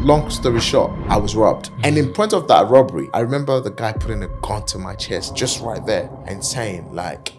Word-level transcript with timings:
long 0.00 0.30
story 0.30 0.60
short, 0.60 0.90
I 1.08 1.16
was 1.16 1.36
robbed. 1.36 1.70
And 1.84 1.96
mm. 1.96 1.98
in 1.98 2.12
point 2.12 2.32
of 2.32 2.48
that 2.48 2.68
robbery, 2.68 3.08
I 3.12 3.20
remember 3.20 3.60
the 3.60 3.70
guy 3.70 3.92
putting 3.92 4.22
a 4.22 4.28
gun 4.40 4.64
to 4.66 4.78
my 4.78 4.94
chest 4.94 5.36
just 5.36 5.60
right 5.60 5.84
there 5.84 6.10
and 6.26 6.44
saying, 6.44 6.92
like, 6.92 7.34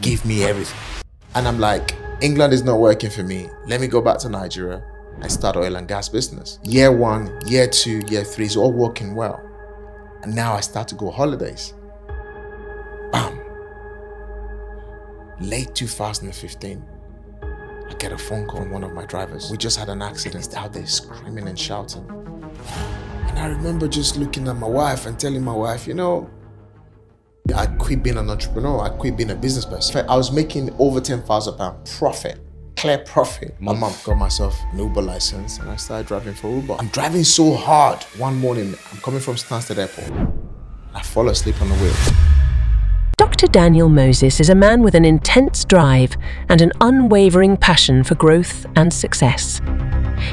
give 0.00 0.24
me 0.24 0.44
everything. 0.44 0.78
And 1.34 1.46
I'm 1.48 1.58
like, 1.58 1.94
England 2.20 2.52
is 2.52 2.62
not 2.62 2.78
working 2.78 3.10
for 3.10 3.22
me. 3.22 3.48
Let 3.66 3.80
me 3.80 3.86
go 3.86 4.00
back 4.00 4.18
to 4.18 4.28
Nigeria 4.28 4.84
and 5.20 5.30
start 5.30 5.56
oil 5.56 5.76
and 5.76 5.86
gas 5.88 6.08
business. 6.08 6.58
Year 6.62 6.90
one, 6.92 7.38
year 7.46 7.66
two, 7.68 8.02
year 8.08 8.24
three 8.24 8.46
is 8.46 8.56
all 8.56 8.72
working 8.72 9.14
well. 9.14 9.40
And 10.22 10.34
now 10.34 10.54
I 10.54 10.60
start 10.60 10.88
to 10.88 10.94
go 10.94 11.10
holidays. 11.10 11.74
Bam. 13.12 13.38
Late 15.40 15.74
2015, 15.74 16.84
I 17.92 17.94
get 17.96 18.10
a 18.10 18.16
phone 18.16 18.46
call 18.46 18.62
from 18.62 18.70
one 18.70 18.84
of 18.84 18.94
my 18.94 19.04
drivers. 19.04 19.50
We 19.50 19.58
just 19.58 19.78
had 19.78 19.90
an 19.90 20.00
accident. 20.00 20.46
He's 20.46 20.54
out 20.54 20.72
there 20.72 20.86
screaming 20.86 21.46
and 21.46 21.58
shouting. 21.58 22.08
And 22.08 23.38
I 23.38 23.48
remember 23.48 23.86
just 23.86 24.16
looking 24.16 24.48
at 24.48 24.56
my 24.56 24.66
wife 24.66 25.04
and 25.04 25.20
telling 25.20 25.44
my 25.44 25.52
wife, 25.52 25.86
you 25.86 25.92
know, 25.92 26.30
I 27.54 27.66
quit 27.66 28.02
being 28.02 28.16
an 28.16 28.30
entrepreneur. 28.30 28.80
I 28.80 28.88
quit 28.88 29.18
being 29.18 29.30
a 29.30 29.34
business 29.34 29.66
person. 29.66 30.08
I 30.08 30.16
was 30.16 30.32
making 30.32 30.74
over 30.78 31.02
ten 31.02 31.22
thousand 31.22 31.58
pound 31.58 31.84
profit, 31.98 32.40
clear 32.76 32.96
profit 32.96 33.60
My 33.60 33.74
month. 33.74 34.04
Got 34.04 34.16
myself 34.16 34.58
an 34.72 34.78
Uber 34.78 35.02
license 35.02 35.58
and 35.58 35.68
I 35.68 35.76
started 35.76 36.06
driving 36.06 36.32
for 36.32 36.48
Uber. 36.50 36.76
I'm 36.78 36.88
driving 36.88 37.24
so 37.24 37.54
hard. 37.54 38.02
One 38.16 38.36
morning, 38.36 38.74
I'm 38.90 39.00
coming 39.00 39.20
from 39.20 39.34
Stansted 39.34 39.76
Airport. 39.76 40.30
I 40.94 41.02
fall 41.02 41.28
asleep 41.28 41.60
on 41.60 41.68
the 41.68 41.74
wheel. 41.74 42.41
Dr. 43.18 43.46
Daniel 43.46 43.90
Moses 43.90 44.40
is 44.40 44.48
a 44.48 44.54
man 44.54 44.82
with 44.82 44.94
an 44.94 45.04
intense 45.04 45.66
drive 45.66 46.16
and 46.48 46.62
an 46.62 46.72
unwavering 46.80 47.58
passion 47.58 48.02
for 48.02 48.14
growth 48.14 48.64
and 48.74 48.92
success. 48.92 49.60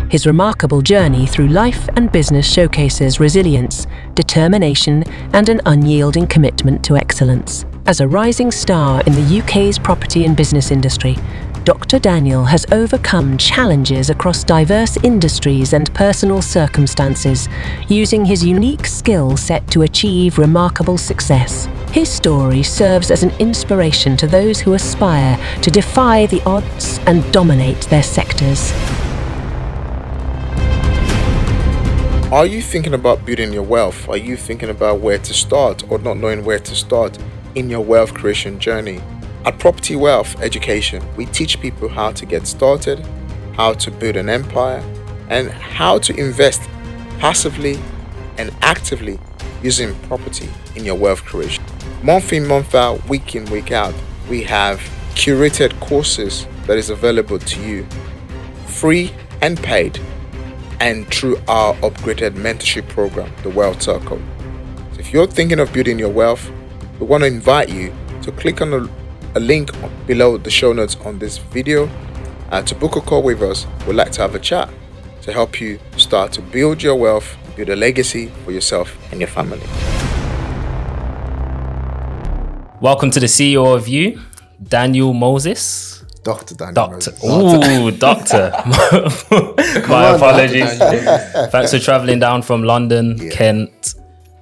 His 0.09 0.25
remarkable 0.25 0.81
journey 0.81 1.27
through 1.27 1.49
life 1.49 1.89
and 1.97 2.11
business 2.11 2.49
showcases 2.49 3.19
resilience, 3.19 3.85
determination, 4.13 5.03
and 5.33 5.49
an 5.49 5.59
unyielding 5.65 6.27
commitment 6.27 6.83
to 6.85 6.95
excellence. 6.95 7.65
As 7.85 7.99
a 7.99 8.07
rising 8.07 8.51
star 8.51 9.01
in 9.01 9.13
the 9.13 9.39
UK's 9.39 9.77
property 9.77 10.23
and 10.23 10.37
business 10.37 10.71
industry, 10.71 11.17
Dr. 11.65 11.99
Daniel 11.99 12.45
has 12.45 12.65
overcome 12.71 13.37
challenges 13.37 14.09
across 14.09 14.43
diverse 14.45 14.97
industries 15.03 15.73
and 15.73 15.93
personal 15.93 16.41
circumstances, 16.41 17.49
using 17.89 18.23
his 18.23 18.45
unique 18.45 18.85
skill 18.85 19.35
set 19.35 19.69
to 19.71 19.81
achieve 19.81 20.37
remarkable 20.37 20.97
success. 20.97 21.67
His 21.91 22.09
story 22.09 22.63
serves 22.63 23.11
as 23.11 23.23
an 23.23 23.31
inspiration 23.39 24.15
to 24.17 24.27
those 24.27 24.61
who 24.61 24.73
aspire 24.73 25.37
to 25.61 25.69
defy 25.69 26.27
the 26.27 26.41
odds 26.43 26.99
and 27.05 27.29
dominate 27.33 27.81
their 27.89 28.03
sectors. 28.03 28.71
Are 32.31 32.45
you 32.45 32.61
thinking 32.61 32.93
about 32.93 33.25
building 33.25 33.51
your 33.51 33.63
wealth? 33.63 34.07
Are 34.07 34.17
you 34.17 34.37
thinking 34.37 34.69
about 34.69 35.01
where 35.01 35.17
to 35.17 35.33
start 35.33 35.83
or 35.91 35.99
not 35.99 36.17
knowing 36.17 36.45
where 36.45 36.59
to 36.59 36.75
start 36.75 37.17
in 37.55 37.69
your 37.69 37.81
wealth 37.81 38.13
creation 38.13 38.59
journey? 38.59 39.01
At 39.45 39.57
Property 39.57 39.95
Wealth 39.95 40.41
Education, 40.41 41.01
we 41.15 41.25
teach 41.25 41.61
people 41.61 41.87
how 41.87 42.11
to 42.11 42.25
get 42.25 42.45
started, 42.45 43.05
how 43.53 43.71
to 43.73 43.89
build 43.89 44.17
an 44.17 44.27
empire, 44.27 44.83
and 45.29 45.49
how 45.49 45.97
to 45.99 46.13
invest 46.19 46.61
passively 47.19 47.79
and 48.37 48.53
actively 48.61 49.17
using 49.63 49.95
property 50.01 50.49
in 50.75 50.83
your 50.83 50.95
wealth 50.95 51.23
creation. 51.23 51.63
Month 52.03 52.33
in, 52.33 52.47
month 52.47 52.75
out, 52.75 53.03
week 53.07 53.33
in, 53.33 53.45
week 53.45 53.71
out, 53.71 53.93
we 54.29 54.43
have 54.43 54.79
curated 55.15 55.77
courses 55.79 56.45
that 56.67 56.77
is 56.77 56.89
available 56.89 57.39
to 57.39 57.61
you 57.61 57.87
free 58.65 59.13
and 59.41 59.57
paid 59.57 60.01
and 60.81 61.07
through 61.07 61.37
our 61.47 61.75
upgraded 61.75 62.31
mentorship 62.31 62.87
program, 62.89 63.31
the 63.43 63.49
Wealth 63.49 63.81
Circle. 63.81 64.21
So 64.93 64.99
if 64.99 65.13
you're 65.13 65.27
thinking 65.27 65.59
of 65.59 65.71
building 65.71 65.97
your 65.97 66.09
wealth, 66.09 66.51
we 66.99 67.05
want 67.05 67.21
to 67.23 67.27
invite 67.27 67.69
you 67.69 67.93
to 68.21 68.31
click 68.33 68.61
on 68.61 68.73
a, 68.73 68.89
a 69.35 69.39
link 69.39 69.69
below 70.07 70.37
the 70.37 70.49
show 70.49 70.73
notes 70.73 70.95
on 71.05 71.19
this 71.19 71.37
video 71.37 71.87
uh, 72.51 72.61
to 72.63 72.73
book 72.73 72.95
a 72.95 73.01
call 73.01 73.21
with 73.21 73.41
us. 73.43 73.67
We'd 73.85 73.93
like 73.93 74.11
to 74.13 74.21
have 74.21 74.33
a 74.33 74.39
chat 74.39 74.69
to 75.21 75.31
help 75.31 75.61
you 75.61 75.79
start 75.97 76.31
to 76.33 76.41
build 76.41 76.81
your 76.81 76.95
wealth, 76.95 77.37
build 77.55 77.69
a 77.69 77.75
legacy 77.75 78.27
for 78.43 78.51
yourself 78.51 78.97
and 79.11 79.21
your 79.21 79.27
family. 79.27 79.61
Welcome 82.81 83.11
to 83.11 83.19
the 83.19 83.27
CEO 83.27 83.75
of 83.75 83.87
You, 83.87 84.19
Daniel 84.63 85.13
Moses. 85.13 86.03
Dr. 86.23 86.55
Daniel 86.55 86.73
Doctor. 86.73 87.11
Moses. 87.23 87.23
Ooh, 87.23 87.91
doctor. 87.97 88.51
My 89.87 90.09
on, 90.09 90.15
apologies. 90.15 90.75
Thanks 91.51 91.71
for 91.71 91.79
traveling 91.79 92.19
down 92.19 92.41
from 92.41 92.63
London, 92.63 93.29
Kent. 93.29 93.93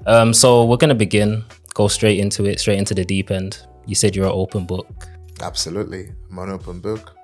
Um, 0.05 0.33
so 0.33 0.63
we're 0.63 0.77
gonna 0.77 0.95
begin. 0.95 1.43
Go 1.73 1.89
straight 1.89 2.19
into 2.19 2.45
it, 2.45 2.59
straight 2.61 2.79
into 2.79 2.95
the 2.95 3.03
deep 3.03 3.29
end. 3.29 3.67
You 3.87 3.95
said 3.95 4.15
you're 4.15 4.25
an 4.27 4.33
open 4.33 4.65
book. 4.65 5.07
Absolutely. 5.41 6.11
I'm 6.29 6.37
an 6.39 6.49
open 6.51 6.79
book. 6.79 7.15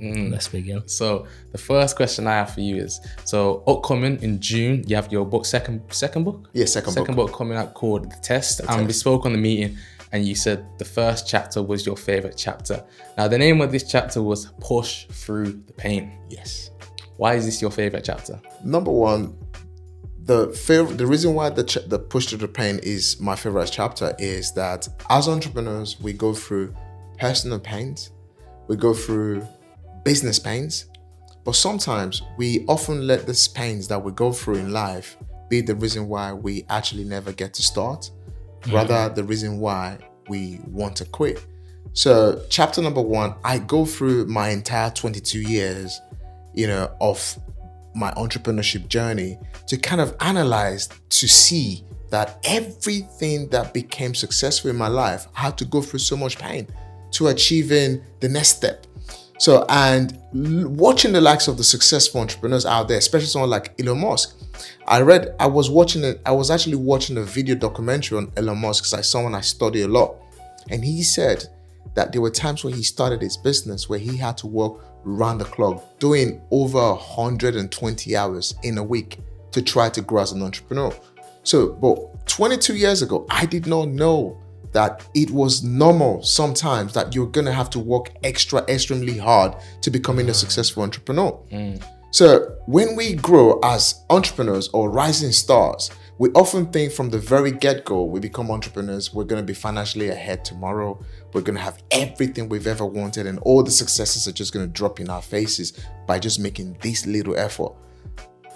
Mm, 0.00 0.30
let's 0.32 0.48
begin. 0.48 0.88
So 0.88 1.26
the 1.52 1.58
first 1.58 1.94
question 1.94 2.26
I 2.26 2.32
have 2.32 2.54
for 2.54 2.60
you 2.62 2.76
is: 2.76 3.00
so 3.24 3.62
upcoming 3.66 4.20
in 4.22 4.40
June, 4.40 4.82
you 4.86 4.96
have 4.96 5.12
your 5.12 5.26
book 5.26 5.44
second 5.44 5.82
second 5.90 6.24
book. 6.24 6.48
Yeah, 6.54 6.64
second 6.64 6.92
second 6.92 7.16
book. 7.16 7.28
book 7.28 7.36
coming 7.36 7.58
out 7.58 7.74
called 7.74 8.10
The 8.10 8.16
Test. 8.22 8.62
and 8.66 8.86
we 8.86 8.94
spoke 8.94 9.26
on 9.26 9.32
the 9.32 9.38
meeting, 9.38 9.76
and 10.12 10.24
you 10.24 10.34
said 10.34 10.64
the 10.78 10.86
first 10.86 11.28
chapter 11.28 11.62
was 11.62 11.84
your 11.84 11.96
favorite 11.96 12.36
chapter. 12.38 12.82
Now 13.18 13.28
the 13.28 13.36
name 13.36 13.60
of 13.60 13.72
this 13.72 13.90
chapter 13.90 14.22
was 14.22 14.46
Push 14.60 15.04
Through 15.08 15.62
the 15.66 15.74
Pain. 15.74 16.18
Yes. 16.30 16.70
Why 17.18 17.34
is 17.34 17.44
this 17.44 17.60
your 17.60 17.70
favorite 17.70 18.04
chapter? 18.04 18.40
Number 18.64 18.90
one, 18.90 19.36
the 20.24 20.48
fav- 20.48 20.96
the 20.96 21.06
reason 21.06 21.34
why 21.34 21.50
the 21.50 21.64
ch- 21.64 21.88
the 21.88 21.98
push 21.98 22.26
to 22.26 22.36
the 22.36 22.48
pain 22.48 22.78
is 22.82 23.20
my 23.20 23.36
favorite 23.36 23.70
chapter 23.72 24.14
is 24.18 24.52
that 24.52 24.88
as 25.08 25.28
entrepreneurs 25.28 26.00
we 26.00 26.12
go 26.12 26.34
through 26.34 26.74
personal 27.18 27.58
pains, 27.58 28.10
we 28.68 28.76
go 28.76 28.92
through 28.94 29.46
business 30.04 30.38
pains, 30.38 30.86
but 31.44 31.54
sometimes 31.54 32.22
we 32.36 32.64
often 32.66 33.06
let 33.06 33.26
these 33.26 33.48
pains 33.48 33.88
that 33.88 34.02
we 34.02 34.12
go 34.12 34.32
through 34.32 34.56
in 34.56 34.72
life 34.72 35.16
be 35.48 35.60
the 35.60 35.74
reason 35.74 36.08
why 36.08 36.32
we 36.32 36.64
actually 36.68 37.04
never 37.04 37.32
get 37.32 37.54
to 37.54 37.62
start, 37.62 38.10
mm-hmm. 38.60 38.74
rather 38.74 39.08
the 39.14 39.24
reason 39.24 39.58
why 39.58 39.98
we 40.28 40.60
want 40.68 40.96
to 40.96 41.04
quit. 41.04 41.44
So, 41.92 42.44
chapter 42.50 42.80
number 42.80 43.00
one, 43.00 43.34
I 43.42 43.58
go 43.58 43.84
through 43.84 44.26
my 44.26 44.50
entire 44.50 44.90
22 44.90 45.40
years, 45.40 46.00
you 46.54 46.68
know, 46.68 46.90
of 47.00 47.36
my 47.94 48.12
entrepreneurship 48.12 48.88
journey 48.88 49.38
to 49.66 49.76
kind 49.76 50.00
of 50.00 50.14
analyze 50.20 50.88
to 51.08 51.28
see 51.28 51.84
that 52.10 52.38
everything 52.44 53.48
that 53.50 53.72
became 53.72 54.14
successful 54.14 54.70
in 54.70 54.76
my 54.76 54.88
life 54.88 55.28
I 55.36 55.42
had 55.42 55.58
to 55.58 55.64
go 55.64 55.80
through 55.80 56.00
so 56.00 56.16
much 56.16 56.38
pain 56.38 56.66
to 57.12 57.28
achieving 57.28 58.02
the 58.20 58.28
next 58.28 58.56
step. 58.56 58.86
So, 59.38 59.64
and 59.70 60.18
watching 60.32 61.12
the 61.12 61.20
likes 61.20 61.48
of 61.48 61.56
the 61.56 61.64
successful 61.64 62.20
entrepreneurs 62.20 62.66
out 62.66 62.88
there, 62.88 62.98
especially 62.98 63.28
someone 63.28 63.48
like 63.48 63.72
Elon 63.80 64.00
Musk, 64.00 64.36
I 64.86 65.00
read, 65.00 65.34
I 65.40 65.46
was 65.46 65.70
watching 65.70 66.04
it, 66.04 66.20
I 66.26 66.32
was 66.32 66.50
actually 66.50 66.76
watching 66.76 67.16
a 67.16 67.22
video 67.22 67.54
documentary 67.54 68.18
on 68.18 68.30
Elon 68.36 68.58
Musk 68.58 68.84
because 68.84 68.94
I 68.94 69.00
someone 69.00 69.34
I 69.34 69.40
study 69.40 69.80
a 69.82 69.88
lot. 69.88 70.16
And 70.68 70.84
he 70.84 71.02
said 71.02 71.46
that 71.94 72.12
there 72.12 72.20
were 72.20 72.30
times 72.30 72.64
when 72.64 72.74
he 72.74 72.82
started 72.82 73.22
his 73.22 73.38
business 73.38 73.88
where 73.88 73.98
he 73.98 74.16
had 74.16 74.36
to 74.38 74.46
work 74.46 74.84
round 75.04 75.40
the 75.40 75.44
clock, 75.44 75.98
doing 75.98 76.40
over 76.50 76.94
120 76.94 78.16
hours 78.16 78.54
in 78.62 78.78
a 78.78 78.82
week 78.82 79.18
to 79.52 79.62
try 79.62 79.88
to 79.90 80.00
grow 80.00 80.22
as 80.22 80.32
an 80.32 80.42
entrepreneur. 80.42 80.94
So, 81.42 81.72
but 81.72 82.26
22 82.26 82.76
years 82.76 83.02
ago, 83.02 83.26
I 83.30 83.46
did 83.46 83.66
not 83.66 83.88
know 83.88 84.40
that 84.72 85.04
it 85.14 85.30
was 85.30 85.64
normal 85.64 86.22
sometimes 86.22 86.92
that 86.94 87.14
you're 87.14 87.26
gonna 87.26 87.52
have 87.52 87.70
to 87.70 87.78
work 87.78 88.12
extra, 88.22 88.62
extremely 88.68 89.18
hard 89.18 89.56
to 89.82 89.90
becoming 89.90 90.28
a 90.28 90.34
successful 90.34 90.82
entrepreneur. 90.82 91.38
Mm. 91.50 91.82
So, 92.12 92.56
when 92.66 92.96
we 92.96 93.14
grow 93.14 93.58
as 93.62 94.04
entrepreneurs 94.10 94.68
or 94.68 94.90
rising 94.90 95.32
stars, 95.32 95.90
we 96.20 96.28
often 96.32 96.66
think 96.66 96.92
from 96.92 97.08
the 97.08 97.18
very 97.18 97.50
get 97.50 97.86
go, 97.86 98.04
we 98.04 98.20
become 98.20 98.50
entrepreneurs, 98.50 99.14
we're 99.14 99.24
going 99.24 99.40
to 99.40 99.46
be 99.46 99.54
financially 99.54 100.10
ahead 100.10 100.44
tomorrow, 100.44 101.02
we're 101.32 101.40
going 101.40 101.56
to 101.56 101.62
have 101.62 101.82
everything 101.90 102.46
we've 102.46 102.66
ever 102.66 102.84
wanted, 102.84 103.26
and 103.26 103.38
all 103.38 103.62
the 103.62 103.70
successes 103.70 104.28
are 104.28 104.32
just 104.32 104.52
going 104.52 104.66
to 104.66 104.70
drop 104.70 105.00
in 105.00 105.08
our 105.08 105.22
faces 105.22 105.72
by 106.06 106.18
just 106.18 106.38
making 106.38 106.76
this 106.82 107.06
little 107.06 107.38
effort. 107.38 107.72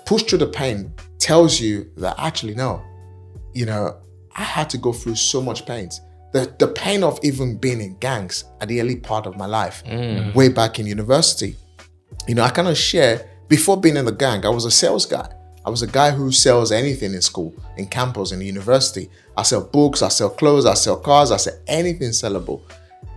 Push 0.05 0.25
through 0.25 0.41
the 0.41 0.47
pain 0.47 0.93
tells 1.19 1.59
you 1.59 1.91
that 1.97 2.15
actually, 2.19 2.55
no, 2.55 2.85
you 3.55 3.65
know, 3.65 3.99
I 4.37 4.43
had 4.43 4.69
to 4.69 4.77
go 4.77 4.93
through 4.93 5.15
so 5.15 5.41
much 5.41 5.65
pains. 5.65 6.03
The, 6.35 6.55
the 6.59 6.69
pain 6.69 7.03
of 7.03 7.19
even 7.23 7.57
being 7.57 7.81
in 7.81 7.97
gangs 7.97 8.45
at 8.61 8.69
the 8.69 8.79
early 8.83 8.97
part 8.97 9.25
of 9.25 9.39
my 9.39 9.47
life, 9.47 9.83
mm. 9.87 10.35
way 10.35 10.51
back 10.51 10.79
in 10.79 10.87
university. 10.87 11.57
You 12.29 12.35
know, 12.35 12.43
I 12.43 12.51
cannot 12.51 12.77
share 12.77 13.27
before 13.49 13.81
being 13.81 13.97
in 13.97 14.05
the 14.05 14.13
gang, 14.13 14.45
I 14.45 14.51
was 14.51 14.67
a 14.67 14.71
sales 14.71 15.07
guy. 15.07 15.33
I 15.67 15.71
was 15.71 15.83
a 15.83 15.87
guy 15.87 16.11
who 16.11 16.31
sells 16.31 16.73
anything 16.73 17.15
in 17.15 17.23
school, 17.23 17.55
in 17.77 17.87
campus, 17.87 18.33
in 18.33 18.41
university. 18.41 19.11
I 19.37 19.43
sell 19.45 19.63
books, 19.63 20.03
I 20.03 20.09
sell 20.09 20.31
clothes, 20.31 20.67
I 20.67 20.75
sell 20.75 20.97
cars, 20.97 21.31
I 21.31 21.39
sell 21.39 21.55
anything 21.67 22.11
sellable. 22.11 22.63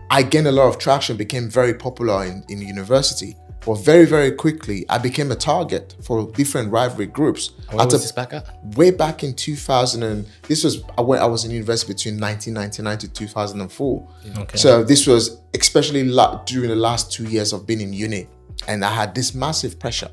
I 0.10 0.24
gained 0.24 0.48
a 0.48 0.52
lot 0.52 0.68
of 0.68 0.78
traction, 0.78 1.18
became 1.18 1.50
very 1.50 1.74
popular 1.74 2.24
in, 2.24 2.46
in 2.48 2.62
university. 2.62 3.36
But 3.66 3.80
very, 3.80 4.06
very 4.06 4.32
quickly, 4.32 4.86
I 4.88 4.98
became 4.98 5.30
a 5.30 5.36
target 5.36 5.94
for 6.02 6.32
different 6.32 6.72
rivalry 6.72 7.08
groups. 7.08 7.52
Where 7.70 7.86
was 7.86 8.02
this 8.02 8.14
back 8.14 8.32
at? 8.32 8.48
Way 8.78 8.92
back 8.92 9.26
in 9.26 9.34
2000, 9.34 10.04
and 10.04 10.26
this 10.44 10.64
was 10.64 10.82
when 10.98 11.20
I 11.20 11.26
was 11.26 11.44
in 11.44 11.52
university 11.52 11.92
between 11.92 12.18
1999 12.18 12.98
to 13.00 13.08
2004. 13.10 14.08
Okay. 14.38 14.58
So 14.58 14.86
this 14.86 15.06
was 15.06 15.42
especially 15.54 16.04
during 16.46 16.70
the 16.70 16.78
last 16.78 17.12
two 17.12 17.26
years 17.26 17.52
of 17.52 17.68
being 17.68 17.82
in 17.82 17.92
uni, 17.92 18.30
and 18.70 18.86
I 18.86 18.94
had 18.94 19.14
this 19.14 19.36
massive 19.36 19.78
pressure, 19.78 20.12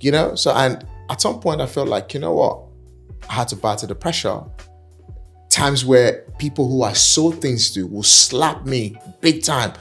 you 0.00 0.10
know. 0.10 0.34
So 0.34 0.50
and 0.50 0.84
at 1.12 1.20
some 1.20 1.38
point, 1.38 1.60
I 1.60 1.66
felt 1.66 1.88
like 1.88 2.14
you 2.14 2.20
know 2.20 2.34
what, 2.34 2.64
I 3.30 3.34
had 3.34 3.48
to 3.48 3.56
battle 3.56 3.86
the 3.86 3.94
pressure. 3.94 4.42
Times 5.48 5.84
where 5.84 6.24
people 6.38 6.68
who 6.68 6.82
I 6.82 6.94
sold 6.94 7.40
things 7.40 7.70
to 7.74 7.86
will 7.86 8.02
slap 8.02 8.66
me 8.66 8.96
big 9.20 9.44
time, 9.44 9.74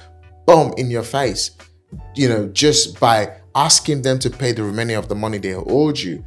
boom 0.45 0.73
in 0.77 0.91
your 0.91 1.03
face 1.03 1.51
you 2.15 2.27
know, 2.27 2.47
just 2.47 2.99
by 2.99 3.37
asking 3.55 4.01
them 4.01 4.19
to 4.19 4.29
pay 4.29 4.51
the 4.51 4.63
remaining 4.63 4.95
of 4.95 5.07
the 5.07 5.15
money 5.15 5.37
they 5.37 5.53
owed 5.53 5.99
you, 5.99 6.23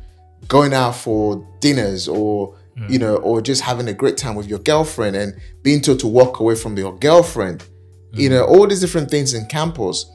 going 0.48 0.74
out 0.74 0.94
for 0.94 1.46
dinners 1.60 2.08
or 2.08 2.56
mm. 2.76 2.90
you 2.90 2.98
know, 2.98 3.16
or 3.16 3.40
just 3.40 3.62
having 3.62 3.88
a 3.88 3.94
great 3.94 4.16
time 4.16 4.34
with 4.34 4.46
your 4.46 4.58
girlfriend 4.60 5.16
and 5.16 5.34
being 5.62 5.80
told 5.80 6.00
to 6.00 6.06
walk 6.06 6.40
away 6.40 6.54
from 6.54 6.76
your 6.76 6.96
girlfriend, 6.98 7.60
mm. 7.60 8.18
you 8.18 8.28
know, 8.28 8.44
all 8.44 8.66
these 8.66 8.80
different 8.80 9.10
things 9.10 9.34
in 9.34 9.46
campus. 9.46 10.06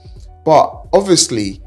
But 0.45 0.85
obviously, 0.93 1.61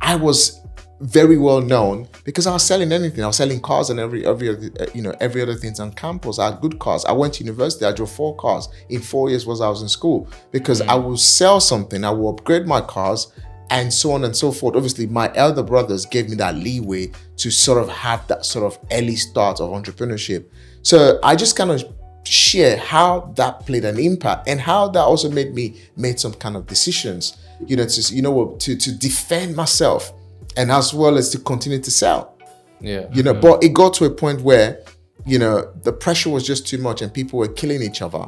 I 0.00 0.16
was 0.16 0.60
very 1.00 1.36
well 1.36 1.60
known 1.60 2.08
because 2.24 2.46
I 2.46 2.52
was 2.52 2.62
selling 2.62 2.90
anything. 2.92 3.22
I 3.22 3.26
was 3.26 3.36
selling 3.36 3.60
cars 3.60 3.90
and 3.90 4.00
every 4.00 4.24
every 4.26 4.50
uh, 4.50 4.86
you 4.94 5.02
know 5.02 5.14
every 5.20 5.42
other 5.42 5.54
things 5.54 5.78
on 5.78 5.92
campus. 5.92 6.38
I 6.38 6.50
had 6.50 6.60
good 6.60 6.78
cars. 6.78 7.04
I 7.04 7.12
went 7.12 7.34
to 7.34 7.44
university. 7.44 7.84
I 7.84 7.92
drove 7.92 8.10
four 8.10 8.34
cars 8.36 8.68
in 8.88 9.00
four 9.00 9.28
years 9.28 9.46
while 9.46 9.62
I 9.62 9.68
was 9.68 9.82
in 9.82 9.88
school 9.88 10.28
because 10.52 10.80
mm. 10.80 10.88
I 10.88 10.94
will 10.94 11.18
sell 11.18 11.60
something. 11.60 12.04
I 12.04 12.10
will 12.10 12.30
upgrade 12.30 12.66
my 12.66 12.80
cars 12.80 13.32
and 13.70 13.92
so 13.92 14.12
on 14.12 14.24
and 14.24 14.34
so 14.34 14.52
forth. 14.52 14.76
Obviously, 14.76 15.06
my 15.06 15.30
elder 15.34 15.62
brothers 15.62 16.06
gave 16.06 16.28
me 16.28 16.36
that 16.36 16.54
leeway 16.54 17.10
to 17.38 17.50
sort 17.50 17.82
of 17.82 17.88
have 17.88 18.26
that 18.28 18.44
sort 18.44 18.64
of 18.64 18.78
early 18.92 19.16
start 19.16 19.60
of 19.60 19.70
entrepreneurship. 19.70 20.46
So 20.82 21.18
I 21.22 21.36
just 21.36 21.56
kind 21.56 21.70
of 21.70 21.84
share 22.24 22.76
how 22.76 23.32
that 23.36 23.66
played 23.66 23.84
an 23.84 23.98
impact 23.98 24.48
and 24.48 24.60
how 24.60 24.88
that 24.88 25.00
also 25.00 25.30
made 25.30 25.54
me 25.54 25.80
made 25.96 26.18
some 26.18 26.32
kind 26.34 26.56
of 26.56 26.66
decisions. 26.66 27.36
You 27.66 27.76
know, 27.76 27.86
to 27.86 28.14
you 28.14 28.22
know 28.22 28.56
to 28.60 28.76
to 28.76 28.92
defend 28.92 29.56
myself 29.56 30.12
and 30.56 30.70
as 30.70 30.92
well 30.94 31.16
as 31.18 31.30
to 31.30 31.38
continue 31.38 31.80
to 31.80 31.90
sell. 31.90 32.36
Yeah. 32.80 33.06
You 33.12 33.22
know, 33.22 33.32
yeah. 33.32 33.40
but 33.40 33.64
it 33.64 33.72
got 33.72 33.94
to 33.94 34.04
a 34.04 34.10
point 34.10 34.40
where, 34.42 34.80
you 35.24 35.38
know, 35.38 35.72
the 35.82 35.92
pressure 35.92 36.30
was 36.30 36.46
just 36.46 36.66
too 36.66 36.78
much 36.78 37.02
and 37.02 37.12
people 37.12 37.38
were 37.38 37.48
killing 37.48 37.82
each 37.82 38.02
other. 38.02 38.26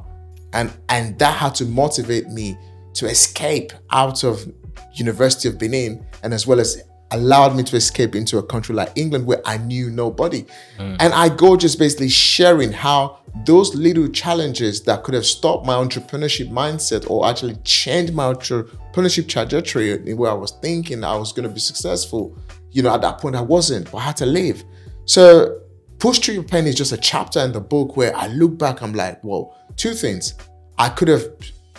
And 0.53 0.73
and 0.89 1.19
that 1.19 1.37
had 1.37 1.55
to 1.57 1.65
motivate 1.65 2.29
me 2.29 2.57
to 2.95 3.07
escape 3.07 3.73
out 3.91 4.25
of 4.25 4.51
University 4.95 5.49
of 5.49 5.59
Benin 5.59 6.05
and 6.23 6.33
as 6.33 6.47
well 6.47 6.61
as 6.61 6.83
allowed 7.11 7.57
me 7.57 7.63
to 7.63 7.77
escape 7.77 8.15
into 8.15 8.39
a 8.39 8.43
country 8.43 8.75
like 8.75 8.93
England 8.95 9.27
where 9.27 9.41
I 9.47 9.57
knew 9.57 9.91
nobody. 9.91 10.45
Mm. 10.79 10.97
And 11.01 11.15
I 11.15 11.29
go 11.29 11.57
just 11.57 11.79
basically 11.79 12.11
sharing 12.11 12.73
how 12.73 13.21
those 13.47 13.75
little 13.75 14.09
challenges 14.09 14.83
that 14.83 15.05
could 15.05 15.15
have 15.15 15.25
stopped 15.25 15.67
my 15.67 15.75
entrepreneurship 15.75 16.51
mindset 16.51 17.09
or 17.09 17.27
actually 17.27 17.57
changed 17.65 18.13
my 18.13 18.33
entrepreneurship 18.33 19.29
trajectory 19.29 20.15
where 20.15 20.31
I 20.31 20.35
was 20.35 20.53
thinking 20.63 21.03
I 21.03 21.17
was 21.17 21.33
going 21.33 21.49
to 21.49 21.55
be 21.55 21.61
successful. 21.61 22.37
You 22.73 22.83
know, 22.83 22.93
at 22.93 23.01
that 23.01 23.19
point 23.19 23.37
I 23.37 23.41
wasn't, 23.41 23.91
but 23.91 23.99
I 23.99 24.03
had 24.03 24.17
to 24.19 24.27
leave. 24.27 24.65
So 25.07 25.61
Push 25.99 26.19
Through 26.19 26.35
Your 26.35 26.45
Pain 26.45 26.67
is 26.67 26.75
just 26.75 26.93
a 26.93 26.97
chapter 26.97 27.41
in 27.41 27.53
the 27.53 27.61
book 27.61 27.97
where 27.97 28.15
I 28.15 28.29
look 28.29 28.59
back, 28.59 28.83
I'm 28.83 28.93
like, 28.93 29.23
well, 29.25 29.57
two 29.77 29.95
things. 29.95 30.35
I 30.79 30.91
could 30.91 31.09
have, 31.09 31.27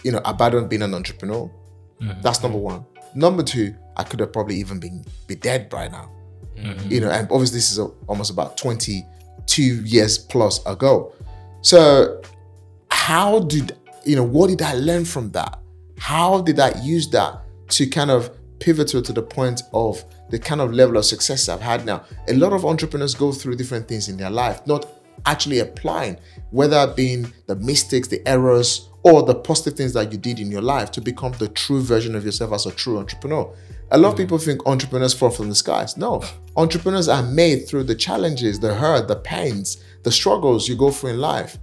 you 0.03 0.11
know, 0.11 0.21
abandoned 0.25 0.69
being 0.69 0.81
an 0.81 0.93
entrepreneur. 0.93 1.49
Mm-hmm. 2.01 2.21
That's 2.21 2.41
number 2.41 2.57
one. 2.57 2.85
Number 3.15 3.43
two, 3.43 3.75
I 3.99 4.03
could 4.03 4.21
have 4.21 4.31
probably 4.31 4.55
even 4.55 4.79
been 4.79 5.05
be 5.27 5.35
dead 5.35 5.69
by 5.69 5.89
now. 5.89 6.09
Mm-hmm. 6.55 6.91
You 6.91 7.01
know, 7.01 7.09
and 7.09 7.29
obviously 7.29 7.57
this 7.57 7.71
is 7.71 7.79
a, 7.79 7.85
almost 8.07 8.31
about 8.31 8.57
22 8.57 9.61
years 9.61 10.17
plus 10.17 10.65
ago. 10.65 11.13
So 11.61 12.21
how 12.89 13.39
did 13.39 13.77
you 14.05 14.15
know 14.15 14.23
what 14.23 14.47
did 14.49 14.61
I 14.61 14.73
learn 14.73 15.03
from 15.03 15.31
that? 15.31 15.59
How 15.97 16.41
did 16.41 16.59
I 16.59 16.71
use 16.81 17.09
that 17.09 17.41
to 17.69 17.87
kind 17.87 18.09
of 18.09 18.31
pivotal 18.59 19.01
to 19.01 19.13
the 19.13 19.21
point 19.21 19.63
of 19.73 20.03
the 20.29 20.39
kind 20.39 20.61
of 20.61 20.73
level 20.73 20.95
of 20.97 21.03
success 21.03 21.49
I've 21.49 21.61
had 21.61 21.85
now? 21.85 22.05
A 22.29 22.33
lot 22.33 22.53
of 22.53 22.63
entrepreneurs 22.63 23.15
go 23.15 23.33
through 23.33 23.57
different 23.57 23.89
things 23.89 24.07
in 24.07 24.15
their 24.15 24.29
life, 24.29 24.65
not 24.65 24.87
actually 25.25 25.59
applying, 25.59 26.17
whether 26.51 26.77
it 26.89 26.95
being 26.95 27.33
the 27.47 27.55
mistakes, 27.57 28.07
the 28.07 28.25
errors, 28.25 28.89
or 29.03 29.23
the 29.23 29.35
positive 29.35 29.75
things 29.75 29.93
that 29.93 30.11
you 30.11 30.17
did 30.17 30.39
in 30.39 30.51
your 30.51 30.61
life 30.61 30.91
to 30.91 31.01
become 31.01 31.33
the 31.33 31.47
true 31.49 31.81
version 31.81 32.15
of 32.15 32.25
yourself 32.25 32.51
as 32.53 32.65
a 32.65 32.71
true 32.71 32.97
entrepreneur. 32.97 33.53
A 33.91 33.97
lot 33.97 34.11
of 34.11 34.17
people 34.17 34.37
think 34.37 34.65
entrepreneurs 34.67 35.13
fall 35.13 35.31
from 35.31 35.49
the 35.49 35.55
skies. 35.55 35.97
No, 35.97 36.23
entrepreneurs 36.55 37.07
are 37.07 37.23
made 37.23 37.67
through 37.67 37.85
the 37.85 37.95
challenges, 37.95 38.59
the 38.59 38.75
hurt, 38.75 39.07
the 39.07 39.15
pains, 39.15 39.83
the 40.03 40.11
struggles 40.11 40.67
you 40.67 40.75
go 40.75 40.91
through 40.91 41.11
in 41.11 41.19
life. 41.19 41.57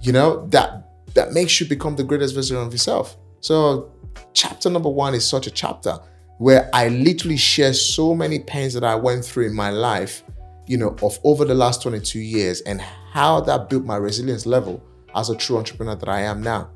You 0.00 0.12
know, 0.12 0.46
that 0.48 0.88
that 1.14 1.32
makes 1.32 1.60
you 1.60 1.66
become 1.66 1.96
the 1.96 2.04
greatest 2.04 2.34
version 2.34 2.56
of 2.56 2.72
yourself. 2.72 3.16
So, 3.40 3.92
chapter 4.34 4.68
number 4.70 4.88
one 4.88 5.14
is 5.14 5.26
such 5.26 5.46
a 5.46 5.50
chapter 5.50 5.98
where 6.38 6.68
I 6.72 6.88
literally 6.88 7.36
share 7.36 7.72
so 7.72 8.14
many 8.14 8.38
pains 8.40 8.74
that 8.74 8.84
I 8.84 8.94
went 8.94 9.24
through 9.24 9.46
in 9.46 9.54
my 9.54 9.70
life, 9.70 10.24
you 10.66 10.76
know, 10.76 10.96
of 11.02 11.18
over 11.24 11.44
the 11.44 11.54
last 11.54 11.82
22 11.82 12.18
years 12.18 12.60
and 12.62 12.80
how 12.80 13.40
that 13.42 13.70
built 13.70 13.84
my 13.84 13.96
resilience 13.96 14.44
level 14.44 14.82
as 15.14 15.30
a 15.30 15.36
true 15.36 15.58
entrepreneur 15.58 15.94
that 15.94 16.08
I 16.08 16.22
am 16.22 16.42
now. 16.42 16.70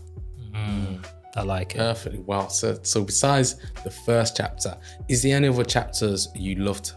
Mm, 0.52 1.04
I 1.36 1.42
like 1.42 1.74
it. 1.74 1.78
Perfectly 1.78 2.20
well. 2.20 2.48
So, 2.48 2.78
so 2.82 3.04
besides 3.04 3.56
the 3.84 3.90
first 3.90 4.36
chapter, 4.36 4.76
is 5.08 5.22
there 5.22 5.36
any 5.36 5.48
other 5.48 5.64
chapters 5.64 6.28
you 6.34 6.56
loved 6.56 6.92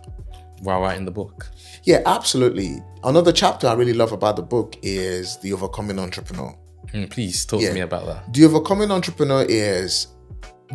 while 0.62 0.82
writing 0.82 1.06
the 1.06 1.12
book? 1.12 1.50
Yeah, 1.84 2.02
absolutely. 2.06 2.78
Another 3.04 3.32
chapter 3.32 3.68
I 3.68 3.74
really 3.74 3.94
love 3.94 4.12
about 4.12 4.36
the 4.36 4.42
book 4.42 4.78
is 4.82 5.38
the 5.38 5.54
overcoming 5.54 6.00
entrepreneur. 6.00 6.56
Mm, 6.94 7.10
please 7.10 7.46
talk 7.46 7.62
yeah. 7.62 7.70
to 7.70 7.74
me 7.74 7.82
about 7.82 8.06
that. 8.06 8.34
The 8.34 8.46
overcoming 8.46 8.92
entrepreneur 8.92 9.46
is 9.48 10.08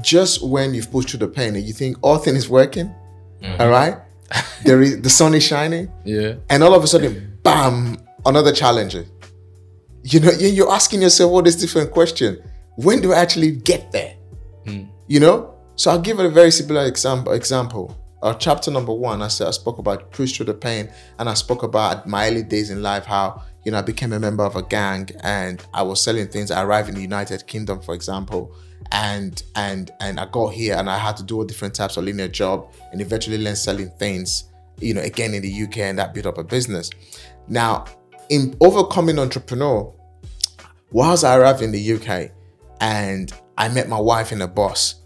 just 0.01 0.47
when 0.47 0.75
you've 0.75 0.91
pushed 0.91 1.11
through 1.11 1.21
the 1.21 1.29
pain 1.29 1.57
and 1.57 1.65
you 1.65 1.73
think 1.73 1.97
all 2.03 2.19
things 2.19 2.49
working, 2.49 2.95
mm-hmm. 3.43 3.61
all 3.61 3.69
right? 3.69 3.99
there 4.65 4.81
is 4.83 5.01
the 5.03 5.11
sun 5.11 5.35
is 5.35 5.43
shining. 5.43 5.91
Yeah. 6.05 6.35
And 6.51 6.63
all 6.63 6.75
of 6.75 6.83
a 6.83 6.87
sudden, 6.87 7.39
bam, 7.43 7.99
another 8.25 8.53
challenge 8.53 8.97
you 10.05 10.21
know, 10.21 10.31
you're 10.33 10.71
asking 10.71 11.03
yourself 11.03 11.33
all 11.33 11.43
this 11.43 11.57
different 11.57 11.91
question. 11.91 12.39
When 12.77 13.01
do 13.01 13.13
I 13.13 13.19
actually 13.19 13.53
get 13.53 13.93
there? 13.93 14.17
Mm. 14.65 14.89
You 15.07 15.21
know? 15.21 15.55
So 15.77 15.91
I'll 15.91 16.01
give 16.01 16.19
a 16.19 16.29
very 16.29 16.51
similar 16.51 16.87
example. 16.87 17.33
Example. 17.33 17.97
Our 18.23 18.35
chapter 18.35 18.71
number 18.71 18.93
one, 18.93 19.21
I 19.21 19.29
said 19.29 19.49
I 19.49 19.51
spoke 19.51 19.79
about 19.79 20.11
push 20.11 20.35
through 20.35 20.47
the 20.47 20.55
pain, 20.55 20.91
and 21.19 21.29
I 21.29 21.35
spoke 21.35 21.63
about 21.63 22.07
my 22.07 22.27
early 22.29 22.43
days 22.43 22.71
in 22.71 22.83
life, 22.83 23.05
how 23.05 23.43
you 23.65 23.73
know 23.73 23.79
I 23.79 23.83
became 23.83 24.15
a 24.15 24.19
member 24.19 24.45
of 24.45 24.57
a 24.57 24.63
gang 24.63 25.11
and 25.21 25.63
I 25.75 25.83
was 25.83 26.01
selling 26.01 26.29
things. 26.29 26.51
I 26.51 26.63
arrived 26.63 26.89
in 26.89 26.95
the 26.95 27.03
United 27.03 27.47
Kingdom, 27.47 27.83
for 27.83 27.95
example, 27.95 28.57
and 28.93 29.43
and 29.57 29.91
and 30.01 30.19
I 30.19 30.25
got 30.27 30.55
here 30.55 30.75
and 30.77 30.89
I 30.89 30.97
had 30.97 31.19
to 31.19 31.23
do 31.23 31.37
all 31.37 31.45
different 31.45 31.75
types 31.75 31.99
of 31.99 32.05
linear 32.05 32.29
job 32.29 32.73
and 32.93 33.03
eventually 33.03 33.37
learn 33.37 33.57
selling 33.57 33.91
things, 33.99 34.45
you 34.81 34.95
know, 34.95 35.03
again 35.03 35.35
in 35.35 35.43
the 35.43 35.63
UK, 35.65 35.79
and 35.79 35.99
that 35.99 36.15
built 36.15 36.25
up 36.25 36.39
a 36.39 36.45
business. 36.45 36.89
Now 37.47 37.85
in 38.31 38.57
overcoming 38.61 39.19
entrepreneur, 39.19 39.93
whilst 40.93 41.25
I 41.25 41.37
arrived 41.37 41.61
in 41.61 41.73
the 41.73 41.93
UK 41.93 42.31
and 42.85 43.33
I 43.57 43.71
met 43.71 43.89
my 43.89 43.99
wife 43.99 44.31
in 44.31 44.43
a 44.43 44.47
bus, 44.47 44.97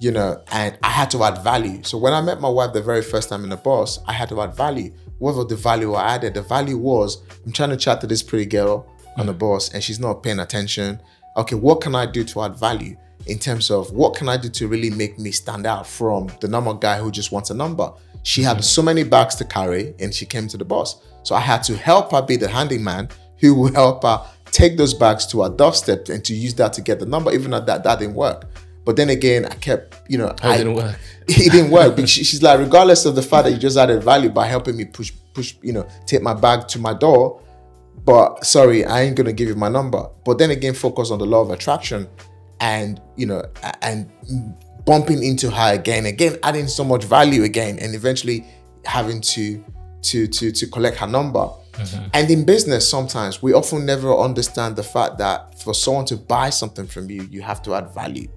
you 0.00 0.10
know, 0.10 0.42
and 0.50 0.78
I 0.82 0.88
had 0.88 1.10
to 1.10 1.22
add 1.24 1.44
value. 1.44 1.82
So 1.82 1.98
when 1.98 2.14
I 2.14 2.22
met 2.22 2.40
my 2.40 2.48
wife 2.48 2.72
the 2.72 2.80
very 2.80 3.02
first 3.02 3.28
time 3.28 3.44
in 3.44 3.52
a 3.52 3.56
bus, 3.56 3.98
I 4.06 4.14
had 4.14 4.30
to 4.30 4.40
add 4.40 4.54
value. 4.54 4.94
What 5.18 5.34
was 5.34 5.46
the 5.46 5.56
value 5.56 5.92
I 5.92 6.14
added? 6.14 6.32
The 6.32 6.40
value 6.40 6.78
was 6.78 7.22
I'm 7.44 7.52
trying 7.52 7.68
to 7.68 7.76
chat 7.76 8.00
to 8.00 8.06
this 8.06 8.22
pretty 8.22 8.46
girl 8.46 8.90
on 9.18 9.26
the 9.26 9.34
bus 9.34 9.74
and 9.74 9.84
she's 9.84 10.00
not 10.00 10.22
paying 10.22 10.38
attention. 10.38 11.02
Okay, 11.36 11.54
what 11.54 11.82
can 11.82 11.94
I 11.94 12.06
do 12.06 12.24
to 12.24 12.42
add 12.44 12.56
value 12.56 12.96
in 13.26 13.38
terms 13.38 13.70
of 13.70 13.92
what 13.92 14.16
can 14.16 14.30
I 14.30 14.38
do 14.38 14.48
to 14.48 14.66
really 14.66 14.88
make 14.88 15.18
me 15.18 15.30
stand 15.30 15.66
out 15.66 15.86
from 15.86 16.30
the 16.40 16.48
normal 16.48 16.74
guy 16.74 16.98
who 16.98 17.10
just 17.10 17.30
wants 17.30 17.50
a 17.50 17.54
number? 17.54 17.92
She 18.22 18.42
had 18.42 18.64
so 18.64 18.80
many 18.80 19.04
bags 19.04 19.34
to 19.34 19.44
carry 19.44 19.94
and 19.98 20.14
she 20.14 20.24
came 20.24 20.48
to 20.48 20.56
the 20.56 20.64
bus. 20.64 21.02
So 21.24 21.34
I 21.34 21.40
had 21.40 21.62
to 21.64 21.76
help 21.76 22.12
her 22.12 22.22
be 22.22 22.36
the 22.36 22.48
handyman 22.48 23.10
who 23.38 23.54
will 23.54 23.72
help 23.74 24.02
her 24.04 24.24
take 24.58 24.76
those 24.76 24.92
bags 24.92 25.24
to 25.24 25.42
our 25.42 25.50
doorstep 25.50 26.08
and 26.08 26.24
to 26.24 26.34
use 26.34 26.54
that 26.54 26.72
to 26.72 26.82
get 26.82 26.98
the 26.98 27.06
number, 27.06 27.32
even 27.32 27.52
though 27.52 27.60
that, 27.60 27.84
that 27.84 28.00
didn't 28.00 28.16
work. 28.16 28.44
But 28.84 28.96
then 28.96 29.08
again, 29.10 29.44
I 29.44 29.54
kept, 29.54 30.10
you 30.10 30.18
know, 30.18 30.34
I, 30.42 30.56
didn't 30.56 30.74
work. 30.74 30.98
it 31.28 31.52
didn't 31.52 31.70
work. 31.70 31.96
She, 32.08 32.24
she's 32.24 32.42
like, 32.42 32.58
regardless 32.58 33.04
of 33.04 33.14
the 33.14 33.22
fact 33.22 33.44
that 33.44 33.52
you 33.52 33.58
just 33.58 33.76
added 33.76 34.02
value 34.02 34.30
by 34.30 34.46
helping 34.46 34.76
me 34.76 34.84
push, 34.84 35.12
push, 35.32 35.54
you 35.62 35.72
know, 35.72 35.86
take 36.06 36.22
my 36.22 36.34
bag 36.34 36.66
to 36.68 36.80
my 36.80 36.92
door. 36.92 37.40
But 38.04 38.44
sorry, 38.44 38.84
I 38.84 39.02
ain't 39.02 39.16
gonna 39.16 39.32
give 39.32 39.48
you 39.48 39.54
my 39.54 39.68
number. 39.68 40.08
But 40.24 40.38
then 40.38 40.50
again, 40.50 40.72
focus 40.74 41.10
on 41.10 41.18
the 41.18 41.26
law 41.26 41.42
of 41.42 41.50
attraction, 41.50 42.08
and 42.60 43.00
you 43.16 43.26
know, 43.26 43.42
and 43.82 44.10
bumping 44.86 45.22
into 45.22 45.50
her 45.50 45.74
again, 45.74 46.06
again, 46.06 46.38
adding 46.42 46.68
so 46.68 46.84
much 46.84 47.04
value 47.04 47.42
again, 47.42 47.78
and 47.78 47.94
eventually 47.94 48.46
having 48.86 49.20
to 49.20 49.62
to 50.02 50.26
to 50.26 50.50
to 50.50 50.66
collect 50.68 50.96
her 50.96 51.06
number. 51.06 51.50
Mm-hmm. 51.78 52.08
And 52.12 52.30
in 52.30 52.44
business, 52.44 52.88
sometimes 52.88 53.42
we 53.42 53.52
often 53.52 53.86
never 53.86 54.14
understand 54.14 54.76
the 54.76 54.82
fact 54.82 55.18
that 55.18 55.60
for 55.62 55.74
someone 55.74 56.04
to 56.06 56.16
buy 56.16 56.50
something 56.50 56.86
from 56.86 57.10
you, 57.10 57.22
you 57.30 57.40
have 57.42 57.62
to 57.62 57.74
add 57.74 57.94
value. 57.94 58.28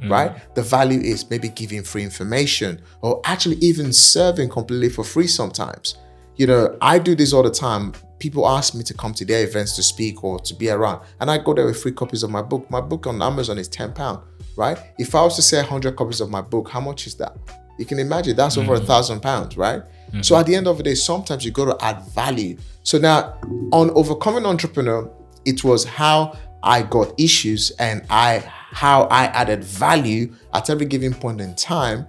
mm. 0.00 0.10
right? 0.10 0.54
The 0.54 0.62
value 0.62 1.00
is 1.00 1.28
maybe 1.30 1.48
giving 1.48 1.82
free 1.82 2.04
information 2.04 2.80
or 3.00 3.20
actually 3.24 3.56
even 3.56 3.92
serving 3.92 4.48
completely 4.50 4.88
for 4.88 5.04
free 5.04 5.26
sometimes. 5.26 5.96
You 6.36 6.46
know, 6.46 6.76
I 6.80 6.98
do 6.98 7.14
this 7.14 7.32
all 7.32 7.42
the 7.42 7.50
time. 7.50 7.92
People 8.18 8.48
ask 8.48 8.74
me 8.74 8.82
to 8.84 8.94
come 8.94 9.12
to 9.14 9.24
their 9.24 9.44
events 9.44 9.76
to 9.76 9.82
speak 9.82 10.22
or 10.24 10.38
to 10.40 10.54
be 10.54 10.70
around, 10.70 11.04
and 11.20 11.30
I 11.30 11.38
go 11.38 11.54
there 11.54 11.66
with 11.66 11.80
free 11.80 11.92
copies 11.92 12.22
of 12.22 12.30
my 12.30 12.42
book. 12.42 12.68
My 12.70 12.80
book 12.80 13.06
on 13.06 13.22
Amazon 13.22 13.58
is 13.58 13.68
£10, 13.68 14.22
right? 14.56 14.78
If 14.98 15.14
I 15.14 15.22
was 15.22 15.36
to 15.36 15.42
sell 15.42 15.62
100 15.62 15.96
copies 15.96 16.20
of 16.20 16.30
my 16.30 16.40
book, 16.40 16.68
how 16.68 16.80
much 16.80 17.06
is 17.06 17.14
that? 17.16 17.36
You 17.78 17.86
can 17.86 17.98
imagine 18.00 18.36
that's 18.36 18.56
mm. 18.56 18.62
over 18.62 18.74
a 18.74 18.80
mm. 18.80 18.86
thousand 18.86 19.20
pounds, 19.20 19.56
right? 19.56 19.82
Mm-hmm. 20.08 20.22
So 20.22 20.36
at 20.36 20.46
the 20.46 20.54
end 20.54 20.66
of 20.66 20.78
the 20.78 20.82
day, 20.82 20.94
sometimes 20.94 21.44
you 21.44 21.50
got 21.50 21.78
to 21.78 21.84
add 21.84 22.02
value. 22.06 22.56
So 22.82 22.98
now 22.98 23.38
on 23.72 23.90
overcoming 23.90 24.46
entrepreneur, 24.46 25.10
it 25.44 25.62
was 25.64 25.84
how 25.84 26.38
I 26.62 26.82
got 26.82 27.18
issues 27.18 27.70
and 27.72 28.04
I 28.10 28.38
how 28.70 29.04
I 29.04 29.24
added 29.26 29.64
value 29.64 30.34
at 30.52 30.68
every 30.68 30.86
given 30.86 31.14
point 31.14 31.40
in 31.40 31.54
time 31.54 32.06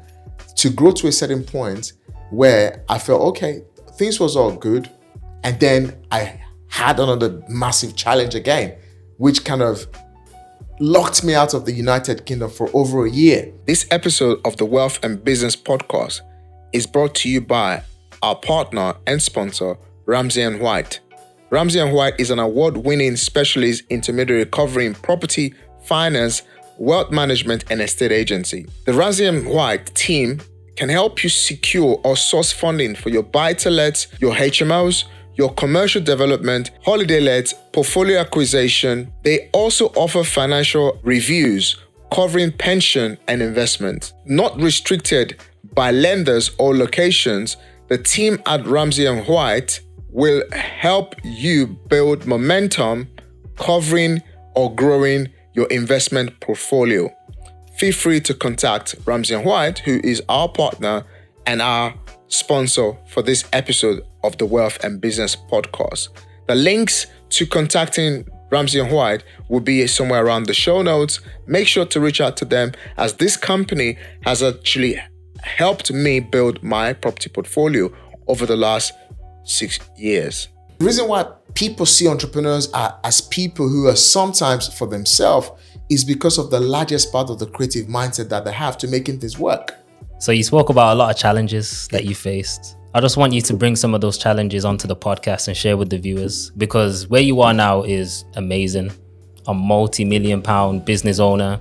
to 0.58 0.70
grow 0.70 0.92
to 0.92 1.08
a 1.08 1.12
certain 1.12 1.44
point 1.44 1.94
where 2.32 2.84
I 2.90 3.00
felt 3.00 3.22
okay, 3.30 3.64
things 3.98 4.20
was 4.20 4.36
all 4.36 4.52
good, 4.52 4.90
and 5.44 5.60
then 5.60 6.06
I 6.12 6.42
had 6.68 7.00
another 7.00 7.42
massive 7.48 7.96
challenge 7.96 8.36
again, 8.36 8.78
which 9.18 9.44
kind 9.46 9.62
of 9.62 9.88
locked 10.80 11.24
me 11.24 11.34
out 11.34 11.54
of 11.54 11.66
the 11.66 11.74
United 11.74 12.26
Kingdom 12.26 12.50
for 12.50 12.70
over 12.74 13.06
a 13.06 13.10
year. 13.10 13.52
This 13.66 13.88
episode 13.92 14.40
of 14.46 14.58
the 14.58 14.66
Wealth 14.66 15.04
and 15.04 15.24
Business 15.24 15.56
Podcast 15.56 16.22
is 16.74 16.88
brought 16.88 17.16
to 17.16 17.30
you 17.30 17.42
by 17.42 17.84
our 18.22 18.36
partner 18.36 18.96
and 19.08 19.22
sponsor, 19.22 19.78
Ramsey 20.06 20.42
and 20.42 20.60
White. 20.60 21.00
Ramsey 21.50 21.80
and 21.80 21.94
White 21.94 22.14
is 22.20 22.32
an 22.32 22.40
award-winning 22.40 23.16
specialist 23.16 23.84
intermediary 23.90 24.46
covering 24.46 24.94
property, 24.94 25.54
finance, 25.84 26.44
wealth 26.78 27.12
management, 27.12 27.66
and 27.70 27.82
estate 27.82 28.12
agency. 28.12 28.68
The 28.86 28.94
Ramsey 28.94 29.26
and 29.26 29.48
White 29.48 29.94
team 29.96 30.42
can 30.76 30.90
help 30.90 31.24
you 31.24 31.30
secure 31.30 32.00
or 32.04 32.16
source 32.16 32.52
funding 32.52 32.96
for 32.96 33.10
your 33.10 33.24
buy-to-lets, 33.24 34.08
your 34.20 34.34
HMOs, 34.34 35.06
your 35.36 35.54
commercial 35.54 36.02
development, 36.02 36.72
holiday 36.84 37.20
lets, 37.20 37.54
portfolio 37.74 38.20
acquisition. 38.20 39.12
They 39.24 39.50
also 39.54 39.88
offer 39.96 40.24
financial 40.24 41.00
reviews 41.04 41.78
covering 42.12 42.52
pension 42.52 43.18
and 43.28 43.42
investment. 43.42 44.14
Not 44.26 44.60
restricted 44.60 45.40
by 45.74 45.92
lenders 45.92 46.52
or 46.58 46.76
locations, 46.76 47.58
the 47.88 47.98
team 47.98 48.42
at 48.46 48.66
Ramsey 48.66 49.06
and 49.06 49.26
White 49.28 49.82
will 50.10 50.44
help 50.52 51.16
you 51.24 51.68
build 51.68 52.26
momentum 52.26 53.08
covering 53.58 54.22
or 54.56 54.74
growing 54.74 55.30
your 55.54 55.68
investment 55.68 56.40
portfolio. 56.40 57.10
Feel 57.78 57.94
free 57.94 58.20
to 58.22 58.34
contact 58.34 58.96
Ramsey 59.06 59.36
and 59.36 59.46
White, 59.46 59.80
who 59.80 60.00
is 60.04 60.22
our 60.28 60.50
partner 60.50 61.06
and 61.46 61.62
our 61.62 61.94
sponsor 62.28 62.98
for 63.08 63.22
this 63.22 63.44
episode 63.54 64.02
of 64.24 64.38
the 64.38 64.46
Wealth 64.46 64.84
and 64.84 65.00
Business 65.00 65.36
Podcast. 65.36 66.10
The 66.48 66.56
links 66.56 67.08
to 67.30 67.46
contacting 67.46 68.28
Ramsey 68.52 68.80
and 68.80 68.92
White 68.92 69.24
will 69.48 69.60
be 69.60 69.86
somewhere 69.88 70.26
around 70.26 70.48
the 70.48 70.54
show 70.54 70.82
notes. 70.82 71.22
Make 71.48 71.68
sure 71.68 71.86
to 71.86 72.00
reach 72.00 72.20
out 72.20 72.38
to 72.38 72.46
them 72.46 72.72
as 72.98 73.14
this 73.14 73.38
company 73.38 73.98
has 74.24 74.42
actually 74.42 74.98
helped 75.44 75.92
me 75.92 76.20
build 76.20 76.64
my 76.64 76.94
property 76.94 77.30
portfolio 77.30 77.92
over 78.28 78.46
the 78.46 78.56
last 78.56 78.94
six 79.44 79.80
years. 79.98 80.48
The 80.78 80.86
reason 80.86 81.08
why 81.08 81.26
people 81.56 81.86
see 81.86 82.08
entrepreneurs 82.08 82.70
as 82.74 83.20
people 83.22 83.68
who 83.68 83.88
are 83.88 83.96
sometimes 83.96 84.74
for 84.78 84.88
themselves 84.88 85.52
is 85.90 86.06
because 86.06 86.38
of 86.38 86.52
the 86.52 86.60
largest 86.60 87.12
part 87.12 87.30
of 87.30 87.40
the 87.40 87.48
creative 87.48 87.88
mindset 87.88 88.30
that 88.30 88.46
they 88.46 88.54
have 88.54 88.78
to 88.78 88.88
making 88.88 89.20
things 89.20 89.38
work. 89.38 89.76
So 90.20 90.32
you 90.32 90.44
spoke 90.44 90.70
about 90.70 90.94
a 90.94 90.96
lot 90.96 91.12
of 91.12 91.18
challenges 91.18 91.88
that 91.92 92.06
you 92.06 92.14
faced. 92.14 92.78
I 92.94 93.02
just 93.02 93.18
want 93.18 93.34
you 93.34 93.42
to 93.42 93.54
bring 93.54 93.76
some 93.76 93.94
of 93.94 94.02
those 94.02 94.18
challenges 94.18 94.66
onto 94.66 94.88
the 94.88 94.96
podcast 94.96 95.48
and 95.48 95.56
share 95.56 95.78
with 95.78 95.90
the 95.90 95.98
viewers 95.98 96.50
because 96.52 97.08
where 97.08 97.22
you 97.22 97.42
are 97.42 97.54
now 97.54 97.84
is 97.84 98.26
amazing. 98.36 98.92
A 99.48 99.54
multi-million 99.54 100.42
pound 100.42 100.86
business 100.86 101.20
owner. 101.20 101.60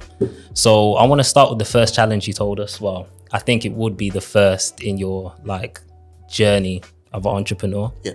So 0.55 0.95
I 0.95 1.07
want 1.07 1.21
to 1.21 1.25
start 1.25 1.51
with 1.51 1.59
the 1.59 1.65
first 1.65 1.95
challenge 1.95 2.27
you 2.27 2.35
told 2.35 2.61
us. 2.61 2.81
Well, 2.81 3.09
I 3.33 3.39
think 3.39 3.65
it 3.65 3.73
would 3.73 3.97
be 3.97 4.11
the 4.11 4.21
first 4.21 4.83
in 4.83 4.99
your 4.99 5.35
like 5.45 5.81
journey 6.29 6.83
of 7.13 7.27
an 7.27 7.33
entrepreneur. 7.33 7.93
Yeah. 8.03 8.13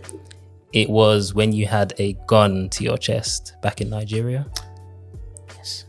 It 0.71 0.89
was 0.89 1.33
when 1.33 1.51
you 1.51 1.67
had 1.67 1.93
a 1.99 2.13
gun 2.27 2.69
to 2.69 2.83
your 2.83 2.97
chest 2.97 3.53
back 3.61 3.81
in 3.81 3.89
Nigeria. 3.89 4.47
Yes. 5.57 5.85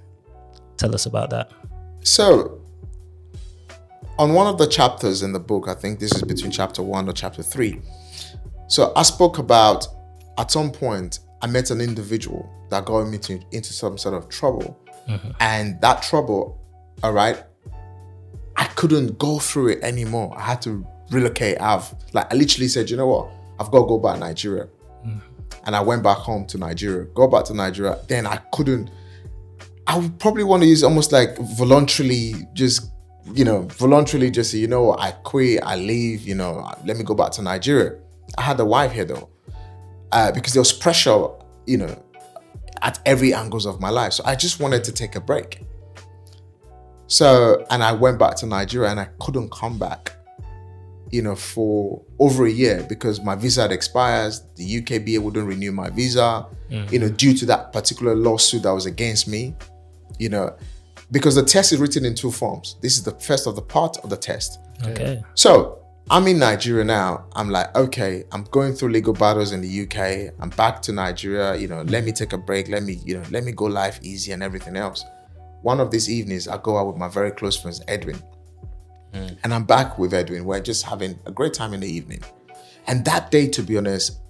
Tell 0.76 0.95
us 0.95 1.07
about 1.07 1.31
that. 1.31 1.50
So, 2.02 2.61
on 4.19 4.35
one 4.35 4.47
of 4.47 4.59
the 4.59 4.66
chapters 4.66 5.23
in 5.23 5.33
the 5.33 5.40
book, 5.40 5.69
I 5.69 5.75
think 5.75 6.00
this 6.00 6.14
is 6.14 6.23
between 6.23 6.50
chapter 6.50 6.83
one 6.83 7.09
or 7.09 7.12
chapter 7.12 7.43
three. 7.43 7.81
So, 8.69 8.93
I 8.95 9.02
spoke 9.02 9.38
about 9.38 9.87
at 10.37 10.50
some 10.50 10.71
point, 10.71 11.21
I 11.40 11.47
met 11.47 11.71
an 11.71 11.81
individual 11.81 12.50
that 12.71 12.85
got 12.85 13.04
me 13.04 13.19
to, 13.19 13.40
into 13.52 13.73
some 13.73 13.97
sort 13.97 14.14
of 14.14 14.28
trouble. 14.28 14.78
Mm-hmm. 15.09 15.31
And 15.40 15.81
that 15.81 16.02
trouble, 16.02 16.61
all 17.02 17.12
right, 17.12 17.43
I 18.64 18.68
couldn't 18.68 19.18
go 19.18 19.38
through 19.38 19.68
it 19.68 19.83
anymore. 19.83 20.35
I 20.38 20.40
had 20.40 20.62
to 20.62 20.87
relocate. 21.11 21.61
I've 21.61 21.94
like 22.14 22.33
I 22.33 22.35
literally 22.35 22.68
said, 22.68 22.88
you 22.88 22.97
know 22.97 23.06
what? 23.06 23.30
I've 23.61 23.71
got 23.71 23.80
to 23.83 23.87
go 23.87 23.99
back 23.99 24.14
to 24.14 24.21
Nigeria. 24.21 24.68
Mm. 25.06 25.21
And 25.66 25.76
I 25.76 25.83
went 25.83 26.02
back 26.02 26.16
home 26.16 26.47
to 26.47 26.56
Nigeria. 26.56 27.04
Go 27.14 27.28
back 27.28 27.44
to 27.44 27.54
Nigeria. 27.54 27.99
Then 28.09 28.26
I 28.26 28.37
couldn't. 28.54 28.90
I 29.87 29.99
would 29.99 30.18
probably 30.18 30.44
want 30.44 30.62
to 30.62 30.66
use 30.66 30.83
almost 30.83 31.12
like 31.12 31.37
voluntarily, 31.59 32.37
just 32.54 32.90
you 33.35 33.44
know, 33.44 33.62
voluntarily 33.62 34.30
just 34.30 34.50
say, 34.50 34.59
you 34.59 34.66
know 34.66 34.85
what, 34.85 35.00
I 35.00 35.11
quit, 35.11 35.62
I 35.62 35.76
leave. 35.76 36.26
You 36.26 36.35
know, 36.35 36.73
let 36.87 36.97
me 36.97 37.04
go 37.04 37.14
back 37.14 37.33
to 37.33 37.42
Nigeria. 37.42 37.99
I 38.38 38.42
had 38.42 38.59
a 38.61 38.64
wife 38.64 38.92
here 38.92 39.04
though, 39.04 39.28
uh, 40.11 40.33
because 40.33 40.54
there 40.54 40.62
was 40.62 40.73
pressure, 40.73 41.28
you 41.66 41.76
know, 41.76 42.02
at 42.80 42.99
every 43.04 43.35
angles 43.35 43.66
of 43.66 43.78
my 43.78 43.90
life. 43.90 44.14
So 44.14 44.25
I 44.25 44.35
just 44.35 44.59
wanted 44.59 44.85
to 44.85 44.92
take 44.92 45.16
a 45.16 45.21
break. 45.21 45.61
So, 47.06 47.64
and 47.70 47.82
I 47.82 47.92
went 47.92 48.18
back 48.18 48.37
to 48.37 48.46
Nigeria 48.46 48.90
and 48.90 48.99
I 48.99 49.08
couldn't 49.20 49.50
come 49.52 49.78
back, 49.78 50.16
you 51.11 51.23
know, 51.23 51.37
for 51.37 52.02
over 52.18 52.46
a 52.46 52.50
year 52.50 52.84
because 52.88 53.20
my 53.20 53.34
visa 53.34 53.62
had 53.62 53.73
expired. 53.73 54.34
The 54.56 54.82
UKBA 54.82 55.18
wouldn't 55.20 55.46
renew 55.46 55.73
my 55.73 55.90
visa, 55.90 56.46
mm-hmm. 56.70 56.92
you 56.92 56.99
know, 56.99 57.08
due 57.08 57.34
to 57.34 57.46
that 57.46 57.73
particular 57.73 58.14
lawsuit 58.14 58.62
that 58.62 58.73
was 58.73 58.87
against 58.87 59.28
me, 59.28 59.54
you 60.18 60.28
know, 60.28 60.56
because 61.12 61.34
the 61.34 61.42
test 61.42 61.73
is 61.73 61.78
written 61.78 62.04
in 62.04 62.14
two 62.14 62.30
forms. 62.30 62.76
This 62.80 62.96
is 62.96 63.04
the 63.04 63.12
first 63.12 63.46
of 63.46 63.54
the 63.54 63.62
part 63.62 63.99
of 63.99 64.11
the 64.11 64.16
test. 64.16 64.58
Okay. 64.87 65.23
So 65.34 65.78
I'm 66.11 66.26
in 66.26 66.38
Nigeria 66.38 66.84
now. 66.84 67.26
I'm 67.34 67.50
like, 67.50 67.75
okay, 67.76 68.25
I'm 68.32 68.44
going 68.44 68.73
through 68.73 68.90
legal 68.90 69.12
battles 69.12 69.52
in 69.52 69.61
the 69.61 69.82
UK. 69.82 70.34
I'm 70.40 70.50
back 70.50 70.80
to 70.82 70.92
Nigeria. 70.92 71.54
You 71.54 71.68
know, 71.68 71.82
let 71.82 72.04
me 72.04 72.12
take 72.12 72.32
a 72.32 72.38
break. 72.38 72.68
Let 72.68 72.82
me, 72.82 72.99
you 73.04 73.18
know, 73.18 73.25
let 73.30 73.44
me 73.44 73.52
go 73.52 73.66
life 73.66 74.00
easy 74.02 74.32
and 74.32 74.42
everything 74.42 74.76
else 74.76 75.04
one 75.64 75.80
of 75.80 75.90
these 75.90 76.11
evenings, 76.11 76.47
I 76.47 76.59
go 76.59 76.76
out 76.76 76.87
with 76.87 76.97
my 76.97 77.09
very 77.09 77.30
close 77.30 77.56
friends, 77.56 77.83
Edwin. 77.88 78.23
Mm. 79.14 79.38
And 79.42 79.54
I'm 79.54 79.64
back 79.64 79.99
with 79.99 80.12
Edwin. 80.12 80.44
We're 80.44 80.61
just 80.61 80.85
having 80.85 81.18
a 81.25 81.33
great 81.33 81.54
time 81.54 81.73
in 81.73 81.80
the 81.80 81.88
evening. 81.88 82.21
And 82.87 83.02
that 83.06 83.30
day, 83.30 83.49
to 83.49 83.62
be 83.62 83.78
honest, 83.78 84.21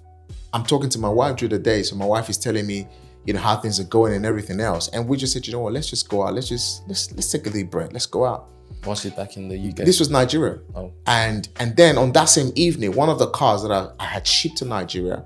I'm 0.53 0.64
talking 0.64 0.88
to 0.91 0.99
my 1.00 1.09
wife 1.09 1.37
during 1.37 1.50
the 1.50 1.59
day. 1.59 1.83
So 1.83 1.97
my 1.97 2.05
wife 2.05 2.31
is 2.31 2.38
telling 2.38 2.69
me, 2.69 2.87
you 3.25 3.33
know, 3.33 3.41
how 3.41 3.57
things 3.57 3.81
are 3.81 3.85
going 3.85 4.14
and 4.14 4.25
everything 4.25 4.61
else. 4.61 4.87
And 4.88 5.09
we 5.09 5.17
just 5.17 5.33
said, 5.33 5.45
you 5.45 5.53
know 5.53 5.59
what, 5.59 5.73
let's 5.73 5.91
just 5.91 6.09
go 6.09 6.25
out. 6.25 6.35
Let's 6.35 6.49
just 6.49 6.87
let's 6.87 7.11
let's 7.12 7.33
take 7.33 7.45
a 7.49 7.50
deep 7.50 7.69
breath. 7.69 7.93
Let's 7.93 8.07
go 8.07 8.25
out. 8.25 8.50
Was 8.87 9.05
it 9.05 9.17
back 9.17 9.37
in 9.37 9.49
the 9.49 9.59
UK? 9.59 9.79
This 9.79 9.99
was 9.99 10.11
Nigeria. 10.11 10.61
Oh. 10.76 10.93
And 11.09 11.49
and 11.57 11.76
then 11.76 11.99
on 11.99 12.12
that 12.12 12.26
same 12.26 12.53
evening, 12.55 12.93
one 12.93 13.09
of 13.09 13.19
the 13.19 13.31
cars 13.31 13.62
that 13.62 13.73
I, 13.73 13.88
I 13.99 14.05
had 14.05 14.25
shipped 14.25 14.59
to 14.59 14.67
Nigeria, 14.67 15.25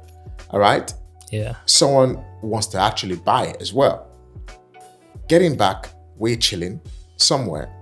all 0.51 0.61
right? 0.61 0.91
Yeah. 1.31 1.57
Someone 1.67 2.25
wants 2.43 2.69
to 2.69 2.79
actually 2.79 3.17
buy 3.17 3.49
it 3.49 3.61
as 3.61 3.75
well. 3.75 4.07
Getting 5.29 5.57
back, 5.57 5.91
we're 6.19 6.37
chilling 6.37 6.81
somewhere 7.17 7.73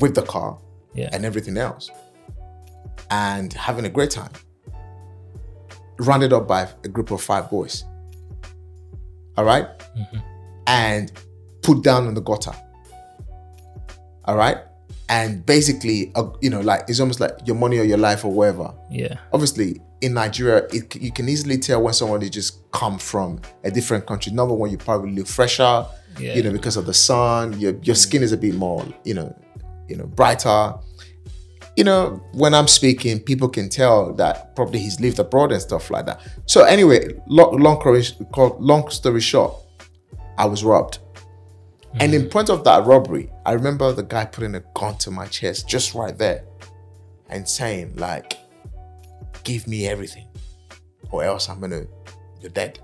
with 0.00 0.14
the 0.14 0.22
car 0.22 0.58
yeah. 0.94 1.08
and 1.12 1.24
everything 1.24 1.56
else 1.56 1.90
and 3.10 3.52
having 3.52 3.84
a 3.84 3.88
great 3.88 4.10
time. 4.10 4.30
Rounded 5.98 6.32
up 6.32 6.46
by 6.46 6.68
a 6.84 6.88
group 6.88 7.10
of 7.10 7.22
five 7.22 7.48
boys. 7.50 7.84
All 9.36 9.44
right? 9.44 9.66
mm-hmm. 9.96 10.18
And 10.66 11.12
put 11.62 11.82
down 11.82 12.06
in 12.06 12.14
the 12.14 12.20
gutter. 12.20 12.52
All 14.24 14.36
right? 14.36 14.58
And 15.08 15.46
basically, 15.46 16.12
uh, 16.14 16.30
you 16.40 16.50
know, 16.50 16.60
like 16.60 16.82
it's 16.88 17.00
almost 17.00 17.20
like 17.20 17.32
your 17.46 17.56
money 17.56 17.78
or 17.78 17.84
your 17.84 17.98
life 17.98 18.24
or 18.24 18.32
whatever. 18.32 18.74
Yeah. 18.90 19.16
Obviously, 19.32 19.80
in 20.00 20.14
Nigeria, 20.14 20.66
it, 20.72 20.94
you 20.96 21.10
can 21.10 21.28
easily 21.28 21.58
tell 21.58 21.82
when 21.82 21.94
someone 21.94 22.22
is 22.22 22.30
just 22.30 22.70
come 22.70 22.98
from 22.98 23.40
a 23.64 23.70
different 23.70 24.06
country. 24.06 24.32
Number 24.32 24.54
one, 24.54 24.70
you 24.70 24.78
probably 24.78 25.12
look 25.12 25.26
fresher 25.26 25.86
yeah. 26.18 26.34
you 26.34 26.42
know, 26.42 26.52
because 26.52 26.76
of 26.76 26.86
the 26.86 26.94
sun. 26.94 27.58
Your 27.58 27.74
your 27.82 27.94
skin 27.94 28.22
is 28.22 28.32
a 28.32 28.36
bit 28.36 28.54
more, 28.54 28.86
you 29.04 29.14
know, 29.14 29.36
you 29.88 29.96
know, 29.96 30.06
brighter. 30.06 30.74
You 31.76 31.84
know, 31.84 32.22
when 32.32 32.54
I'm 32.54 32.68
speaking, 32.68 33.20
people 33.20 33.48
can 33.48 33.68
tell 33.68 34.14
that 34.14 34.56
probably 34.56 34.78
he's 34.78 34.98
lived 34.98 35.18
abroad 35.18 35.52
and 35.52 35.60
stuff 35.60 35.90
like 35.90 36.06
that. 36.06 36.20
So 36.46 36.64
anyway, 36.64 37.08
long 37.26 37.58
long, 37.58 37.80
long 38.60 38.90
story 38.90 39.20
short, 39.20 39.54
I 40.38 40.46
was 40.46 40.64
robbed. 40.64 41.00
And 41.98 42.14
in 42.14 42.22
hmm. 42.22 42.28
point 42.28 42.50
of 42.50 42.64
that 42.64 42.84
robbery, 42.84 43.30
I 43.46 43.52
remember 43.52 43.90
the 43.92 44.02
guy 44.02 44.26
putting 44.26 44.54
a 44.54 44.62
gun 44.74 44.98
to 44.98 45.10
my 45.10 45.26
chest 45.26 45.66
just 45.68 45.94
right 45.94 46.16
there 46.16 46.44
and 47.30 47.48
saying, 47.48 47.96
like, 47.96 48.38
give 49.46 49.68
me 49.68 49.86
everything 49.86 50.26
or 51.12 51.22
else 51.22 51.48
I'm 51.48 51.60
gonna, 51.60 51.84
you're 52.40 52.50
dead. 52.50 52.80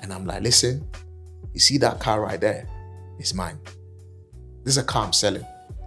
And 0.00 0.10
I'm 0.12 0.24
like, 0.24 0.42
listen, 0.42 0.88
you 1.52 1.60
see 1.60 1.76
that 1.78 2.00
car 2.00 2.22
right 2.22 2.40
there? 2.40 2.66
It's 3.18 3.34
mine. 3.34 3.58
This 4.64 4.76
is 4.76 4.78
a 4.78 4.84
car 4.84 5.04
I'm 5.04 5.12
selling. 5.12 5.44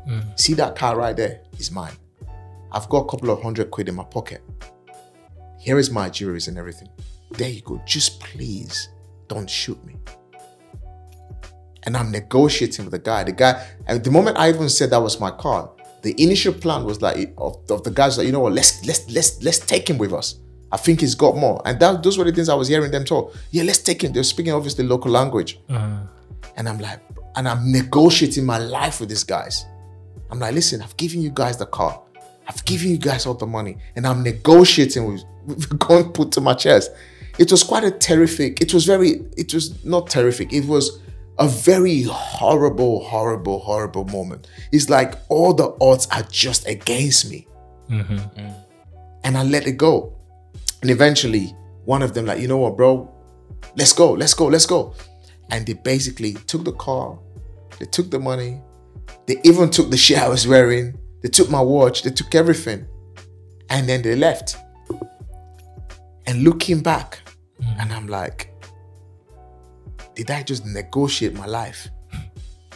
Mm. 0.07 0.39
See 0.39 0.53
that 0.53 0.75
car 0.75 0.95
right 0.95 1.17
there? 1.17 1.41
It's 1.53 1.71
mine. 1.71 1.93
I've 2.71 2.87
got 2.87 2.99
a 2.99 3.09
couple 3.09 3.31
of 3.31 3.41
hundred 3.41 3.71
quid 3.71 3.89
in 3.89 3.95
my 3.95 4.03
pocket. 4.03 4.41
Here 5.59 5.79
is 5.79 5.89
my 5.89 6.07
jewelries 6.07 6.47
and 6.47 6.57
everything. 6.57 6.89
There 7.31 7.49
you 7.49 7.61
go. 7.61 7.81
Just 7.87 8.19
please 8.19 8.89
don't 9.27 9.49
shoot 9.49 9.83
me. 9.83 9.95
And 11.85 11.97
I'm 11.97 12.11
negotiating 12.11 12.85
with 12.85 12.91
the 12.91 12.99
guy. 12.99 13.23
The 13.23 13.31
guy, 13.31 13.65
and 13.87 14.03
the 14.03 14.11
moment 14.11 14.37
I 14.37 14.49
even 14.49 14.69
said 14.69 14.91
that 14.91 15.01
was 15.01 15.19
my 15.19 15.31
car, 15.31 15.71
the 16.03 16.21
initial 16.21 16.53
plan 16.53 16.83
was 16.83 17.01
like 17.01 17.33
of, 17.37 17.57
of 17.69 17.83
the 17.83 17.91
guys 17.91 18.17
like, 18.17 18.27
you 18.27 18.33
know 18.33 18.41
what, 18.41 18.53
let's 18.53 18.85
let's 18.85 19.09
let's 19.09 19.41
let's 19.41 19.59
take 19.59 19.89
him 19.89 19.97
with 19.97 20.13
us. 20.13 20.39
I 20.71 20.77
think 20.77 21.01
he's 21.01 21.15
got 21.15 21.37
more. 21.37 21.61
And 21.65 21.79
that 21.79 22.03
those 22.03 22.17
were 22.17 22.25
the 22.25 22.31
things 22.31 22.49
I 22.49 22.55
was 22.55 22.67
hearing 22.67 22.91
them 22.91 23.05
talk. 23.05 23.35
Yeah, 23.51 23.63
let's 23.63 23.79
take 23.79 24.03
him. 24.03 24.11
They're 24.11 24.23
speaking 24.23 24.53
obviously 24.53 24.85
local 24.85 25.11
language. 25.11 25.59
Uh-huh. 25.69 25.99
And 26.57 26.67
I'm 26.67 26.79
like, 26.79 26.99
and 27.35 27.47
I'm 27.47 27.71
negotiating 27.71 28.45
my 28.45 28.57
life 28.57 28.99
with 28.99 29.09
these 29.09 29.23
guys. 29.23 29.65
I'm 30.29 30.39
like, 30.39 30.53
listen, 30.53 30.81
I've 30.81 30.97
given 30.97 31.21
you 31.21 31.29
guys 31.29 31.57
the 31.57 31.65
car. 31.65 32.01
I've 32.47 32.63
given 32.65 32.89
you 32.89 32.97
guys 32.97 33.25
all 33.25 33.35
the 33.35 33.47
money. 33.47 33.77
And 33.95 34.05
I'm 34.05 34.23
negotiating 34.23 35.05
with, 35.05 35.23
with 35.45 35.79
gun 35.79 36.11
put 36.11 36.31
to 36.33 36.41
my 36.41 36.53
chest. 36.53 36.91
It 37.39 37.49
was 37.49 37.63
quite 37.63 37.83
a 37.83 37.91
terrific, 37.91 38.61
it 38.61 38.73
was 38.73 38.85
very, 38.85 39.25
it 39.37 39.53
was 39.53 39.83
not 39.83 40.09
terrific. 40.09 40.53
It 40.53 40.65
was 40.65 40.99
a 41.39 41.47
very 41.47 42.03
horrible, 42.03 43.03
horrible, 43.03 43.59
horrible 43.59 44.05
moment. 44.05 44.47
It's 44.71 44.89
like 44.89 45.15
all 45.29 45.53
the 45.53 45.75
odds 45.81 46.07
are 46.11 46.23
just 46.23 46.67
against 46.67 47.29
me. 47.29 47.47
Mm-hmm. 47.89 48.15
Mm. 48.15 48.65
And 49.23 49.37
I 49.37 49.43
let 49.43 49.67
it 49.67 49.77
go. 49.77 50.15
And 50.81 50.91
eventually, 50.91 51.55
one 51.85 52.01
of 52.01 52.13
them, 52.13 52.25
like, 52.25 52.39
you 52.39 52.47
know 52.47 52.57
what, 52.57 52.77
bro? 52.77 53.09
Let's 53.75 53.93
go, 53.93 54.11
let's 54.11 54.33
go, 54.33 54.45
let's 54.47 54.65
go. 54.65 54.93
And 55.49 55.65
they 55.65 55.73
basically 55.73 56.33
took 56.33 56.63
the 56.65 56.73
car, 56.73 57.17
they 57.79 57.85
took 57.85 58.11
the 58.11 58.19
money, 58.19 58.61
they 59.25 59.39
even 59.43 59.69
took 59.69 59.89
the 59.89 59.97
shit 59.97 60.17
I 60.17 60.27
was 60.27 60.47
wearing, 60.47 60.97
they 61.21 61.29
took 61.29 61.49
my 61.49 61.61
watch, 61.61 62.03
they 62.03 62.11
took 62.11 62.35
everything. 62.35 62.85
And 63.69 63.87
then 63.87 64.01
they 64.01 64.15
left. 64.15 64.57
And 66.27 66.43
looking 66.43 66.81
back, 66.81 67.19
mm. 67.61 67.75
and 67.79 67.91
I'm 67.91 68.07
like, 68.07 68.52
did 70.15 70.31
I 70.31 70.43
just 70.43 70.65
negotiate 70.65 71.33
my 71.33 71.45
life 71.45 71.89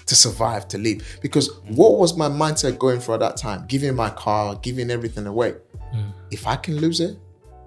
to 0.06 0.15
survive, 0.15 0.67
to 0.70 0.77
live? 0.77 1.20
Because 1.22 1.60
what 1.67 1.98
was 1.98 2.17
my 2.17 2.27
mindset 2.27 2.79
going 2.79 3.00
for 3.00 3.13
at 3.15 3.20
that 3.20 3.38
time? 3.38 3.65
Giving 3.67 3.96
my 3.96 4.10
car, 4.10 4.56
giving 4.56 4.89
everything 4.89 5.27
away. 5.27 5.56
Hmm. 5.91 6.10
If 6.32 6.48
I 6.48 6.56
can 6.56 6.77
lose 6.77 7.00
it, 7.00 7.17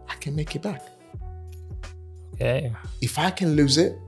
I 0.09 0.15
can 0.17 0.35
make 0.35 0.57
it 0.57 0.63
back. 0.63 0.83
Okay. 2.35 2.73
If 3.01 3.19
I 3.19 3.31
can 3.31 3.55
lose 3.55 3.77
it, 3.77 3.99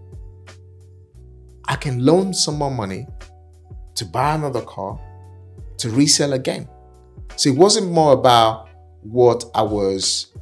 I 1.67 1.77
can 1.77 2.05
loan 2.05 2.35
someone 2.35 2.75
money 2.75 3.07
to 3.95 4.05
buy 4.05 4.35
another 4.35 4.63
car 4.63 4.99
to 5.79 5.91
resell 5.91 6.33
again. 6.33 6.69
So 7.37 7.51
it 7.51 7.57
wasn't 7.57 7.91
more 7.91 8.13
about 8.13 8.69
what 9.03 9.45
I 9.55 9.63
was 9.63 10.33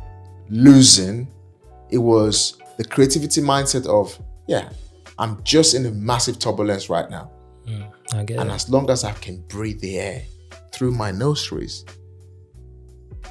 losing, 0.48 1.28
it 1.90 1.98
was 1.98 2.58
the 2.76 2.84
creativity 2.84 3.40
mindset 3.40 3.86
of, 3.86 4.18
yeah, 4.46 4.68
I'm 5.20 5.42
just 5.44 5.74
in 5.74 5.84
a 5.86 5.90
massive 5.90 6.38
turbulence 6.38 6.88
right 6.90 7.08
now. 7.10 7.30
Mm, 7.68 8.26
get 8.26 8.38
And 8.40 8.50
it. 8.50 8.52
as 8.54 8.68
long 8.70 8.88
as 8.90 9.04
I 9.04 9.12
can 9.12 9.42
breathe 9.48 9.80
the 9.80 9.98
air 9.98 10.22
through 10.72 10.92
my 10.92 11.10
nostrils, 11.10 11.84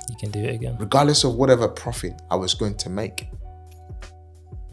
You 0.09 0.15
can 0.19 0.29
do 0.31 0.39
it 0.39 0.53
again. 0.55 0.77
regardless 0.79 1.23
of 1.23 1.33
whatever 1.35 1.67
profit 1.67 2.13
I 2.29 2.35
was 2.35 2.53
going 2.53 2.75
to 2.77 2.89
make, 2.89 3.27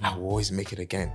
I 0.03 0.15
will 0.17 0.27
always 0.29 0.53
make 0.53 0.73
it 0.75 0.79
again. 0.79 1.11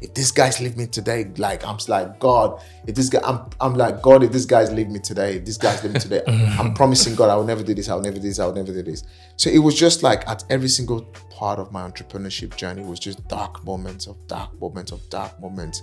If 0.00 0.14
this 0.14 0.30
guy's 0.30 0.60
leave 0.60 0.76
me 0.76 0.86
today, 0.86 1.30
like 1.38 1.64
I'm 1.66 1.78
like 1.88 2.18
God. 2.20 2.62
If 2.86 2.94
this 2.94 3.08
guy, 3.08 3.20
I'm, 3.24 3.48
I'm 3.60 3.74
like 3.74 4.00
God. 4.00 4.22
If 4.22 4.32
this 4.32 4.44
guy's 4.44 4.70
leave 4.70 4.88
me 4.88 5.00
today, 5.00 5.36
if 5.36 5.44
this 5.44 5.56
guy's 5.56 5.82
leave 5.82 5.94
me 5.94 6.00
today, 6.00 6.22
I'm 6.58 6.74
promising 6.74 7.14
God 7.14 7.30
I 7.30 7.36
will 7.36 7.44
never 7.44 7.62
do 7.62 7.74
this. 7.74 7.88
I 7.88 7.94
will 7.94 8.02
never 8.02 8.16
do 8.16 8.22
this. 8.22 8.38
I 8.38 8.46
will 8.46 8.54
never 8.54 8.72
do 8.72 8.82
this. 8.82 9.04
So 9.36 9.50
it 9.50 9.58
was 9.58 9.78
just 9.78 10.02
like 10.02 10.26
at 10.28 10.44
every 10.50 10.68
single 10.68 11.02
part 11.30 11.58
of 11.58 11.72
my 11.72 11.88
entrepreneurship 11.88 12.56
journey 12.56 12.82
was 12.82 13.00
just 13.00 13.26
dark 13.28 13.64
moments 13.64 14.06
of 14.06 14.16
dark 14.26 14.58
moments 14.60 14.92
of 14.92 15.08
dark 15.10 15.40
moments 15.40 15.82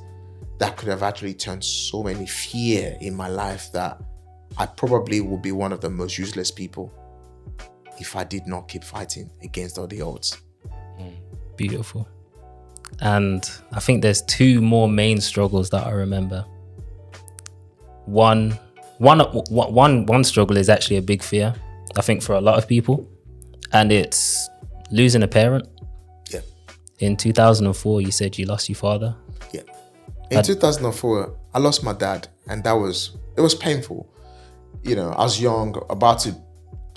that 0.60 0.77
could 0.77 0.88
have 0.88 1.03
actually 1.03 1.34
turned 1.34 1.63
so 1.63 2.03
many 2.03 2.25
fear 2.25 2.97
in 3.01 3.13
my 3.13 3.27
life 3.27 3.71
that 3.73 4.01
I 4.58 4.65
probably 4.65 5.19
would 5.21 5.41
be 5.41 5.51
one 5.51 5.73
of 5.73 5.82
the 5.82 5.89
most 5.89 6.17
useless 6.17 6.51
people 6.51 6.93
if 7.99 8.15
I 8.15 8.23
did 8.23 8.47
not 8.47 8.67
keep 8.67 8.84
fighting 8.84 9.29
against 9.43 9.77
all 9.77 9.88
the 9.88 10.01
odds. 10.01 10.38
Hmm. 10.97 11.10
Beautiful. 11.58 12.08
And 13.02 13.50
I 13.74 13.80
think 13.80 14.02
there's 14.02 14.21
two 14.24 14.62
more 14.62 14.88
main 14.88 15.19
struggles 15.19 15.69
that 15.71 15.86
I 15.86 15.91
remember. 15.91 16.45
One, 18.06 18.58
one, 19.00 19.19
one, 19.19 20.06
one 20.06 20.24
struggle 20.24 20.58
is 20.58 20.69
actually 20.69 20.98
a 20.98 21.02
big 21.02 21.21
fear. 21.21 21.54
I 21.98 22.02
think 22.02 22.21
for 22.21 22.34
a 22.34 22.41
lot 22.41 22.58
of 22.58 22.67
people, 22.67 23.10
and 23.74 23.91
it's 23.91 24.50
losing 24.91 25.24
a 25.24 25.28
parent. 25.28 25.67
Yeah. 26.32 26.41
In 27.00 27.17
2004, 27.17 28.02
you 28.02 28.12
said 28.12 28.38
you 28.38 28.45
lost 28.45 28.69
your 28.69 28.76
father. 28.76 29.15
Yeah. 29.52 29.62
In 30.32 30.43
2004, 30.43 31.36
I 31.54 31.60
lost 31.60 31.84
my 31.84 31.93
dad, 31.93 32.28
and 32.48 32.63
that 32.63 32.74
was 32.74 33.17
it 33.38 33.41
was 33.41 33.56
painful. 33.56 34.10
You 34.84 34.95
know, 34.95 35.10
I 35.12 35.24
was 35.24 35.41
young, 35.41 35.82
about 35.89 36.19
to, 36.19 36.36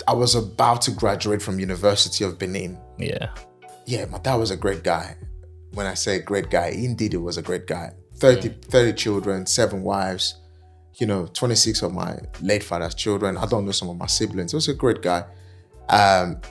I 0.07 0.13
was 0.13 0.35
about 0.35 0.81
to 0.83 0.91
graduate 0.91 1.41
from 1.41 1.59
University 1.59 2.23
of 2.23 2.37
Benin. 2.37 2.77
Yeah. 2.97 3.29
Yeah, 3.85 4.05
my 4.05 4.19
dad 4.19 4.35
was 4.35 4.51
a 4.51 4.57
great 4.57 4.83
guy. 4.83 5.15
When 5.73 5.85
I 5.85 5.93
say 5.93 6.19
great 6.19 6.49
guy, 6.49 6.67
indeed, 6.69 7.13
it 7.13 7.17
was 7.17 7.37
a 7.37 7.41
great 7.41 7.67
guy. 7.67 7.91
30, 8.15 8.49
30 8.63 8.93
children, 8.93 9.45
seven 9.45 9.83
wives. 9.83 10.35
You 10.95 11.07
know, 11.07 11.27
26 11.27 11.81
of 11.83 11.93
my 11.93 12.17
late 12.41 12.63
father's 12.63 12.93
children. 12.93 13.37
I 13.37 13.45
don't 13.45 13.65
know 13.65 13.71
some 13.71 13.89
of 13.89 13.97
my 13.97 14.07
siblings. 14.07 14.51
He 14.51 14.55
was 14.55 14.67
a 14.67 14.73
great 14.73 15.01
guy. 15.01 15.23
Um, 15.87 16.41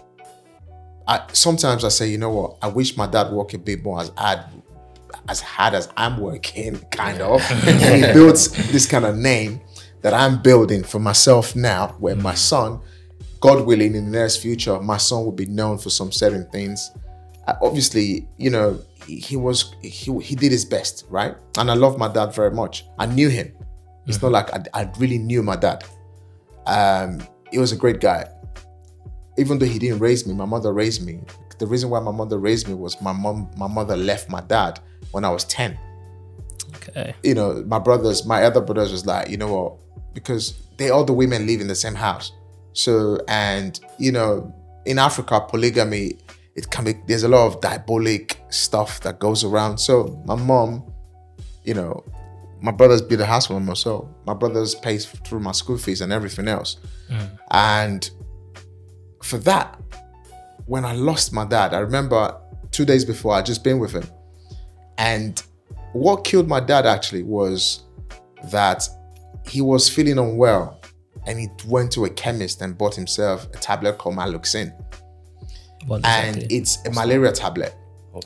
I 1.07 1.27
sometimes 1.33 1.85
I 1.85 1.89
say, 1.89 2.09
you 2.09 2.19
know 2.19 2.31
what? 2.31 2.59
I 2.63 2.69
wish 2.69 2.97
my 2.97 3.07
dad 3.07 3.33
worked 3.33 3.55
a 3.55 3.59
bit 3.59 3.83
more 3.83 4.01
as 4.01 4.11
hard 4.17 4.41
as 5.29 5.41
hard 5.41 5.75
as 5.75 5.89
I'm 5.97 6.19
working, 6.19 6.79
kind 6.91 7.21
of. 7.21 7.41
and 7.51 8.05
he 8.05 8.13
builds 8.13 8.51
this 8.71 8.87
kind 8.87 9.05
of 9.05 9.17
name 9.17 9.61
that 10.03 10.15
I'm 10.15 10.41
building 10.41 10.85
for 10.85 10.99
myself 10.99 11.57
now, 11.57 11.89
where 11.99 12.17
my 12.17 12.35
son, 12.35 12.81
God 13.41 13.67
willing, 13.67 13.95
in 13.95 14.07
the 14.07 14.11
nearest 14.11 14.41
future, 14.41 14.79
my 14.81 14.97
son 14.97 15.25
will 15.25 15.33
be 15.33 15.47
known 15.47 15.79
for 15.79 15.91
some 15.91 16.13
certain 16.13 16.49
things. 16.51 16.91
Uh, 17.47 17.55
obviously, 17.63 18.29
you 18.37 18.51
know, 18.51 18.79
he, 19.09 19.37
was 19.37 19.75
he 19.83 20.13
he 20.21 20.35
did 20.35 20.53
his 20.53 20.65
best, 20.65 21.07
right? 21.09 21.35
And 21.57 21.71
I 21.71 21.75
love 21.75 21.99
my 21.99 22.09
dad 22.09 22.35
very 22.35 22.51
much. 22.51 22.85
I 22.99 23.07
knew 23.07 23.29
him. 23.29 23.53
It's 24.07 24.23
not 24.23 24.33
like 24.33 24.53
I, 24.53 24.63
I 24.75 24.91
really 24.99 25.19
knew 25.19 25.43
my 25.43 25.57
dad. 25.57 25.85
Um, 26.67 27.21
he 27.51 27.59
was 27.59 27.73
a 27.73 27.77
great 27.77 28.01
guy 28.01 28.27
even 29.39 29.59
though 29.59 29.67
he 29.67 29.79
didn't 29.79 30.01
raise 30.01 30.27
me, 30.27 30.35
my 30.35 30.45
mother 30.45 30.73
raised 30.73 31.07
me. 31.07 31.21
The 31.59 31.67
reason 31.67 31.91
why 31.91 32.01
my 32.01 32.11
mother 32.11 32.39
raised 32.39 32.69
me 32.69 32.75
was 32.75 33.01
my 33.01 33.13
mom, 33.13 33.51
my 33.57 33.69
mother 33.69 33.97
left 33.97 34.29
my 34.29 34.41
dad 34.41 34.81
when 35.13 35.25
I 35.25 35.31
was 35.31 35.45
10. 35.45 35.79
Okay. 36.75 37.15
You 37.23 37.35
know, 37.35 37.65
my 37.67 37.79
brothers, 37.79 38.27
my 38.27 38.43
other 38.43 38.61
brothers 38.61 38.93
was 38.93 39.07
like, 39.07 39.31
you 39.31 39.37
know 39.37 39.55
what, 39.55 40.13
because 40.13 40.61
they 40.77 40.91
all 40.91 41.05
the 41.05 41.13
women 41.13 41.47
live 41.47 41.61
in 41.61 41.69
the 41.69 41.75
same 41.75 41.95
house. 41.95 42.33
So, 42.73 43.21
and 43.29 43.79
you 43.99 44.13
know, 44.13 44.55
in 44.85 44.99
Africa, 44.99 45.41
polygamy, 45.41 46.19
it 46.59 46.71
can 46.71 46.85
be 46.85 46.95
there's 47.07 47.23
a 47.23 47.29
lot 47.29 47.47
of 47.47 47.61
diabolic 47.61 48.41
stuff 48.51 49.01
that 49.03 49.21
goes 49.21 49.45
around. 49.45 49.79
So 49.79 50.21
my 50.27 50.35
mom, 50.35 50.93
you 51.63 51.73
know, 51.73 52.05
my 52.61 52.73
brothers 52.73 53.01
built 53.01 53.21
a 53.21 53.27
house 53.27 53.47
for 53.47 53.75
so 53.77 54.13
my 54.27 54.35
brothers 54.35 54.75
pays 54.75 55.07
through 55.07 55.39
my 55.39 55.53
school 55.53 55.79
fees 55.79 56.01
and 56.01 56.13
everything 56.13 56.49
else. 56.49 56.79
Mm. 57.09 57.39
And 57.53 58.11
for 59.23 59.39
that, 59.39 59.81
when 60.67 60.85
I 60.85 60.95
lost 60.95 61.33
my 61.33 61.45
dad, 61.45 61.75
I 61.75 61.79
remember 61.79 62.37
two 62.73 62.85
days 62.85 63.05
before 63.05 63.35
I 63.35 63.43
just 63.43 63.63
been 63.63 63.79
with 63.79 63.93
him. 63.93 64.09
And 64.99 65.41
what 65.93 66.25
killed 66.25 66.49
my 66.49 66.59
dad 66.59 66.87
actually 66.87 67.23
was 67.23 67.85
that 68.51 68.83
he 69.47 69.61
was 69.61 69.89
feeling 69.89 70.19
unwell 70.19 70.81
and 71.29 71.39
he 71.39 71.47
went 71.69 71.93
to 71.93 72.05
a 72.05 72.11
chemist 72.11 72.63
and 72.63 72.77
bought 72.77 72.97
himself 72.97 73.47
a 73.55 73.59
tablet 73.59 73.99
called 73.99 74.17
Maloxine. 74.17 74.73
What 75.89 76.03
does 76.03 76.13
that 76.13 76.37
And 76.37 76.53
it's 76.53 76.79
a 76.87 76.91
malaria 76.91 77.33
tablet. 77.33 77.75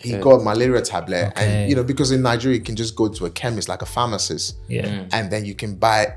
He 0.01 0.15
Okay. 0.15 0.23
got 0.23 0.43
malaria 0.43 0.81
tablet. 0.83 1.29
Okay. 1.29 1.63
And 1.63 1.71
you 1.71 1.77
know, 1.77 1.85
because 1.85 2.11
in 2.11 2.23
Nigeria 2.23 2.59
you 2.59 2.65
can 2.65 2.77
just 2.77 2.97
go 2.97 3.09
to 3.09 3.27
a 3.27 3.31
chemist 3.31 3.69
like 3.69 3.83
a 3.83 3.87
pharmacist 3.87 4.57
yeah. 4.69 4.87
Mm. 4.87 5.09
and 5.13 5.31
then 5.31 5.45
you 5.45 5.55
can 5.55 5.77
buy 5.77 6.15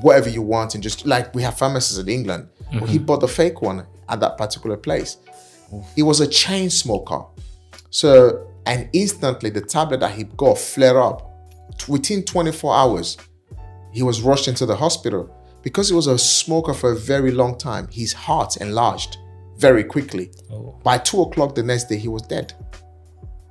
whatever 0.00 0.28
you 0.28 0.42
want 0.42 0.74
and 0.74 0.82
just 0.82 1.06
like 1.06 1.34
we 1.34 1.42
have 1.42 1.56
pharmacists 1.58 1.98
in 1.98 2.08
England. 2.08 2.48
But 2.72 2.88
he 2.88 2.96
mm-hmm. 2.96 3.06
bought 3.06 3.20
the 3.20 3.28
fake 3.28 3.62
one 3.62 3.86
at 4.08 4.20
that 4.20 4.36
particular 4.36 4.76
place. 4.76 5.18
He 5.94 6.02
was 6.02 6.20
a 6.20 6.26
chain 6.26 6.70
smoker. 6.70 7.24
So 7.90 8.48
and 8.66 8.88
instantly 8.92 9.50
the 9.50 9.60
tablet 9.60 10.00
that 10.00 10.12
he 10.12 10.24
got 10.24 10.58
flare 10.58 11.00
up 11.00 11.30
within 11.88 12.22
24 12.24 12.74
hours, 12.74 13.16
he 13.92 14.02
was 14.02 14.20
rushed 14.20 14.48
into 14.48 14.66
the 14.66 14.76
hospital 14.76 15.30
because 15.62 15.88
he 15.88 15.94
was 15.94 16.06
a 16.06 16.18
smoker 16.18 16.74
for 16.74 16.92
a 16.92 16.96
very 16.96 17.30
long 17.30 17.56
time. 17.56 17.88
His 17.90 18.12
heart 18.12 18.56
enlarged 18.58 19.18
very 19.58 19.84
quickly. 19.84 20.30
Oh. 20.50 20.78
By 20.82 20.98
two 20.98 21.22
o'clock 21.22 21.54
the 21.54 21.62
next 21.62 21.84
day, 21.84 21.96
he 21.96 22.08
was 22.08 22.22
dead. 22.22 22.52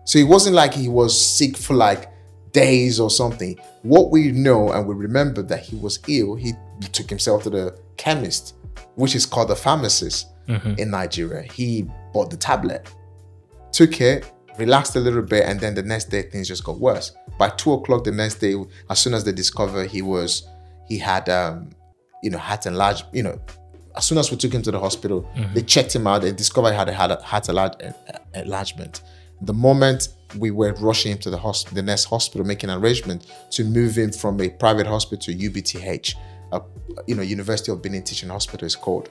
So 0.05 0.19
it 0.19 0.27
wasn't 0.27 0.55
like 0.55 0.73
he 0.73 0.87
was 0.87 1.19
sick 1.19 1.57
for 1.57 1.73
like 1.73 2.11
days 2.51 2.99
or 2.99 3.09
something. 3.09 3.57
What 3.81 4.11
we 4.11 4.31
know 4.31 4.71
and 4.71 4.87
we 4.87 4.95
remember 4.95 5.41
that 5.43 5.59
he 5.59 5.75
was 5.75 5.99
ill, 6.07 6.35
he 6.35 6.53
took 6.91 7.09
himself 7.09 7.43
to 7.43 7.49
the 7.49 7.79
chemist, 7.97 8.55
which 8.95 9.15
is 9.15 9.25
called 9.25 9.49
the 9.49 9.55
pharmacist 9.55 10.27
in 10.77 10.91
Nigeria. 10.91 11.41
He 11.41 11.87
bought 12.13 12.29
the 12.29 12.37
tablet, 12.37 12.87
took 13.71 13.99
it, 13.99 14.31
relaxed 14.59 14.95
a 14.95 14.99
little 14.99 15.23
bit, 15.23 15.43
and 15.45 15.59
then 15.59 15.73
the 15.73 15.83
next 15.83 16.05
day 16.05 16.21
things 16.21 16.47
just 16.47 16.63
got 16.63 16.79
worse. 16.79 17.11
By 17.37 17.49
two 17.49 17.73
o'clock 17.73 18.03
the 18.03 18.11
next 18.11 18.35
day, 18.35 18.55
as 18.89 18.99
soon 18.99 19.13
as 19.13 19.23
they 19.23 19.31
discovered 19.31 19.89
he 19.89 20.01
was, 20.01 20.47
he 20.87 20.97
had, 20.97 21.27
um, 21.29 21.71
you 22.21 22.29
know, 22.29 22.37
heart 22.37 22.65
enlarged, 22.67 23.05
you 23.11 23.23
know, 23.23 23.39
as 23.95 24.05
soon 24.05 24.17
as 24.17 24.29
we 24.31 24.37
took 24.37 24.53
him 24.53 24.61
to 24.61 24.71
the 24.71 24.79
hospital, 24.79 25.29
mm-hmm. 25.35 25.53
they 25.53 25.61
checked 25.61 25.95
him 25.95 26.07
out. 26.07 26.21
They 26.21 26.31
discovered 26.31 26.71
he 26.71 26.75
had 26.75 26.89
a 26.89 26.93
heart, 26.93 27.21
heart 27.21 27.49
enlarge- 27.49 27.75
eh, 27.79 27.91
eh, 28.07 28.41
enlargement. 28.41 29.01
The 29.41 29.53
moment 29.53 30.09
we 30.37 30.51
were 30.51 30.73
rushing 30.73 31.13
him 31.13 31.17
to 31.19 31.29
the 31.29 31.37
hospital, 31.37 31.75
the 31.75 31.81
next 31.81 32.05
hospital, 32.05 32.45
making 32.45 32.69
an 32.69 32.79
arrangement 32.79 33.27
to 33.51 33.63
move 33.63 33.97
him 33.97 34.11
from 34.11 34.39
a 34.41 34.49
private 34.49 34.87
hospital 34.87 35.17
to 35.25 35.33
UBTH, 35.33 36.15
a, 36.51 36.61
you 37.07 37.15
know, 37.15 37.21
University 37.21 37.71
of 37.71 37.81
Benin 37.81 38.03
Teaching 38.03 38.29
Hospital 38.29 38.65
is 38.65 38.75
called, 38.75 39.09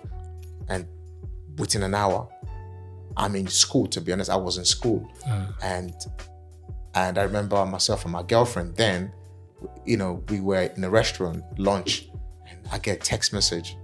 and 0.69 0.87
within 1.57 1.83
an 1.83 1.95
hour, 1.95 2.29
I'm 3.17 3.37
in 3.37 3.47
school. 3.47 3.87
To 3.89 4.01
be 4.01 4.13
honest, 4.13 4.31
I 4.31 4.37
was 4.37 4.59
in 4.59 4.65
school, 4.65 5.09
uh-huh. 5.27 5.47
and 5.63 5.95
and 6.95 7.19
I 7.19 7.23
remember 7.23 7.65
myself 7.67 8.05
and 8.05 8.13
my 8.13 8.23
girlfriend 8.23 8.77
then, 8.77 9.13
you 9.85 9.97
know, 9.97 10.23
we 10.29 10.41
were 10.41 10.63
in 10.77 10.85
a 10.85 10.91
restaurant 10.91 11.43
lunch, 11.59 12.09
and 12.49 12.59
I 12.71 12.79
get 12.79 12.99
a 12.99 13.01
text 13.01 13.33
message 13.33 13.77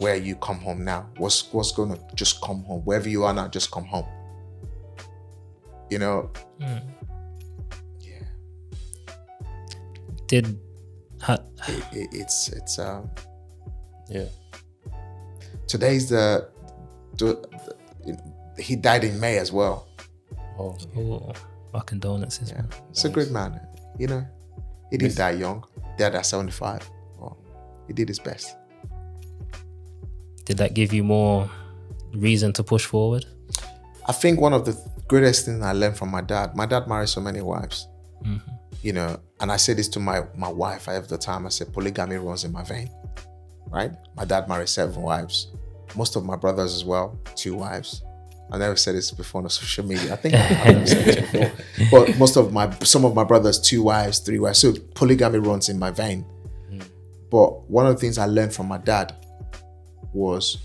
where 0.00 0.16
you 0.16 0.34
come 0.36 0.58
home 0.58 0.82
now. 0.82 1.06
What's 1.18 1.52
what's 1.52 1.72
going 1.72 1.92
to 1.92 2.00
just 2.14 2.40
come 2.40 2.64
home? 2.64 2.80
Wherever 2.84 3.08
you 3.08 3.24
are 3.24 3.34
now, 3.34 3.48
just 3.48 3.70
come 3.70 3.84
home. 3.84 4.06
You 5.90 5.98
know, 5.98 6.30
yeah, 6.58 6.80
Did 10.26 10.58
ha, 11.20 11.36
it, 11.68 11.84
it, 11.92 12.08
it's 12.12 12.48
it's 12.48 12.78
um 12.78 13.10
Yeah. 14.08 14.26
today's 15.66 16.08
the, 16.08 16.48
the, 17.18 17.34
the 18.04 18.62
he 18.62 18.76
died 18.76 19.04
in 19.04 19.18
May 19.20 19.36
as 19.38 19.52
well. 19.52 19.88
Oh, 20.58 20.76
oh, 20.96 21.32
my 21.74 21.80
condolences. 21.80 22.50
Yeah, 22.50 22.62
man. 22.62 22.68
it's 22.90 23.04
a 23.04 23.08
great 23.10 23.30
man. 23.30 23.60
You 23.98 24.06
know, 24.06 24.26
he 24.90 24.96
didn't 24.96 25.16
die 25.16 25.32
young. 25.32 25.64
Died 25.98 26.14
at 26.14 26.24
seventy 26.24 26.52
five. 26.52 26.88
Well, 27.18 27.36
he 27.86 27.92
did 27.92 28.08
his 28.08 28.18
best. 28.18 28.56
Did 30.44 30.58
that 30.58 30.74
give 30.74 30.92
you 30.92 31.04
more 31.04 31.50
reason 32.14 32.52
to 32.54 32.62
push 32.62 32.84
forward? 32.84 33.24
I 34.06 34.12
think 34.12 34.40
one 34.40 34.52
of 34.52 34.64
the 34.64 34.76
greatest 35.08 35.44
things 35.46 35.62
I 35.62 35.72
learned 35.72 35.96
from 35.96 36.10
my 36.10 36.20
dad. 36.20 36.56
My 36.56 36.66
dad 36.66 36.86
married 36.88 37.08
so 37.08 37.20
many 37.20 37.40
wives. 37.42 37.88
Mm-hmm. 38.24 38.50
You 38.82 38.92
know, 38.92 39.20
and 39.40 39.52
I 39.52 39.56
say 39.56 39.74
this 39.74 39.88
to 39.88 40.00
my 40.00 40.22
my 40.36 40.48
wife 40.48 40.88
at 40.88 41.08
the 41.08 41.18
time. 41.18 41.46
I 41.46 41.50
said 41.50 41.72
polygamy 41.72 42.16
runs 42.16 42.44
in 42.44 42.52
my 42.52 42.64
vein. 42.64 42.88
Right? 43.68 43.92
My 44.16 44.24
dad 44.24 44.48
married 44.48 44.68
seven 44.68 45.02
wives. 45.02 45.48
Most 45.96 46.16
of 46.16 46.24
my 46.24 46.36
brothers 46.36 46.74
as 46.74 46.84
well, 46.84 47.18
two 47.34 47.54
wives. 47.54 48.02
I 48.52 48.58
never 48.58 48.76
said 48.76 48.96
this 48.96 49.10
before 49.12 49.42
on 49.42 49.48
social 49.50 49.84
media. 49.84 50.12
I 50.12 50.16
think 50.16 50.34
I've 50.34 50.74
never 50.74 50.86
said 50.86 51.04
this 51.04 51.16
before. 51.16 51.52
But 51.90 52.18
most 52.18 52.36
of 52.36 52.52
my 52.52 52.70
some 52.82 53.04
of 53.04 53.14
my 53.14 53.24
brothers, 53.24 53.60
two 53.60 53.82
wives, 53.82 54.18
three 54.20 54.38
wives. 54.38 54.58
So 54.58 54.74
polygamy 54.94 55.38
runs 55.38 55.68
in 55.68 55.78
my 55.78 55.90
vein. 55.90 56.24
Mm. 56.70 56.84
But 57.30 57.70
one 57.70 57.86
of 57.86 57.94
the 57.94 58.00
things 58.00 58.18
I 58.18 58.26
learned 58.26 58.52
from 58.52 58.66
my 58.66 58.78
dad 58.78 59.14
was 60.12 60.58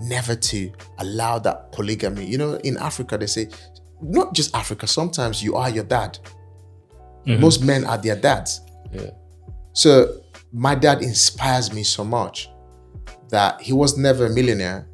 never 0.00 0.34
to 0.34 0.72
allow 0.98 1.38
that 1.38 1.72
polygamy. 1.72 2.24
You 2.24 2.38
know, 2.38 2.54
in 2.64 2.76
Africa, 2.78 3.18
they 3.18 3.26
say, 3.26 3.48
not 4.02 4.34
just 4.34 4.54
Africa, 4.54 4.86
sometimes 4.86 5.42
you 5.42 5.54
are 5.54 5.70
your 5.70 5.84
dad. 5.84 6.18
Mm-hmm. 7.26 7.40
Most 7.40 7.64
men 7.64 7.84
are 7.84 7.98
their 7.98 8.16
dads. 8.16 8.60
yeah. 8.92 9.10
So 9.72 10.20
my 10.52 10.74
dad 10.74 11.02
inspires 11.02 11.72
me 11.72 11.82
so 11.82 12.04
much 12.04 12.48
that 13.30 13.60
he 13.60 13.72
was 13.72 13.98
never 13.98 14.26
a 14.26 14.30
millionaire. 14.30 14.86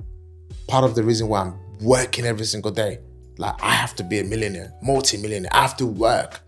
Part 0.69 0.85
of 0.85 0.95
the 0.95 1.03
reason 1.03 1.29
why 1.29 1.43
I'm 1.43 1.59
working 1.81 2.25
every 2.25 2.47
single 2.47 2.71
day, 2.71 3.01
like 3.37 3.63
I 3.63 3.73
have 3.73 3.95
to 3.97 4.05
be 4.05 4.21
a 4.21 4.25
millionaire, 4.25 4.73
multi-millionaire. 4.83 5.51
I 5.53 5.63
have 5.63 5.77
to 5.79 5.87
work. 5.87 6.41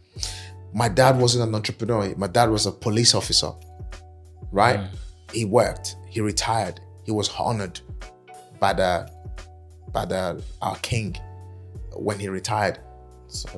My 0.73 0.89
dad 0.89 1.19
wasn't 1.19 1.49
an 1.49 1.55
entrepreneur. 1.55 2.15
My 2.17 2.29
dad 2.29 2.49
was 2.49 2.65
a 2.65 2.73
police 2.73 3.15
officer, 3.15 3.53
right? 4.51 4.81
Mm. 4.81 4.89
He 5.33 5.45
worked. 5.45 5.97
He 6.09 6.21
retired. 6.21 6.81
He 7.05 7.13
was 7.13 7.29
honored 7.39 7.81
by 8.61 8.73
the 8.73 9.11
by 9.93 10.05
the 10.05 10.43
our 10.61 10.77
king 10.77 11.17
when 11.95 12.19
he 12.19 12.29
retired. 12.29 12.79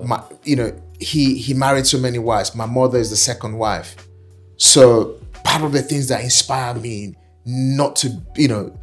My 0.03 0.23
you 0.45 0.57
know 0.57 0.73
he 1.01 1.37
he 1.37 1.55
married 1.55 1.87
so 1.87 1.99
many 1.99 2.19
wives. 2.19 2.55
My 2.55 2.67
mother 2.67 2.99
is 2.99 3.11
the 3.11 3.17
second 3.17 3.57
wife. 3.59 3.97
So 4.57 5.21
part 5.45 5.63
of 5.63 5.73
the 5.73 5.83
things 5.83 6.09
that 6.09 6.23
inspire 6.23 6.75
me 6.75 7.15
not 7.45 7.97
to 7.97 8.23
you 8.37 8.49
know 8.49 8.79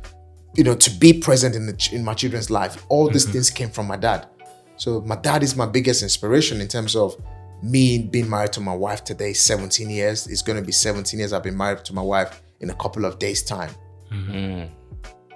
you 0.54 0.64
know 0.64 0.76
to 0.76 0.92
be 0.92 1.14
present 1.14 1.56
in 1.56 1.66
the 1.66 1.90
in 1.92 2.04
my 2.04 2.14
children's 2.14 2.52
life 2.52 2.86
all 2.90 3.10
these 3.10 3.24
mm-hmm. 3.24 3.34
things 3.34 3.50
came 3.50 3.70
from 3.70 3.88
my 3.88 3.98
dad. 3.98 4.28
So 4.76 5.02
my 5.02 5.16
dad 5.16 5.44
is 5.44 5.56
my 5.56 5.66
biggest 5.66 6.04
inspiration 6.04 6.60
in 6.60 6.68
terms 6.68 6.96
of 6.96 7.16
me 7.64 8.00
being 8.00 8.28
married 8.28 8.52
to 8.54 8.60
my 8.60 8.74
wife 8.74 9.04
today 9.04 9.34
17 9.34 9.90
years. 9.90 10.28
It's 10.28 10.42
going 10.42 10.60
to 10.60 10.66
be 10.66 10.72
17 10.72 11.20
years 11.20 11.34
i've 11.34 11.44
been 11.44 11.58
married 11.58 11.86
to 11.86 11.94
my 11.94 12.02
wife 12.02 12.42
in 12.60 12.70
a 12.70 12.76
couple 12.76 13.06
of 13.06 13.18
days 13.18 13.42
time 13.44 13.72
Mm-hmm. 14.12 14.32
Mm. 14.32 14.70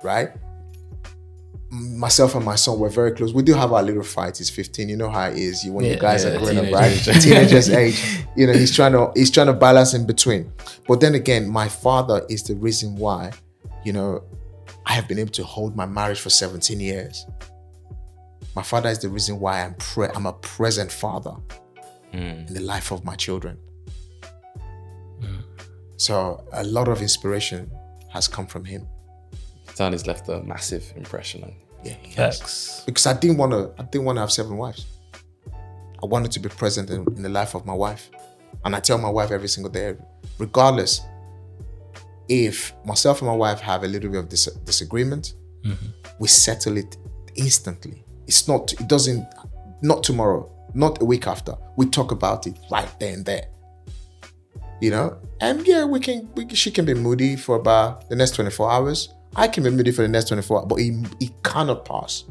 right 0.03 0.31
myself 1.75 2.35
and 2.35 2.45
my 2.45 2.55
son 2.55 2.79
were 2.79 2.89
very 2.89 3.11
close. 3.11 3.33
We 3.33 3.43
do 3.43 3.53
have 3.53 3.73
our 3.73 3.83
little 3.83 4.03
fight. 4.03 4.37
He's 4.37 4.49
15. 4.49 4.87
You 4.89 4.97
know 4.97 5.09
how 5.09 5.29
it 5.29 5.37
is. 5.37 5.63
You 5.63 5.73
when 5.73 5.85
you 5.85 5.97
guys 5.97 6.23
yeah, 6.23 6.31
are 6.31 6.39
growing 6.39 6.57
up, 6.57 6.71
right? 6.71 6.93
Teenagers 7.21 7.69
age. 7.69 8.01
You 8.35 8.47
know, 8.47 8.53
he's 8.53 8.73
trying 8.73 8.93
to 8.93 9.11
he's 9.15 9.31
trying 9.31 9.47
to 9.47 9.53
balance 9.53 9.93
in 9.93 10.05
between. 10.05 10.51
But 10.87 11.01
then 11.01 11.15
again, 11.15 11.49
my 11.49 11.67
father 11.67 12.25
is 12.29 12.43
the 12.43 12.55
reason 12.55 12.95
why, 12.95 13.31
you 13.83 13.93
know, 13.93 14.23
I 14.85 14.93
have 14.93 15.07
been 15.07 15.19
able 15.19 15.31
to 15.31 15.43
hold 15.43 15.75
my 15.75 15.85
marriage 15.85 16.19
for 16.19 16.29
17 16.29 16.79
years. 16.79 17.25
My 18.55 18.63
father 18.63 18.89
is 18.89 18.99
the 18.99 19.09
reason 19.09 19.39
why 19.39 19.63
I'm 19.63 19.73
pre- 19.75 20.09
I'm 20.15 20.25
a 20.25 20.33
present 20.33 20.91
father 20.91 21.35
mm. 22.13 22.47
in 22.47 22.53
the 22.53 22.61
life 22.61 22.91
of 22.91 23.03
my 23.03 23.15
children. 23.15 23.57
Mm. 25.19 25.43
So 25.97 26.45
a 26.53 26.63
lot 26.63 26.87
of 26.87 27.01
inspiration 27.01 27.69
has 28.15 28.27
come 28.27 28.47
from 28.47 28.65
him. 28.65 28.87
Son 29.73 29.91
has 29.91 30.07
left 30.07 30.29
a 30.29 30.41
massive 30.43 30.91
impression 30.95 31.43
on 31.43 31.53
Yeah, 31.83 31.95
he 32.01 32.13
has. 32.15 32.83
Because 32.85 33.05
I 33.05 33.13
didn't 33.13 33.37
want 33.37 33.51
to. 33.51 33.73
I 33.77 33.83
didn't 33.83 34.05
want 34.05 34.15
to 34.17 34.21
have 34.21 34.31
seven 34.31 34.57
wives. 34.57 34.85
I 36.03 36.05
wanted 36.05 36.31
to 36.31 36.39
be 36.39 36.49
present 36.49 36.89
in, 36.89 37.01
in 37.17 37.21
the 37.21 37.29
life 37.29 37.55
of 37.55 37.65
my 37.65 37.73
wife, 37.73 38.09
and 38.63 38.75
I 38.75 38.79
tell 38.79 38.97
my 38.97 39.09
wife 39.09 39.31
every 39.31 39.47
single 39.47 39.71
day, 39.71 39.95
regardless 40.39 41.01
if 42.27 42.73
myself 42.85 43.21
and 43.21 43.29
my 43.29 43.35
wife 43.35 43.59
have 43.59 43.83
a 43.83 43.87
little 43.87 44.09
bit 44.09 44.19
of 44.19 44.29
dis- 44.29 44.57
disagreement, 44.65 45.35
mm-hmm. 45.63 45.87
we 46.19 46.27
settle 46.27 46.77
it 46.77 46.97
instantly. 47.35 48.03
It's 48.27 48.47
not. 48.47 48.73
It 48.73 48.87
doesn't. 48.87 49.27
Not 49.81 50.03
tomorrow. 50.03 50.51
Not 50.73 51.01
a 51.01 51.05
week 51.05 51.27
after. 51.27 51.53
We 51.75 51.85
talk 51.87 52.11
about 52.11 52.47
it 52.47 52.57
right 52.71 52.91
there 52.99 53.13
and 53.13 53.25
there. 53.25 53.47
You 54.81 54.91
know, 54.91 55.17
and 55.39 55.65
yeah, 55.65 55.85
we 55.85 55.99
can. 55.99 56.29
We, 56.35 56.49
she 56.53 56.69
can 56.71 56.85
be 56.85 56.93
moody 56.93 57.35
for 57.35 57.55
about 57.55 58.09
the 58.09 58.15
next 58.15 58.35
twenty 58.35 58.51
four 58.51 58.69
hours. 58.69 59.09
I 59.35 59.47
can 59.47 59.63
be 59.63 59.69
moody 59.69 59.91
for 59.91 60.01
the 60.01 60.07
next 60.07 60.27
twenty 60.27 60.43
four, 60.43 60.65
but 60.65 60.79
it, 60.79 60.93
it 61.19 61.31
cannot 61.43 61.85
pass. 61.85 62.25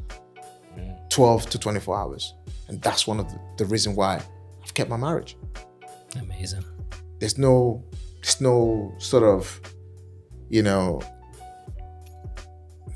Mm. 0.76 1.10
12 1.10 1.50
to 1.50 1.58
24 1.58 1.96
hours. 1.96 2.34
And 2.68 2.82
that's 2.82 3.06
one 3.06 3.20
of 3.20 3.30
the, 3.30 3.38
the 3.58 3.64
reason 3.66 3.94
why 3.94 4.20
I've 4.62 4.74
kept 4.74 4.90
my 4.90 4.96
marriage. 4.96 5.36
Amazing. 6.20 6.64
There's 7.20 7.38
no 7.38 7.84
there's 8.22 8.40
no 8.40 8.94
sort 8.98 9.22
of, 9.22 9.60
you 10.48 10.62
know, 10.62 11.02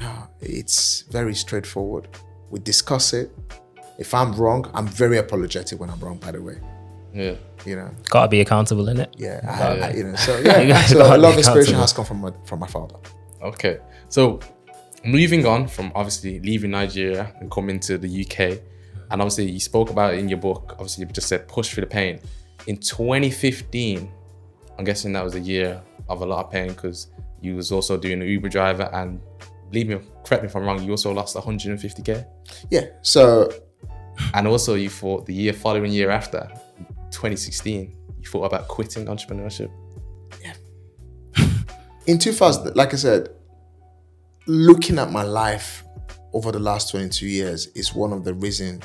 no, 0.00 0.28
it's 0.40 1.02
very 1.02 1.34
straightforward. 1.34 2.08
We 2.50 2.60
discuss 2.60 3.12
it. 3.12 3.30
If 3.98 4.14
I'm 4.14 4.32
wrong, 4.32 4.70
I'm 4.72 4.86
very 4.86 5.18
apologetic 5.18 5.78
when 5.78 5.90
I'm 5.90 6.00
wrong, 6.00 6.18
by 6.18 6.32
the 6.32 6.40
way. 6.40 6.58
Yeah. 7.12 7.34
You 7.66 7.76
know, 7.76 7.90
Gotta 8.10 8.28
be 8.28 8.40
accountable 8.40 8.88
in 8.88 9.00
it. 9.00 9.14
yeah, 9.18 9.40
I, 9.44 9.88
I- 9.88 9.92
you 9.94 10.04
know, 10.04 10.14
so 10.16 10.38
yeah, 10.44 10.64
gotta 10.66 10.88
so 10.88 11.16
a 11.16 11.18
lot 11.18 11.32
of 11.32 11.38
inspiration 11.38 11.74
has 11.74 11.92
come 11.92 12.04
from 12.04 12.20
my, 12.20 12.32
from 12.44 12.60
my 12.60 12.66
father. 12.66 12.96
Okay. 13.42 13.78
So 14.08 14.40
moving 15.04 15.46
on 15.46 15.68
from 15.68 15.92
obviously 15.94 16.40
leaving 16.40 16.70
Nigeria 16.72 17.32
and 17.40 17.50
coming 17.50 17.78
to 17.80 17.98
the 17.98 18.08
UK, 18.24 18.60
and 19.10 19.20
obviously 19.22 19.50
you 19.50 19.60
spoke 19.60 19.90
about 19.90 20.14
it 20.14 20.18
in 20.20 20.28
your 20.28 20.38
book. 20.38 20.72
Obviously, 20.72 21.04
you 21.04 21.10
just 21.12 21.28
said 21.28 21.46
push 21.48 21.72
through 21.74 21.82
the 21.82 21.86
pain. 21.90 22.20
In 22.66 22.76
2015, 22.78 24.10
I'm 24.78 24.84
guessing 24.84 25.12
that 25.12 25.24
was 25.24 25.34
a 25.34 25.40
year 25.40 25.80
of 26.08 26.20
a 26.22 26.26
lot 26.26 26.44
of 26.46 26.50
pain 26.52 26.68
because 26.68 27.08
you 27.40 27.54
was 27.56 27.70
also 27.72 27.96
doing 27.96 28.20
an 28.22 28.28
Uber 28.28 28.48
driver 28.48 28.88
and 28.92 29.20
believe 29.70 29.88
me, 29.88 29.98
correct 30.24 30.42
me 30.42 30.48
if 30.48 30.56
I'm 30.56 30.64
wrong, 30.64 30.82
you 30.82 30.90
also 30.90 31.12
lost 31.12 31.36
150k. 31.36 32.26
Yeah, 32.70 32.86
so 33.02 33.50
And 34.34 34.46
also 34.48 34.74
you 34.74 34.88
thought 34.90 35.26
the 35.26 35.34
year 35.34 35.52
following 35.52 35.92
year 35.92 36.10
after, 36.10 36.50
2016, 37.10 37.96
you 38.18 38.28
thought 38.28 38.44
about 38.44 38.68
quitting 38.68 39.06
entrepreneurship? 39.06 39.70
Yeah. 40.42 40.54
in 42.06 42.18
2000 42.18 42.74
like 42.74 42.92
i 42.92 42.96
said 42.96 43.28
looking 44.46 44.98
at 44.98 45.10
my 45.12 45.22
life 45.22 45.84
over 46.32 46.50
the 46.50 46.58
last 46.58 46.90
22 46.90 47.26
years 47.26 47.66
is 47.68 47.94
one 47.94 48.12
of 48.12 48.24
the 48.24 48.34
reasons 48.34 48.84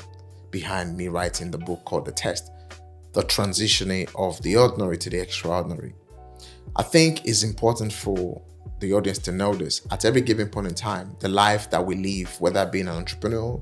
behind 0.50 0.96
me 0.96 1.08
writing 1.08 1.50
the 1.50 1.58
book 1.58 1.82
called 1.84 2.04
the 2.04 2.12
test 2.12 2.50
the 3.12 3.22
transitioning 3.22 4.08
of 4.14 4.40
the 4.42 4.56
ordinary 4.56 4.98
to 4.98 5.10
the 5.10 5.18
extraordinary 5.18 5.94
i 6.76 6.82
think 6.82 7.24
it's 7.24 7.42
important 7.42 7.92
for 7.92 8.40
the 8.80 8.92
audience 8.92 9.18
to 9.18 9.32
know 9.32 9.54
this 9.54 9.86
at 9.90 10.04
every 10.04 10.20
given 10.20 10.48
point 10.48 10.66
in 10.66 10.74
time 10.74 11.16
the 11.20 11.28
life 11.28 11.70
that 11.70 11.84
we 11.84 11.94
live 11.94 12.38
whether 12.40 12.66
being 12.66 12.88
an 12.88 12.94
entrepreneur 12.94 13.58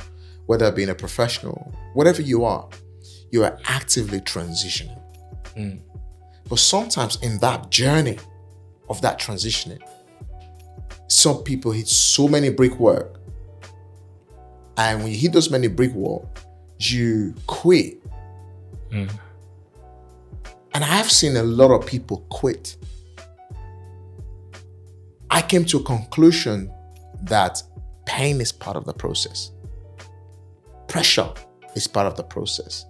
whether 0.46 0.72
being 0.72 0.88
a 0.88 0.94
professional 0.94 1.72
whatever 1.94 2.20
you 2.20 2.44
are 2.44 2.68
you 3.32 3.42
are 3.42 3.58
actively 3.64 4.20
transitioning 4.20 4.96
hmm. 5.56 5.74
but 6.48 6.60
sometimes 6.60 7.16
in 7.22 7.38
that 7.38 7.70
journey 7.70 8.18
of 8.92 9.00
that 9.00 9.18
transitioning, 9.18 9.80
some 11.08 11.42
people 11.42 11.72
hit 11.72 11.88
so 11.88 12.28
many 12.28 12.50
brickwork. 12.50 13.18
And 14.76 15.02
when 15.02 15.12
you 15.12 15.18
hit 15.18 15.32
those 15.32 15.50
many 15.50 15.68
brick 15.68 15.92
brickwork, 15.92 16.40
you 16.78 17.34
quit. 17.46 18.02
Hmm. 18.90 19.06
And 20.74 20.84
I 20.84 20.86
have 20.86 21.10
seen 21.10 21.36
a 21.36 21.42
lot 21.42 21.70
of 21.70 21.86
people 21.86 22.24
quit. 22.28 22.76
I 25.30 25.42
came 25.42 25.64
to 25.66 25.78
a 25.78 25.82
conclusion 25.82 26.70
that 27.22 27.62
pain 28.06 28.40
is 28.40 28.52
part 28.52 28.76
of 28.76 28.84
the 28.84 28.92
process. 28.92 29.52
Pressure 30.88 31.30
is 31.74 31.86
part 31.86 32.06
of 32.06 32.16
the 32.16 32.24
process. 32.24 32.84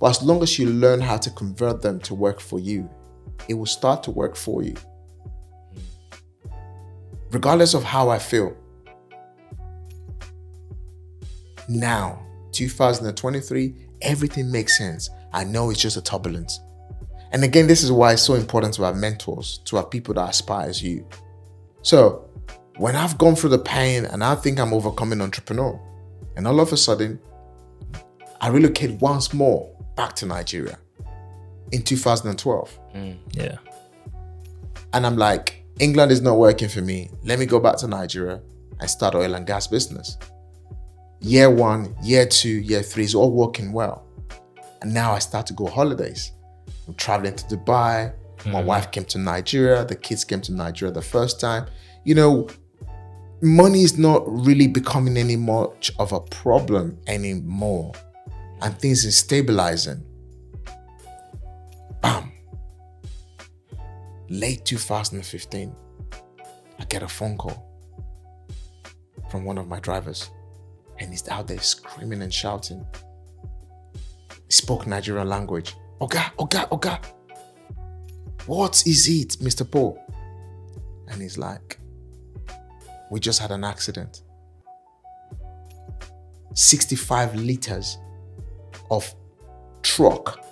But 0.00 0.10
as 0.10 0.22
long 0.22 0.42
as 0.42 0.58
you 0.58 0.66
learn 0.66 1.00
how 1.00 1.18
to 1.18 1.30
convert 1.30 1.82
them 1.82 2.00
to 2.00 2.14
work 2.14 2.40
for 2.40 2.58
you, 2.58 2.88
it 3.48 3.54
will 3.54 3.66
start 3.66 4.02
to 4.04 4.10
work 4.10 4.34
for 4.34 4.62
you. 4.62 4.74
Regardless 7.30 7.74
of 7.74 7.84
how 7.84 8.08
I 8.08 8.18
feel. 8.18 8.56
Now, 11.68 12.26
2023, 12.52 13.74
everything 14.00 14.50
makes 14.50 14.78
sense. 14.78 15.10
I 15.32 15.44
know 15.44 15.70
it's 15.70 15.80
just 15.80 15.98
a 15.98 16.02
turbulence. 16.02 16.58
And 17.32 17.44
again, 17.44 17.66
this 17.66 17.84
is 17.84 17.92
why 17.92 18.14
it's 18.14 18.22
so 18.22 18.34
important 18.34 18.74
to 18.74 18.82
have 18.82 18.96
mentors, 18.96 19.58
to 19.66 19.76
have 19.76 19.90
people 19.90 20.14
that 20.14 20.30
aspire 20.30 20.68
as 20.68 20.82
you. 20.82 21.06
So, 21.82 22.28
when 22.78 22.96
I've 22.96 23.18
gone 23.18 23.36
through 23.36 23.50
the 23.50 23.58
pain 23.58 24.06
and 24.06 24.24
I 24.24 24.34
think 24.34 24.58
I'm 24.58 24.72
overcoming 24.72 25.20
entrepreneur, 25.20 25.78
and 26.36 26.46
all 26.46 26.58
of 26.58 26.72
a 26.72 26.76
sudden, 26.76 27.20
I 28.40 28.48
relocate 28.48 29.00
once 29.00 29.34
more 29.34 29.76
back 29.96 30.14
to 30.16 30.26
Nigeria 30.26 30.78
in 31.72 31.82
2012. 31.82 32.78
Mm. 32.94 33.16
Yeah. 33.32 33.56
And 34.92 35.06
I'm 35.06 35.16
like, 35.16 35.64
England 35.78 36.12
is 36.12 36.20
not 36.20 36.36
working 36.36 36.68
for 36.68 36.80
me. 36.80 37.10
Let 37.24 37.38
me 37.38 37.46
go 37.46 37.60
back 37.60 37.76
to 37.78 37.86
Nigeria 37.88 38.40
and 38.80 38.90
start 38.90 39.14
oil 39.14 39.34
and 39.34 39.46
gas 39.46 39.66
business. 39.66 40.18
Year 41.20 41.50
one, 41.50 41.94
year 42.02 42.26
two, 42.26 42.48
year 42.48 42.82
three 42.82 43.04
is 43.04 43.14
all 43.14 43.30
working 43.30 43.72
well. 43.72 44.06
And 44.82 44.92
now 44.92 45.12
I 45.12 45.18
start 45.18 45.46
to 45.48 45.52
go 45.52 45.66
holidays. 45.66 46.32
I'm 46.88 46.94
traveling 46.94 47.36
to 47.36 47.44
Dubai. 47.44 48.12
My 48.46 48.62
mm. 48.62 48.64
wife 48.64 48.90
came 48.90 49.04
to 49.06 49.18
Nigeria. 49.18 49.84
The 49.84 49.96
kids 49.96 50.24
came 50.24 50.40
to 50.42 50.52
Nigeria 50.52 50.92
the 50.92 51.02
first 51.02 51.40
time. 51.40 51.66
You 52.04 52.14
know, 52.14 52.48
money 53.42 53.82
is 53.82 53.98
not 53.98 54.22
really 54.26 54.66
becoming 54.66 55.16
any 55.16 55.36
much 55.36 55.92
of 55.98 56.12
a 56.12 56.20
problem 56.20 56.98
anymore. 57.06 57.92
And 58.62 58.78
things 58.78 59.04
is 59.04 59.16
stabilizing. 59.16 60.04
Bam 62.02 62.30
late 64.30 64.64
2015, 64.64 65.74
I 66.78 66.84
get 66.84 67.02
a 67.02 67.08
phone 67.08 67.36
call 67.36 67.66
from 69.28 69.44
one 69.44 69.58
of 69.58 69.66
my 69.66 69.80
drivers, 69.80 70.30
and 70.98 71.10
he's 71.10 71.28
out 71.28 71.48
there 71.48 71.58
screaming 71.58 72.22
and 72.22 72.32
shouting. 72.32 72.86
He 74.46 74.52
spoke 74.52 74.86
Nigerian 74.86 75.28
language. 75.28 75.74
Oga, 76.00 76.32
Oga, 76.36 76.68
Oga. 76.70 77.04
What 78.46 78.86
is 78.86 79.08
it, 79.08 79.30
Mr. 79.40 79.68
Paul? 79.68 80.00
And 81.08 81.20
he's 81.20 81.36
like, 81.36 81.78
We 83.10 83.18
just 83.18 83.40
had 83.40 83.50
an 83.50 83.64
accident. 83.64 84.22
65 86.54 87.34
liters 87.34 87.98
of 88.90 89.14
truck, 89.82 90.44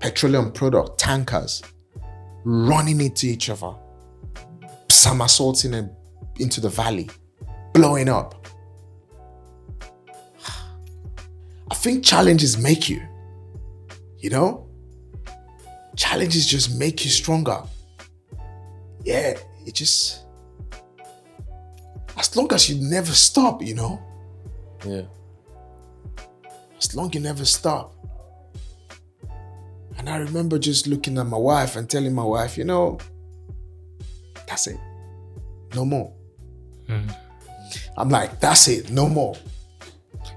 petroleum 0.00 0.52
product, 0.52 0.98
tankers 0.98 1.62
running 2.44 3.00
into 3.00 3.26
each 3.26 3.50
other, 3.50 3.74
somersaulting 4.88 5.88
into 6.38 6.60
the 6.60 6.68
valley, 6.68 7.08
blowing 7.72 8.08
up. 8.08 8.46
I 11.70 11.74
think 11.74 12.04
challenges 12.04 12.58
make 12.58 12.88
you, 12.88 13.02
you 14.18 14.30
know? 14.30 14.68
Challenges 15.96 16.46
just 16.46 16.78
make 16.78 17.04
you 17.04 17.10
stronger. 17.10 17.62
Yeah, 19.04 19.34
it 19.66 19.74
just, 19.74 20.24
as 22.16 22.34
long 22.36 22.52
as 22.52 22.68
you 22.68 22.88
never 22.88 23.12
stop, 23.12 23.62
you 23.62 23.74
know? 23.74 24.02
Yeah. 24.84 25.02
As 26.90 26.96
long 26.96 27.12
you 27.12 27.20
never 27.20 27.44
stop. 27.44 27.94
And 29.96 30.10
I 30.10 30.16
remember 30.16 30.58
just 30.58 30.88
looking 30.88 31.18
at 31.18 31.26
my 31.26 31.36
wife 31.36 31.76
and 31.76 31.88
telling 31.88 32.12
my 32.12 32.24
wife, 32.24 32.58
you 32.58 32.64
know, 32.64 32.98
that's 34.48 34.66
it. 34.66 34.76
No 35.76 35.84
more. 35.84 36.12
I'm 37.96 38.08
like, 38.08 38.40
that's 38.40 38.66
it, 38.66 38.90
no 38.90 39.08
more. 39.08 39.36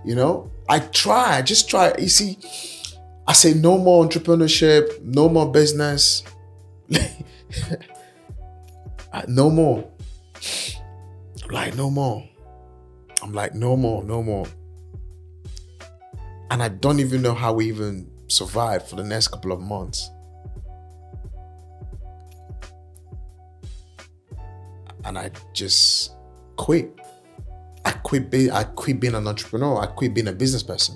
You 0.05 0.13
know, 0.13 0.51
I 0.69 0.77
try, 0.77 1.37
I 1.37 1.41
just 1.41 1.67
try. 1.71 1.91
You 1.97 2.07
see, 2.09 2.37
I 3.25 3.33
say 3.33 3.55
no 3.55 3.79
more 3.79 4.05
entrepreneurship, 4.05 5.01
no 5.01 5.27
more 5.27 5.51
business, 5.51 6.23
Uh, 9.13 9.21
no 9.27 9.47
more. 9.51 9.87
I'm 11.43 11.49
like, 11.51 11.75
no 11.75 11.91
more. 11.91 12.27
I'm 13.21 13.31
like, 13.31 13.53
no 13.53 13.77
more, 13.77 14.03
no 14.03 14.23
more. 14.23 14.47
And 16.53 16.61
I 16.61 16.69
don't 16.69 16.99
even 16.99 17.23
know 17.23 17.33
how 17.33 17.51
we 17.51 17.67
even 17.67 18.07
survived 18.27 18.85
for 18.87 18.95
the 18.95 19.03
next 19.03 19.29
couple 19.29 19.51
of 19.51 19.59
months. 19.59 20.11
And 25.03 25.17
I 25.17 25.31
just 25.53 26.11
quit. 26.55 26.91
I 27.85 27.91
quit 27.91 28.29
being 28.29 28.51
I 28.51 28.65
quit 28.65 28.99
being 28.99 29.15
an 29.15 29.27
entrepreneur. 29.27 29.81
I 29.81 29.87
quit 29.87 30.13
being 30.13 30.27
a 30.27 30.31
business 30.31 30.61
person. 30.61 30.95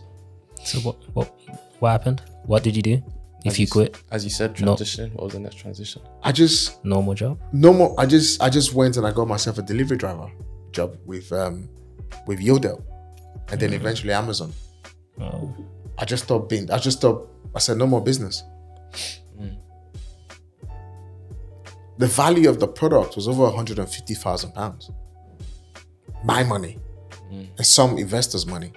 So 0.63 0.78
what 0.82 0.98
what 1.15 1.34
what 1.80 1.89
happened? 1.89 2.22
What 2.46 2.62
did 2.62 2.76
you 2.76 2.84
do? 2.84 3.02
If 3.43 3.54
As 3.54 3.60
you 3.60 3.67
quit, 3.67 3.98
As 4.12 4.24
you 4.24 4.30
said, 4.30 4.62
No. 4.62 4.74
What 4.74 5.24
was 5.24 5.34
the 5.34 5.39
next 5.39 5.56
transition? 5.58 6.04
I 6.22 6.34
just 6.34 6.86
normal 6.86 7.15
job. 7.15 7.39
no 7.52 7.74
more. 7.74 7.96
I 8.00 8.06
just 8.06 8.43
I 8.43 8.52
just 8.52 8.76
went 8.76 8.96
and 8.98 9.08
I 9.08 9.12
got 9.12 9.28
myself 9.28 9.58
a 9.58 9.63
delivery 9.63 9.98
driver 9.98 10.30
job 10.72 11.00
with 11.08 11.32
um 11.34 11.67
with 12.28 12.39
Yodel, 12.39 12.86
and 13.50 13.60
then 13.60 13.74
eventually 13.74 14.13
Amazon. 14.13 14.54
Oh, 15.20 15.56
I 15.98 16.06
just 16.06 16.26
stopped 16.26 16.50
being. 16.50 16.70
I 16.72 16.78
just 16.78 17.00
stopped. 17.00 17.30
I 17.56 17.60
said 17.60 17.78
no 17.78 17.88
more 17.88 18.02
business. 18.02 18.44
Mm. 19.40 19.58
The 21.98 22.08
value 22.08 22.50
of 22.50 22.60
the 22.60 22.68
product 22.68 23.16
was 23.16 23.28
over 23.28 23.44
150,000 23.44 24.52
pounds. 24.54 24.92
My 26.24 26.44
money 26.44 26.78
mm. 27.32 27.48
and 27.58 27.66
some 27.66 27.98
investors' 27.98 28.46
money. 28.46 28.72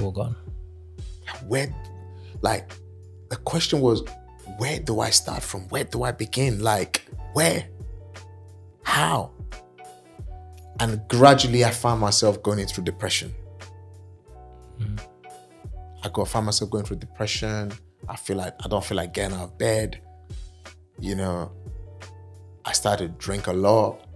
all 0.00 0.10
gone. 0.10 0.36
Where, 1.46 1.74
like, 2.42 2.72
the 3.28 3.36
question 3.36 3.80
was, 3.80 4.02
where 4.58 4.80
do 4.80 5.00
I 5.00 5.10
start 5.10 5.42
from? 5.42 5.68
Where 5.68 5.84
do 5.84 6.02
I 6.02 6.12
begin? 6.12 6.60
Like, 6.60 7.06
where? 7.32 7.68
How? 8.82 9.30
And 10.80 11.00
gradually, 11.08 11.64
I 11.64 11.70
found 11.70 12.00
myself 12.00 12.42
going 12.42 12.66
through 12.66 12.84
depression. 12.84 13.34
Mm. 14.80 15.00
I 16.02 16.08
got 16.08 16.28
found 16.28 16.46
myself 16.46 16.70
going 16.70 16.84
through 16.84 16.96
depression. 16.98 17.72
I 18.08 18.16
feel 18.16 18.36
like 18.36 18.54
I 18.64 18.68
don't 18.68 18.84
feel 18.84 18.96
like 18.96 19.12
getting 19.14 19.36
out 19.36 19.44
of 19.44 19.58
bed. 19.58 20.00
You 20.98 21.14
know, 21.16 21.52
I 22.64 22.72
started 22.72 23.18
to 23.18 23.26
drink 23.26 23.46
a 23.46 23.52
lot, 23.52 24.06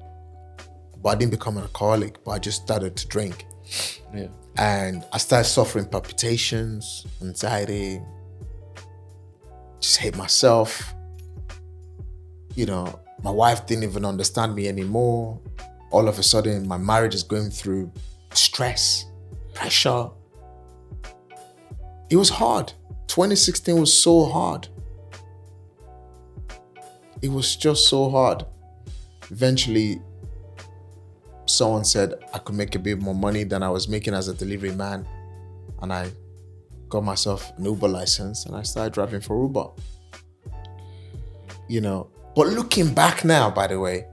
but 1.02 1.10
I 1.10 1.14
didn't 1.16 1.32
become 1.32 1.56
an 1.56 1.64
alcoholic. 1.64 2.22
But 2.24 2.32
I 2.32 2.38
just 2.38 2.62
started 2.62 2.96
to 2.96 3.06
drink, 3.08 3.46
Yeah. 4.14 4.28
and 4.56 5.04
I 5.12 5.18
started 5.18 5.48
suffering 5.48 5.86
palpitations, 5.86 7.06
anxiety, 7.22 8.00
just 9.80 9.98
hate 9.98 10.16
myself. 10.16 10.94
You 12.54 12.66
know, 12.66 13.00
my 13.22 13.30
wife 13.30 13.66
didn't 13.66 13.84
even 13.84 14.04
understand 14.04 14.54
me 14.54 14.68
anymore. 14.68 15.40
All 15.90 16.08
of 16.08 16.18
a 16.18 16.22
sudden, 16.22 16.66
my 16.66 16.76
marriage 16.78 17.14
is 17.14 17.22
going 17.22 17.50
through 17.50 17.90
stress, 18.32 19.04
pressure. 19.54 20.08
It 22.10 22.16
was 22.16 22.28
hard. 22.28 22.72
2016 23.08 23.80
was 23.80 23.92
so 23.92 24.24
hard. 24.26 24.68
it 27.24 27.32
was 27.32 27.56
just 27.56 27.88
so 27.88 28.10
hard. 28.10 28.44
Eventually, 29.30 29.98
someone 31.46 31.82
said 31.82 32.12
I 32.34 32.38
could 32.38 32.54
make 32.54 32.74
a 32.74 32.78
bit 32.78 33.00
more 33.00 33.14
money 33.14 33.44
than 33.44 33.62
I 33.62 33.70
was 33.70 33.88
making 33.88 34.12
as 34.12 34.28
a 34.28 34.34
delivery 34.34 34.72
man. 34.72 35.08
And 35.80 35.90
I 35.90 36.10
got 36.90 37.02
myself 37.02 37.50
an 37.56 37.64
Uber 37.64 37.88
license 37.88 38.44
and 38.44 38.54
I 38.54 38.62
started 38.62 38.92
driving 38.92 39.22
for 39.22 39.40
Uber. 39.40 39.68
You 41.66 41.80
know, 41.80 42.10
but 42.36 42.48
looking 42.48 42.92
back 42.92 43.24
now, 43.24 43.50
by 43.50 43.68
the 43.68 43.80
way, 43.80 44.04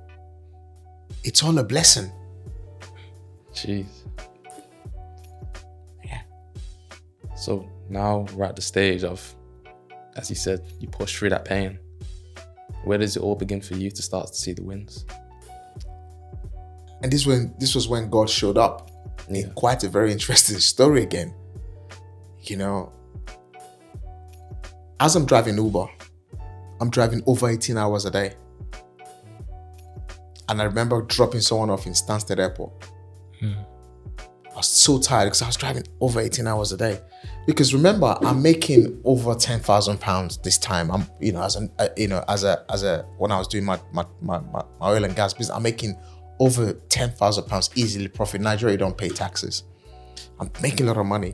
it's 1.26 1.44
all 1.44 1.58
a 1.58 1.64
blessing. 1.66 2.10
Jeez. 3.54 3.88
Yeah. 6.06 6.22
So 7.36 7.68
now 7.92 8.26
we're 8.34 8.46
at 8.46 8.56
the 8.56 8.62
stage 8.62 9.04
of, 9.04 9.36
as 10.16 10.30
you 10.30 10.36
said, 10.36 10.66
you 10.80 10.88
push 10.88 11.16
through 11.18 11.30
that 11.30 11.46
pain. 11.46 11.80
Where 12.84 12.98
does 12.98 13.16
it 13.16 13.22
all 13.22 13.36
begin 13.36 13.62
for 13.62 13.76
you 13.76 13.92
to 13.92 14.02
start 14.02 14.28
to 14.28 14.34
see 14.34 14.54
the 14.54 14.64
wins? 14.64 15.06
And 17.04 17.12
this 17.12 17.26
when 17.26 17.54
this 17.60 17.76
was 17.76 17.88
when 17.88 18.10
God 18.10 18.30
showed 18.30 18.58
up. 18.58 18.90
Yeah. 19.30 19.48
Quite 19.56 19.84
a 19.84 19.90
very 19.90 20.12
interesting 20.12 20.58
story 20.74 21.04
again. 21.04 21.34
You 22.44 22.58
know, 22.58 22.92
as 25.00 25.16
I'm 25.16 25.26
driving 25.26 25.58
Uber, 25.58 25.88
I'm 26.80 26.90
driving 26.90 27.22
over 27.28 27.50
18 27.50 27.78
hours 27.78 28.06
a 28.06 28.12
day. 28.12 28.34
And 30.50 30.62
I 30.62 30.66
remember 30.66 31.02
dropping 31.04 31.42
someone 31.42 31.70
off 31.70 31.86
in 31.86 31.94
Stansted 31.94 32.40
Airport. 32.40 32.72
I 33.42 33.66
was 34.62 34.68
so 34.68 35.00
tired 35.00 35.26
because 35.26 35.42
I 35.42 35.48
was 35.48 35.56
driving 35.58 35.84
over 36.00 36.20
18 36.20 36.48
hours 36.48 36.72
a 36.72 36.78
day. 36.78 37.00
Because 37.48 37.74
remember, 37.74 38.16
I'm 38.22 38.42
making 38.42 39.02
over 39.04 39.34
10,000 39.34 40.00
pounds 40.00 40.38
this 40.38 40.58
time. 40.60 40.92
I'm, 40.92 41.06
you 41.20 41.32
know, 41.32 41.42
as 41.42 41.56
an, 41.56 41.72
uh, 41.80 41.88
you 41.98 42.08
know, 42.08 42.24
as 42.28 42.44
a, 42.44 42.64
as 42.70 42.84
a, 42.84 43.04
when 43.18 43.32
I 43.32 43.38
was 43.40 43.48
doing 43.48 43.66
my, 43.66 43.80
my, 43.92 44.06
my, 44.22 44.40
my 44.40 44.64
oil 44.82 45.04
and 45.04 45.16
gas 45.16 45.34
business, 45.34 45.56
I'm 45.56 45.64
making 45.64 45.98
over 46.40 46.74
10,000 46.74 47.44
pounds 47.46 47.70
easily 47.76 48.08
profit. 48.08 48.42
Nigeria, 48.42 48.78
don't 48.78 48.98
pay 48.98 49.10
taxes. 49.10 49.64
I'm 50.40 50.52
making 50.62 50.86
a 50.88 50.94
lot 50.94 51.00
of 51.00 51.06
money. 51.08 51.34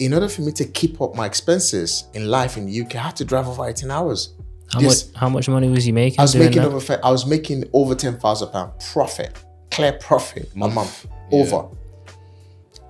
In 0.00 0.12
order 0.12 0.28
for 0.28 0.42
me 0.42 0.50
to 0.52 0.64
keep 0.64 1.00
up 1.00 1.14
my 1.14 1.24
expenses 1.26 2.04
in 2.14 2.28
life 2.28 2.56
in 2.56 2.66
the 2.66 2.80
UK, 2.82 2.96
I 2.96 2.98
had 2.98 3.16
to 3.16 3.24
drive 3.24 3.46
over 3.46 3.64
18 3.66 3.90
hours. 3.90 4.34
How 4.72 4.80
This- 4.80 5.06
much? 5.12 5.16
How 5.16 5.28
much 5.28 5.48
money 5.48 5.68
was 5.68 5.86
you 5.86 5.92
making? 5.92 6.18
I 6.18 6.22
was 6.22 6.34
making 6.34 6.62
that? 6.62 6.72
over 6.72 7.00
I 7.04 7.10
was 7.10 7.26
making 7.26 7.64
over 7.72 7.94
ten 7.94 8.18
thousand 8.18 8.48
pound 8.48 8.72
profit, 8.92 9.38
clear 9.74 9.92
profit 9.92 10.50
a 10.54 10.68
Month. 10.68 11.06
Yeah. 11.30 11.38
over, 11.38 11.68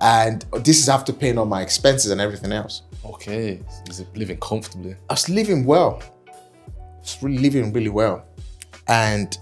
and 0.01 0.45
this 0.61 0.77
is 0.77 0.89
after 0.89 1.13
paying 1.13 1.37
all 1.37 1.45
my 1.45 1.61
expenses 1.61 2.11
and 2.11 2.19
everything 2.21 2.51
else. 2.51 2.83
Okay, 3.03 3.59
is 3.89 3.99
it 3.99 4.07
living 4.15 4.37
comfortably? 4.39 4.95
I 5.09 5.13
was 5.13 5.29
living 5.29 5.65
well, 5.65 6.01
I 6.27 6.99
was 6.99 7.17
really 7.21 7.37
living 7.39 7.73
really 7.73 7.89
well, 7.89 8.25
and 8.87 9.37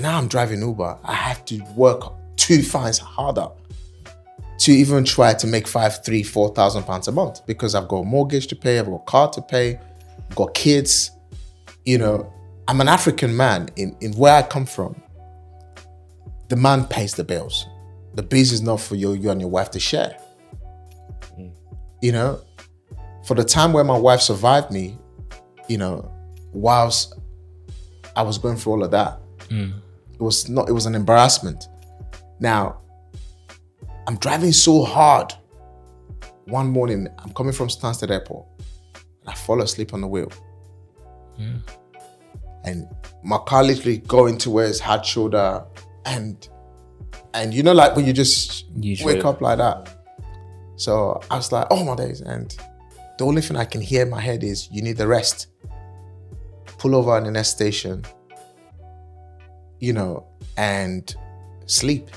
now 0.00 0.18
I'm 0.18 0.28
driving 0.28 0.60
Uber. 0.60 0.98
I 1.04 1.14
have 1.14 1.44
to 1.46 1.58
work 1.76 2.14
two 2.36 2.62
times 2.62 2.98
harder 2.98 3.48
to 4.58 4.72
even 4.72 5.04
try 5.04 5.34
to 5.34 5.46
make 5.46 5.66
five, 5.66 6.04
three, 6.04 6.22
four 6.22 6.54
thousand 6.54 6.84
pounds 6.84 7.08
a 7.08 7.12
month 7.12 7.44
because 7.46 7.74
I've 7.74 7.88
got 7.88 7.96
a 7.96 8.04
mortgage 8.04 8.46
to 8.48 8.56
pay, 8.56 8.78
I've 8.78 8.86
got 8.86 8.94
a 8.94 9.04
car 9.04 9.30
to 9.30 9.42
pay, 9.42 9.80
I've 10.30 10.36
got 10.36 10.54
kids. 10.54 11.10
You 11.84 11.98
know, 11.98 12.32
I'm 12.68 12.80
an 12.80 12.88
African 12.88 13.36
man 13.36 13.68
in, 13.74 13.96
in 14.00 14.12
where 14.12 14.36
I 14.36 14.42
come 14.42 14.66
from. 14.66 15.01
The 16.52 16.56
man 16.56 16.84
pays 16.84 17.14
the 17.14 17.24
bills. 17.24 17.66
The 18.12 18.22
bills 18.22 18.52
is 18.52 18.60
not 18.60 18.78
for 18.78 18.94
you, 18.94 19.14
you 19.14 19.30
and 19.30 19.40
your 19.40 19.48
wife 19.48 19.70
to 19.70 19.80
share. 19.80 20.14
Mm. 21.38 21.50
You 22.02 22.12
know, 22.12 22.42
for 23.24 23.32
the 23.34 23.42
time 23.42 23.72
where 23.72 23.84
my 23.84 23.96
wife 23.96 24.20
survived 24.20 24.70
me, 24.70 24.98
you 25.70 25.78
know, 25.78 26.12
whilst 26.52 27.18
I 28.14 28.20
was 28.20 28.36
going 28.36 28.58
through 28.58 28.72
all 28.74 28.84
of 28.84 28.90
that, 28.90 29.18
mm. 29.48 29.72
it 30.12 30.20
was 30.20 30.50
not, 30.50 30.68
it 30.68 30.72
was 30.72 30.84
an 30.84 30.94
embarrassment. 30.94 31.68
Now, 32.38 32.82
I'm 34.06 34.18
driving 34.18 34.52
so 34.52 34.84
hard. 34.84 35.32
One 36.48 36.68
morning, 36.68 37.08
I'm 37.20 37.32
coming 37.32 37.54
from 37.54 37.68
Stansted 37.68 38.10
Airport, 38.10 38.46
and 39.22 39.30
I 39.30 39.32
fall 39.32 39.62
asleep 39.62 39.94
on 39.94 40.02
the 40.02 40.06
wheel. 40.06 40.30
Mm. 41.40 41.62
And 42.64 42.88
my 43.24 43.38
car 43.38 43.64
literally 43.64 43.96
going 44.00 44.36
to 44.36 44.50
where 44.50 44.66
towards 44.66 44.80
hard 44.80 45.06
shoulder, 45.06 45.64
and 46.04 46.48
and 47.34 47.54
you 47.54 47.62
know, 47.62 47.72
like 47.72 47.96
when 47.96 48.06
you 48.06 48.12
just 48.12 48.66
wake 49.04 49.24
up 49.24 49.40
like 49.40 49.58
that. 49.58 49.98
So 50.76 51.20
I 51.30 51.36
was 51.36 51.52
like, 51.52 51.66
oh 51.70 51.84
my 51.84 51.94
days, 51.94 52.20
and 52.20 52.56
the 53.18 53.24
only 53.24 53.42
thing 53.42 53.56
I 53.56 53.64
can 53.64 53.80
hear 53.80 54.02
in 54.02 54.10
my 54.10 54.20
head 54.20 54.42
is, 54.42 54.68
you 54.70 54.82
need 54.82 54.96
the 54.96 55.06
rest. 55.06 55.48
Pull 56.78 56.96
over 56.96 57.16
at 57.16 57.24
the 57.24 57.30
next 57.30 57.50
station, 57.50 58.04
you 59.78 59.92
know, 59.92 60.26
and 60.56 61.14
sleep. 61.66 62.08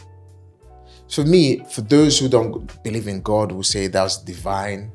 For 1.09 1.23
me, 1.23 1.63
for 1.69 1.81
those 1.81 2.17
who 2.17 2.27
don't 2.27 2.81
believe 2.83 3.07
in 3.07 3.21
God, 3.21 3.51
will 3.51 3.61
say 3.63 3.87
that 3.87 4.01
was 4.01 4.17
divine, 4.23 4.91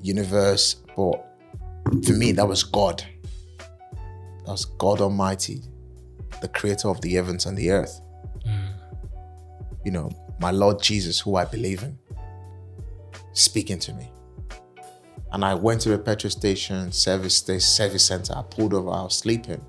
universe, 0.00 0.74
but 0.96 1.24
for 2.04 2.12
me, 2.12 2.32
that 2.32 2.48
was 2.48 2.64
God. 2.64 3.04
That 3.60 4.50
was 4.50 4.64
God 4.64 5.00
Almighty, 5.00 5.62
the 6.44 6.48
creator 6.48 6.88
of 6.88 7.00
the 7.00 7.14
heavens 7.14 7.46
and 7.46 7.56
the 7.56 7.70
earth. 7.70 8.02
Hmm. 8.44 8.66
You 9.82 9.92
know, 9.92 10.10
my 10.38 10.50
Lord 10.50 10.82
Jesus, 10.82 11.18
who 11.18 11.36
I 11.36 11.46
believe 11.46 11.82
in, 11.82 11.98
speaking 13.32 13.78
to 13.78 13.94
me. 13.94 14.10
And 15.32 15.42
I 15.42 15.54
went 15.54 15.80
to 15.82 15.88
the 15.88 15.98
petrol 15.98 16.30
station, 16.30 16.92
service 16.92 17.34
station, 17.34 17.60
service 17.60 18.04
center. 18.04 18.34
I 18.36 18.42
pulled 18.42 18.74
over, 18.74 18.90
I 18.90 19.04
was 19.04 19.16
sleeping. 19.16 19.64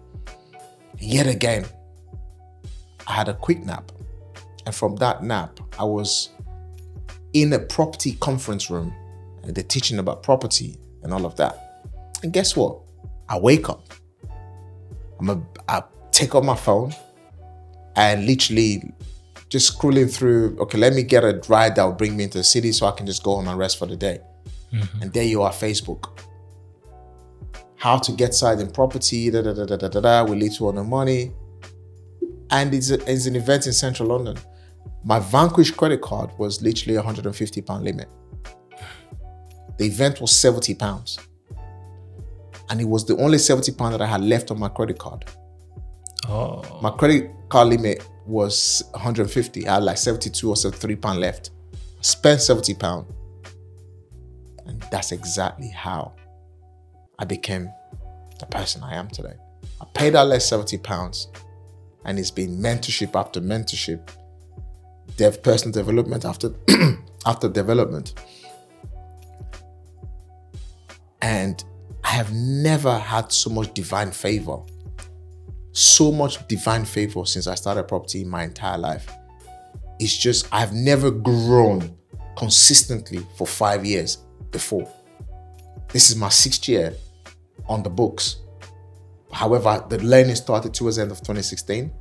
And 0.91 1.01
yet 1.01 1.27
again, 1.27 1.65
I 3.07 3.13
had 3.13 3.29
a 3.29 3.33
quick 3.33 3.63
nap. 3.63 3.93
And 4.65 4.75
from 4.75 4.97
that 4.97 5.23
nap, 5.23 5.57
I 5.79 5.85
was 5.85 6.31
in 7.31 7.53
a 7.53 7.59
property 7.59 8.17
conference 8.19 8.69
room 8.69 8.93
and 9.43 9.55
they're 9.55 9.63
teaching 9.63 9.99
about 9.99 10.23
property 10.23 10.77
and 11.03 11.13
all 11.13 11.25
of 11.25 11.37
that. 11.37 12.11
And 12.21 12.33
guess 12.33 12.53
what? 12.57 12.81
I 13.29 13.39
wake 13.39 13.69
up. 13.69 13.81
I'm 15.19 15.29
a, 15.29 15.41
I 15.69 15.83
take 16.15 16.33
up 16.33 16.43
my 16.43 16.55
phone 16.55 16.93
and 17.95 18.25
literally 18.25 18.93
just 19.49 19.77
scrolling 19.77 20.13
through, 20.13 20.57
okay, 20.59 20.77
let 20.77 20.93
me 20.93 21.03
get 21.03 21.23
a 21.23 21.41
ride 21.47 21.75
that 21.75 21.83
will 21.83 21.93
bring 21.93 22.17
me 22.17 22.23
into 22.23 22.37
the 22.37 22.43
city 22.43 22.71
so 22.71 22.87
I 22.87 22.91
can 22.91 23.05
just 23.05 23.23
go 23.23 23.35
home 23.35 23.47
and 23.47 23.57
rest 23.57 23.77
for 23.77 23.85
the 23.85 23.95
day. 23.95 24.19
Mm-hmm. 24.73 25.01
And 25.01 25.13
there 25.13 25.23
you 25.23 25.41
are, 25.43 25.51
Facebook. 25.51 26.19
How 27.75 27.97
to 27.97 28.11
get 28.11 28.33
side 28.33 28.59
in 28.59 28.71
property, 28.71 29.29
da 29.29 29.41
da 29.41 29.53
da 29.53 29.65
da 29.65 29.75
da 29.77 29.87
da 29.87 29.99
da, 29.99 30.23
lead 30.23 30.53
to 30.53 30.67
on 30.67 30.75
the 30.75 30.83
money. 30.83 31.31
And 32.49 32.73
it's, 32.73 32.89
a, 32.91 33.11
it's 33.11 33.25
an 33.25 33.35
event 33.35 33.67
in 33.67 33.73
central 33.73 34.09
London. 34.09 34.37
My 35.03 35.19
Vanquis 35.19 35.71
credit 35.71 36.01
card 36.01 36.31
was 36.37 36.61
literally 36.61 36.95
a 36.95 36.99
150 36.99 37.61
pound 37.61 37.83
limit. 37.83 38.09
The 39.77 39.85
event 39.85 40.21
was 40.21 40.35
70 40.35 40.73
pounds. 40.75 41.19
And 42.69 42.81
it 42.81 42.85
was 42.85 43.05
the 43.05 43.15
only 43.17 43.37
70 43.37 43.73
pound 43.73 43.93
that 43.93 44.01
I 44.01 44.07
had 44.07 44.21
left 44.21 44.49
on 44.49 44.59
my 44.59 44.69
credit 44.69 44.97
card. 44.97 45.25
Oh, 46.27 46.79
My 46.81 46.91
credit 46.91 47.31
card 47.49 47.69
limit 47.69 48.07
was 48.25 48.83
150. 48.91 49.67
I 49.67 49.75
had 49.75 49.83
like 49.83 49.97
72 49.97 50.49
or 50.49 50.55
73 50.55 50.95
pound 50.95 51.19
left. 51.19 51.51
Spent 52.01 52.41
70 52.41 52.73
pound. 52.75 53.05
And 54.65 54.83
that's 54.91 55.11
exactly 55.11 55.69
how 55.69 56.13
I 57.19 57.25
became 57.25 57.69
the 58.39 58.45
person 58.47 58.83
I 58.83 58.95
am 58.95 59.07
today. 59.09 59.33
I 59.79 59.85
paid 59.93 60.15
out 60.15 60.27
less 60.27 60.49
70 60.49 60.77
pounds. 60.79 61.27
And 62.05 62.19
it's 62.19 62.31
been 62.31 62.57
mentorship 62.57 63.19
after 63.19 63.41
mentorship, 63.41 64.09
dev 65.17 65.41
personal 65.41 65.71
development 65.71 66.25
after 66.25 66.53
after 67.25 67.49
development. 67.49 68.13
And 71.21 71.63
I 72.03 72.09
have 72.09 72.31
never 72.33 72.97
had 72.97 73.31
so 73.31 73.49
much 73.49 73.73
divine 73.73 74.11
favor 74.11 74.59
so 75.75 76.09
much 76.09 76.47
divine 76.47 76.85
favor 76.85 77.25
since 77.25 77.47
I 77.47 77.55
started 77.55 77.83
property 77.83 78.21
in 78.21 78.29
my 78.29 78.43
entire 78.43 78.77
life. 78.77 79.11
It's 79.99 80.15
just 80.15 80.47
I've 80.51 80.73
never 80.73 81.11
grown 81.11 81.97
consistently 82.37 83.25
for 83.37 83.45
five 83.45 83.85
years 83.85 84.19
before. 84.51 84.89
This 85.89 86.09
is 86.09 86.15
my 86.15 86.29
sixth 86.29 86.69
year 86.69 86.93
on 87.67 87.83
the 87.83 87.89
books. 87.89 88.37
However, 89.33 89.83
the 89.89 90.01
learning 90.01 90.35
started 90.35 90.73
towards 90.73 90.95
the 90.95 91.01
end 91.01 91.11
of 91.11 91.17
2016. 91.19 91.91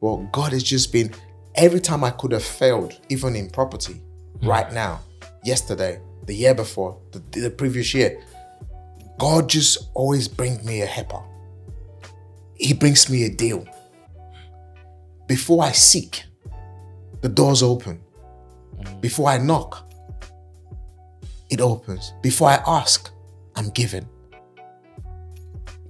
Well, 0.00 0.26
God 0.32 0.52
has 0.52 0.62
just 0.62 0.90
been 0.90 1.12
every 1.56 1.80
time 1.80 2.02
I 2.02 2.10
could 2.10 2.32
have 2.32 2.44
failed, 2.44 2.98
even 3.10 3.36
in 3.36 3.50
property, 3.50 4.00
hmm. 4.40 4.48
right 4.48 4.72
now, 4.72 5.00
yesterday, 5.44 6.00
the 6.24 6.34
year 6.34 6.54
before, 6.54 6.98
the, 7.12 7.40
the 7.40 7.50
previous 7.50 7.92
year, 7.92 8.22
God 9.18 9.50
just 9.50 9.90
always 9.92 10.28
brings 10.28 10.64
me 10.64 10.80
a 10.80 10.86
helper 10.86 11.22
he 12.60 12.74
brings 12.74 13.08
me 13.08 13.24
a 13.24 13.30
deal. 13.30 13.66
Before 15.26 15.64
I 15.64 15.72
seek, 15.72 16.24
the 17.22 17.28
doors 17.28 17.62
open. 17.62 18.00
Before 19.00 19.28
I 19.28 19.38
knock, 19.38 19.90
it 21.48 21.60
opens. 21.60 22.12
Before 22.22 22.48
I 22.48 22.62
ask, 22.66 23.10
I'm 23.56 23.70
given. 23.70 24.06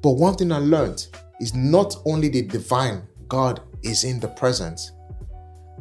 But 0.03 0.13
one 0.13 0.35
thing 0.35 0.53
I 0.53 0.59
learned 0.59 1.07
is 1.41 1.55
not 1.55 1.97
only 2.05 2.29
the 2.29 2.43
divine 2.43 3.03
God 3.29 3.61
is 3.83 4.05
in 4.05 4.21
the 4.21 4.29
present, 4.29 4.93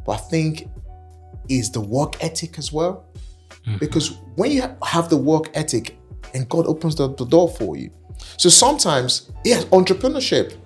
but 0.06 0.14
I 0.14 0.18
think 0.18 0.70
is 1.50 1.72
the 1.72 1.82
work 1.82 2.24
ethic 2.24 2.58
as 2.58 2.72
well. 2.72 3.06
Mm-hmm. 3.66 3.78
Because 3.78 4.18
when 4.36 4.52
you 4.52 4.64
have 4.84 5.10
the 5.10 5.18
work 5.18 5.50
ethic 5.54 5.98
and 6.34 6.48
God 6.50 6.66
opens 6.68 6.96
the, 6.96 7.14
the 7.16 7.26
door 7.26 7.50
for 7.50 7.78
you. 7.78 7.92
So 8.38 8.50
sometimes, 8.50 9.32
yes, 9.46 9.66
entrepreneurship, 9.66 10.58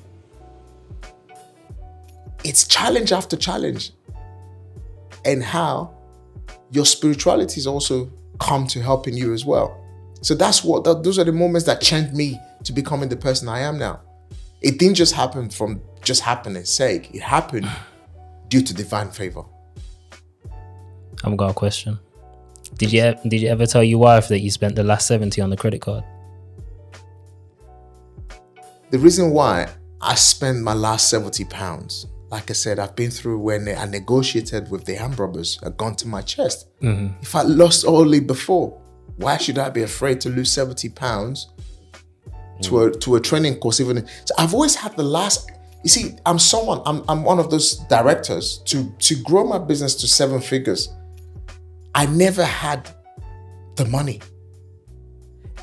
it's 2.43 2.67
challenge 2.67 3.11
after 3.11 3.37
challenge. 3.37 3.91
And 5.25 5.43
how 5.43 5.95
your 6.71 6.85
spirituality 6.85 7.59
is 7.59 7.67
also 7.67 8.11
come 8.39 8.67
to 8.67 8.81
helping 8.81 9.15
you 9.15 9.33
as 9.33 9.45
well. 9.45 9.79
So 10.21 10.35
that's 10.35 10.63
what 10.63 10.83
that, 10.85 11.03
those 11.03 11.19
are 11.19 11.23
the 11.23 11.31
moments 11.31 11.65
that 11.67 11.81
changed 11.81 12.13
me 12.13 12.39
to 12.63 12.73
becoming 12.73 13.09
the 13.09 13.15
person 13.15 13.47
I 13.47 13.59
am 13.59 13.77
now. 13.77 14.01
It 14.61 14.79
didn't 14.79 14.95
just 14.95 15.13
happen 15.13 15.49
from 15.49 15.81
just 16.01 16.21
happening 16.21 16.65
sake. 16.65 17.13
It 17.13 17.21
happened 17.21 17.69
due 18.47 18.61
to 18.61 18.73
divine 18.73 19.11
favor. 19.11 19.43
I've 21.23 21.37
got 21.37 21.51
a 21.51 21.53
question. 21.53 21.99
Did 22.75 22.91
you 22.91 23.15
did 23.27 23.41
you 23.41 23.49
ever 23.49 23.65
tell 23.65 23.83
your 23.83 23.99
wife 23.99 24.27
that 24.29 24.39
you 24.39 24.49
spent 24.49 24.75
the 24.75 24.83
last 24.83 25.07
seventy 25.07 25.41
on 25.41 25.49
the 25.49 25.57
credit 25.57 25.81
card? 25.81 26.03
The 28.89 28.99
reason 28.99 29.31
why 29.31 29.69
I 30.05 30.15
spent 30.15 30.61
my 30.61 30.73
last 30.73 31.09
70 31.09 31.45
pounds, 31.45 32.07
like 32.33 32.49
I 32.49 32.53
said, 32.53 32.79
I've 32.79 32.95
been 32.95 33.11
through 33.11 33.37
when 33.37 33.67
I 33.67 33.85
negotiated 33.85 34.71
with 34.71 34.85
the 34.85 34.95
hand 34.95 35.19
robbers, 35.19 35.59
a 35.61 35.69
gun 35.69 35.93
to 35.97 36.07
my 36.07 36.23
chest. 36.23 36.67
Mm-hmm. 36.81 37.21
If 37.21 37.35
I 37.35 37.43
lost 37.43 37.85
only 37.85 38.21
before, 38.21 38.81
why 39.17 39.37
should 39.37 39.59
I 39.59 39.69
be 39.69 39.83
afraid 39.83 40.19
to 40.21 40.29
lose 40.29 40.51
70 40.51 40.89
pounds 40.89 41.51
to 42.63 42.85
a 42.85 42.91
to 43.01 43.17
a 43.17 43.19
training 43.19 43.57
course? 43.59 43.79
Even 43.79 44.07
so 44.25 44.33
I've 44.39 44.55
always 44.55 44.73
had 44.73 44.97
the 44.97 45.03
last. 45.03 45.51
You 45.83 45.91
see, 45.91 46.15
I'm 46.25 46.39
someone. 46.39 46.81
I'm 46.87 47.03
I'm 47.07 47.23
one 47.23 47.37
of 47.37 47.51
those 47.51 47.77
directors 47.95 48.63
to 48.65 48.91
to 49.07 49.13
grow 49.21 49.43
my 49.45 49.59
business 49.59 49.93
to 50.01 50.07
seven 50.07 50.41
figures. 50.41 50.91
I 51.93 52.07
never 52.07 52.43
had 52.43 52.89
the 53.75 53.85
money. 53.85 54.21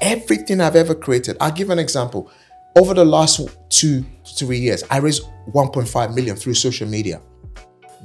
Everything 0.01 0.61
I've 0.61 0.77
ever 0.77 0.95
created. 0.95 1.37
I'll 1.41 1.51
give 1.61 1.71
an 1.71 1.81
example. 1.81 2.31
Over 2.79 2.95
the 2.95 3.05
last 3.05 3.41
two 3.71 4.05
three 4.39 4.59
years, 4.59 4.85
I 4.91 4.99
raised 4.99 5.23
1.5 5.53 6.15
million 6.15 6.37
through 6.37 6.55
social 6.55 6.89
media, 6.89 7.21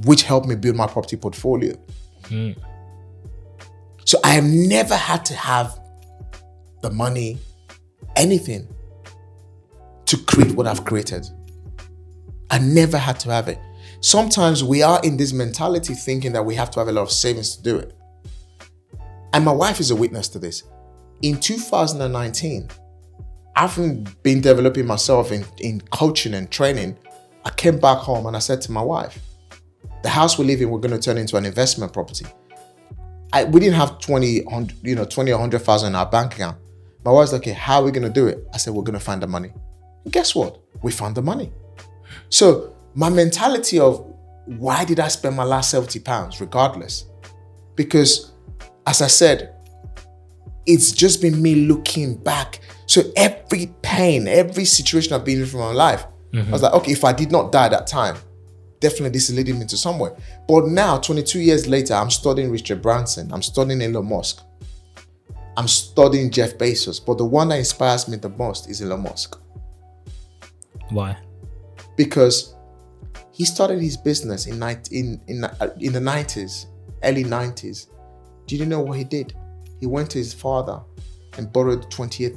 which 0.05 0.23
helped 0.23 0.47
me 0.47 0.55
build 0.55 0.76
my 0.76 0.88
property 0.88 1.17
portfolio. 1.17 1.76
Hmm. 2.28 2.51
So 4.05 4.19
I 4.23 4.30
have 4.30 4.43
never 4.43 4.95
had 4.95 5.26
to 5.26 5.34
have 5.34 5.80
the 6.82 6.91
money, 6.91 7.39
anything 8.15 8.67
to 10.05 10.17
create 10.17 10.55
what 10.55 10.67
I've 10.67 10.86
created. 10.86 11.28
I 12.51 12.59
never 12.59 12.97
had 12.97 13.19
to 13.21 13.32
have 13.32 13.47
it. 13.47 13.59
Sometimes 14.01 14.63
we 14.63 14.84
are 14.84 15.01
in 15.03 15.17
this 15.17 15.34
mentality 15.34 15.95
thinking 15.95 16.32
that 16.34 16.45
we 16.45 16.53
have 16.55 16.69
to 16.71 16.80
have 16.80 16.88
a 16.88 16.91
lot 16.91 17.01
of 17.01 17.11
savings 17.11 17.55
to 17.55 17.63
do 17.63 17.78
it. 17.78 17.93
And 19.34 19.43
my 19.43 19.51
wife 19.51 19.80
is 19.80 19.89
a 19.91 19.95
witness 19.95 20.30
to 20.30 20.39
this. 20.39 20.63
In 21.23 21.39
2019, 21.39 22.69
having 23.55 24.07
been 24.23 24.41
developing 24.41 24.85
myself 24.85 25.31
in, 25.31 25.45
in 25.59 25.81
coaching 25.91 26.33
and 26.33 26.49
training, 26.51 26.97
I 27.43 27.51
came 27.51 27.79
back 27.79 27.99
home 27.99 28.25
and 28.25 28.35
I 28.35 28.39
said 28.39 28.61
to 28.63 28.71
my 28.71 28.81
wife, 28.81 29.19
the 30.03 30.09
house 30.09 30.37
we 30.37 30.45
live 30.45 30.61
in, 30.61 30.69
we're 30.69 30.79
going 30.79 30.91
to 30.91 30.99
turn 30.99 31.17
into 31.17 31.37
an 31.37 31.45
investment 31.45 31.93
property. 31.93 32.25
I, 33.33 33.45
we 33.45 33.59
didn't 33.59 33.75
have 33.75 33.99
20, 33.99 34.43
100, 34.43 34.87
you 34.87 34.95
know, 34.95 35.05
20 35.05 35.31
or 35.31 35.35
100,000 35.35 35.87
in 35.87 35.95
our 35.95 36.05
bank 36.05 36.35
account. 36.35 36.57
My 37.03 37.11
wife's 37.11 37.31
like, 37.31 37.41
okay, 37.41 37.51
how 37.51 37.81
are 37.81 37.85
we 37.85 37.91
going 37.91 38.07
to 38.07 38.13
do 38.13 38.27
it? 38.27 38.47
I 38.53 38.57
said, 38.57 38.73
we're 38.73 38.83
going 38.83 38.97
to 38.97 39.03
find 39.03 39.21
the 39.21 39.27
money. 39.27 39.51
And 40.03 40.13
guess 40.13 40.35
what? 40.35 40.59
We 40.83 40.91
found 40.91 41.15
the 41.15 41.21
money. 41.21 41.51
So 42.29 42.75
my 42.93 43.09
mentality 43.09 43.79
of 43.79 44.11
why 44.45 44.85
did 44.85 44.99
I 44.99 45.07
spend 45.07 45.35
my 45.35 45.43
last 45.43 45.71
70 45.71 45.99
pounds, 46.01 46.39
regardless? 46.39 47.05
Because 47.75 48.31
as 48.85 49.01
I 49.01 49.07
said, 49.07 49.54
it's 50.66 50.91
just 50.91 51.22
been 51.22 51.41
me 51.41 51.55
looking 51.55 52.16
back. 52.16 52.59
So 52.88 53.01
every 53.16 53.74
pain, 53.82 54.28
every 54.28 54.66
situation 54.66 55.13
I've 55.13 55.26
been 55.26 55.41
in 55.41 55.45
from 55.45 55.61
my 55.61 55.72
life, 55.72 56.05
I 56.34 56.51
was 56.51 56.61
like, 56.61 56.74
okay, 56.74 56.91
if 56.91 57.03
I 57.03 57.13
did 57.13 57.32
not 57.32 57.51
die 57.51 57.70
that 57.70 57.88
time, 57.88 58.18
definitely 58.80 59.09
this 59.09 59.30
is 59.30 59.36
leading 59.36 59.57
me 59.57 59.66
to 59.68 59.78
somewhere. 59.78 60.16
But 60.47 60.68
now, 60.68 60.97
22 60.97 61.39
years 61.39 61.68
later, 61.68 61.93
I'm 61.93 62.09
studying 62.11 62.51
Richard 62.51 62.82
Branson, 62.82 63.32
I'm 63.32 63.41
studying 63.41 63.82
Elon 63.82 64.09
Musk, 64.09 64.41
I'm 65.55 65.68
studying 65.68 66.30
Jeff 66.30 66.57
Bezos. 66.57 67.03
But 67.03 67.18
the 67.18 67.26
one 67.26 67.49
that 67.49 67.59
inspires 67.59 68.07
me 68.07 68.18
the 68.18 68.30
most 68.30 68.70
is 68.70 68.82
Elon 68.82 69.03
Musk 69.03 69.39
Why? 70.89 71.18
because 71.95 72.55
he 73.32 73.45
started 73.45 73.82
his 73.82 73.97
business 73.97 74.47
in 74.47 74.61
in 74.91 75.22
in, 75.28 75.43
uh, 75.43 75.70
in 75.80 75.93
the 75.93 75.99
90s, 75.99 76.66
early 77.03 77.24
90s. 77.24 77.88
Did 78.45 78.59
you 78.59 78.66
know 78.66 78.82
what 78.82 78.97
he 78.97 79.03
did? 79.03 79.34
He 79.80 79.86
went 79.86 80.09
to 80.11 80.17
his 80.17 80.34
father 80.34 80.82
and 81.38 81.51
borrowed 81.51 81.89
$28,000 81.91 82.36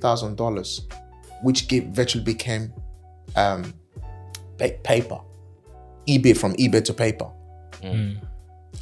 $28,000, 0.00 0.92
which 1.42 1.68
gave, 1.68 1.84
virtually 1.86 2.24
became 2.24 2.72
um, 3.36 3.72
pa- 4.58 4.76
PayPal. 4.84 5.24
eBay 6.06 6.36
from 6.36 6.52
eBay 6.54 6.84
to 6.84 6.92
PayPal. 6.92 7.32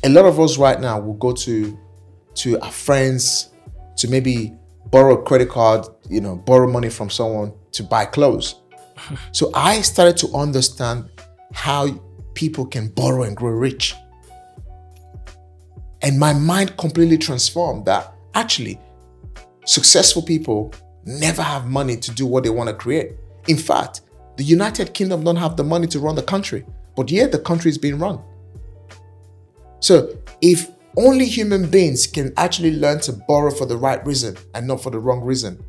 A 0.04 0.08
lot 0.08 0.24
of 0.24 0.38
us 0.40 0.58
right 0.58 0.80
now 0.80 0.98
will 1.00 1.14
go 1.14 1.32
to 1.32 1.78
to 2.34 2.58
our 2.60 2.70
friends 2.70 3.50
to 3.96 4.08
maybe 4.08 4.52
borrow 4.90 5.18
a 5.18 5.22
credit 5.22 5.48
card, 5.48 5.86
you 6.08 6.20
know, 6.20 6.36
borrow 6.36 6.70
money 6.70 6.88
from 6.88 7.10
someone 7.10 7.52
to 7.72 7.82
buy 7.82 8.04
clothes. 8.04 8.54
So 9.32 9.50
I 9.54 9.80
started 9.82 10.16
to 10.18 10.36
understand 10.36 11.08
how 11.52 11.88
people 12.34 12.66
can 12.66 12.88
borrow 12.88 13.22
and 13.22 13.36
grow 13.36 13.50
rich. 13.52 13.94
And 16.02 16.18
my 16.18 16.32
mind 16.32 16.76
completely 16.76 17.18
transformed 17.18 17.86
that 17.86 18.12
actually 18.34 18.80
successful 19.64 20.22
people 20.22 20.72
never 21.04 21.42
have 21.42 21.66
money 21.66 21.96
to 21.96 22.10
do 22.12 22.26
what 22.26 22.44
they 22.44 22.50
want 22.50 22.68
to 22.68 22.74
create. 22.74 23.12
In 23.48 23.56
fact, 23.56 24.02
the 24.36 24.44
United 24.44 24.94
Kingdom 24.94 25.24
don't 25.24 25.36
have 25.36 25.56
the 25.56 25.64
money 25.64 25.86
to 25.88 25.98
run 25.98 26.14
the 26.14 26.22
country, 26.22 26.64
but 26.96 27.10
yet 27.10 27.32
the 27.32 27.38
country 27.38 27.70
is 27.70 27.78
being 27.78 27.98
run. 27.98 28.20
So 29.80 30.16
if 30.40 30.70
only 30.96 31.26
human 31.26 31.68
beings 31.68 32.06
can 32.06 32.32
actually 32.36 32.76
learn 32.76 33.00
to 33.00 33.12
borrow 33.12 33.50
for 33.50 33.66
the 33.66 33.76
right 33.76 34.04
reason 34.06 34.36
and 34.54 34.66
not 34.66 34.82
for 34.82 34.90
the 34.90 34.98
wrong 34.98 35.22
reason, 35.22 35.62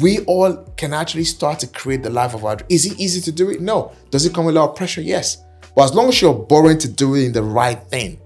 we 0.00 0.20
all 0.24 0.54
can 0.76 0.92
actually 0.92 1.24
start 1.24 1.58
to 1.60 1.66
create 1.66 2.02
the 2.02 2.10
life 2.10 2.34
of 2.34 2.44
our 2.44 2.56
dream. 2.56 2.66
Is 2.68 2.86
it 2.86 3.00
easy 3.00 3.20
to 3.22 3.32
do 3.32 3.50
it? 3.50 3.60
No. 3.60 3.92
Does 4.10 4.26
it 4.26 4.34
come 4.34 4.44
with 4.44 4.56
a 4.56 4.60
lot 4.60 4.70
of 4.70 4.76
pressure? 4.76 5.00
Yes. 5.00 5.42
But 5.74 5.84
as 5.84 5.94
long 5.94 6.08
as 6.08 6.20
you're 6.20 6.34
borrowing 6.34 6.78
to 6.78 6.88
do 6.88 7.14
it 7.14 7.24
in 7.24 7.32
the 7.32 7.42
right 7.42 7.82
thing. 7.88 8.20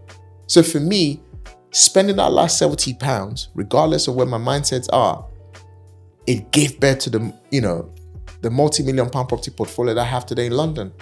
So 0.46 0.62
for 0.62 0.80
me, 0.80 1.22
spending 1.70 2.16
that 2.16 2.32
last 2.32 2.58
70 2.58 2.94
pounds, 2.94 3.48
regardless 3.54 4.08
of 4.08 4.14
where 4.14 4.26
my 4.26 4.38
mindsets 4.38 4.88
are, 4.92 5.26
it 6.26 6.50
gave 6.50 6.80
birth 6.80 7.00
to 7.00 7.10
the, 7.10 7.34
you 7.50 7.60
know, 7.60 7.92
the 8.42 8.50
multi-million 8.50 9.10
pound 9.10 9.28
property 9.28 9.50
portfolio 9.50 9.94
that 9.94 10.00
I 10.00 10.04
have 10.04 10.26
today 10.26 10.46
in 10.46 10.52
London. 10.52 10.92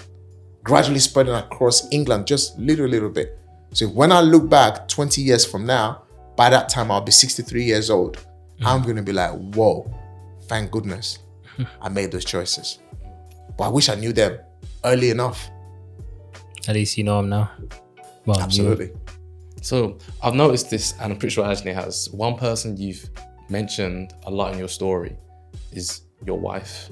Gradually 0.62 0.98
spreading 0.98 1.34
across 1.34 1.90
England, 1.92 2.26
just 2.26 2.58
little, 2.58 2.86
little 2.86 3.10
bit. 3.10 3.38
So 3.72 3.86
when 3.86 4.12
I 4.12 4.20
look 4.20 4.48
back 4.48 4.88
20 4.88 5.20
years 5.20 5.44
from 5.44 5.66
now, 5.66 6.02
by 6.36 6.50
that 6.50 6.68
time 6.68 6.90
I'll 6.90 7.00
be 7.00 7.12
63 7.12 7.64
years 7.64 7.90
old. 7.90 8.16
Mm. 8.60 8.66
I'm 8.66 8.82
gonna 8.82 9.02
be 9.02 9.12
like, 9.12 9.32
whoa, 9.54 9.90
thank 10.44 10.70
goodness 10.70 11.18
I 11.80 11.88
made 11.88 12.12
those 12.12 12.24
choices. 12.24 12.78
But 13.56 13.64
I 13.64 13.68
wish 13.68 13.88
I 13.88 13.94
knew 13.94 14.12
them 14.12 14.38
early 14.84 15.10
enough. 15.10 15.50
At 16.68 16.74
least 16.74 16.96
you 16.98 17.04
know 17.04 17.18
him 17.20 17.28
now. 17.28 17.50
Well, 18.26 18.36
you- 18.38 18.42
Absolutely. 18.44 18.90
So 19.62 19.98
I've 20.22 20.34
noticed 20.34 20.68
this, 20.70 20.92
and 21.00 21.12
I'm 21.12 21.18
pretty 21.18 21.34
sure 21.34 21.44
Anthony 21.46 21.72
has. 21.72 22.10
One 22.10 22.36
person 22.36 22.76
you've 22.76 23.08
mentioned 23.48 24.12
a 24.24 24.30
lot 24.30 24.52
in 24.52 24.58
your 24.58 24.68
story 24.68 25.16
is 25.72 26.02
your 26.26 26.38
wife. 26.38 26.90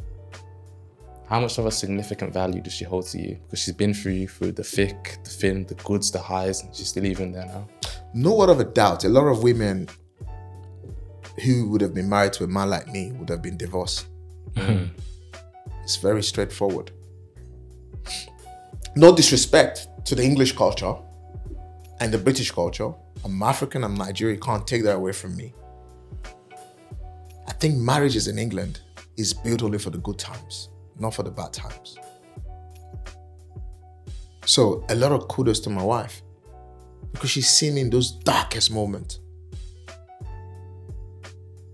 How 1.27 1.41
much 1.41 1.59
of 1.59 1.67
a 1.67 1.71
significant 1.71 2.33
value 2.33 2.61
does 2.63 2.73
she 2.75 2.85
hold 2.85 3.07
to 3.09 3.19
you? 3.19 3.39
Because 3.45 3.61
she's 3.61 3.75
been 3.75 3.93
through 3.95 4.13
you 4.13 4.29
through 4.29 4.53
the 4.53 4.65
thick, 4.65 5.19
the 5.25 5.31
thin, 5.31 5.65
the 5.67 5.75
goods, 5.77 6.11
the 6.11 6.19
highs, 6.19 6.63
and 6.63 6.75
she's 6.75 6.89
still 6.89 7.05
even 7.07 7.33
there 7.33 7.47
now. 7.47 7.69
No 8.15 8.35
word 8.35 8.51
of 8.51 8.61
a 8.61 8.65
doubt, 8.65 9.05
a 9.05 9.09
lot 9.09 9.27
of 9.27 9.43
women 9.43 9.89
who 11.43 11.69
would 11.71 11.81
have 11.81 11.95
been 11.95 12.09
married 12.09 12.35
to 12.35 12.45
a 12.45 12.47
man 12.47 12.69
like 12.71 12.87
me 12.89 13.13
would 13.13 13.29
have 13.31 13.41
been 13.43 13.57
divorced. 13.57 14.07
Mm-hmm. 14.55 14.93
It's 15.83 15.97
very 15.97 16.23
straightforward. 16.23 16.91
No 18.95 19.15
disrespect 19.15 19.89
to 20.05 20.15
the 20.15 20.23
English 20.23 20.53
culture 20.53 20.95
and 22.01 22.13
the 22.13 22.19
British 22.19 22.51
culture. 22.51 22.93
I'm 23.25 23.43
African, 23.43 23.85
I'm 23.85 23.95
Nigerian, 23.95 24.41
can't 24.41 24.67
take 24.67 24.83
that 24.85 24.97
away 24.97 25.13
from 25.13 25.37
me. 25.37 25.55
I 27.49 27.53
think 27.55 27.77
marriages 27.77 28.29
in 28.29 28.39
England 28.39 28.81
is 29.17 29.33
built 29.33 29.63
only 29.63 29.79
for 29.79 29.91
the 29.91 29.99
good 29.99 30.19
times, 30.19 30.69
not 30.99 31.15
for 31.15 31.23
the 31.23 31.31
bad 31.31 31.53
times. 31.53 31.97
So, 34.45 34.85
a 34.89 34.95
lot 34.95 35.13
of 35.13 35.29
kudos 35.29 35.61
to 35.61 35.71
my 35.71 35.83
wife 35.83 36.23
because 37.13 37.31
she's 37.31 37.49
seen 37.49 37.79
in 37.79 37.91
those 37.91 38.11
darkest 38.11 38.71
moments. 38.71 39.21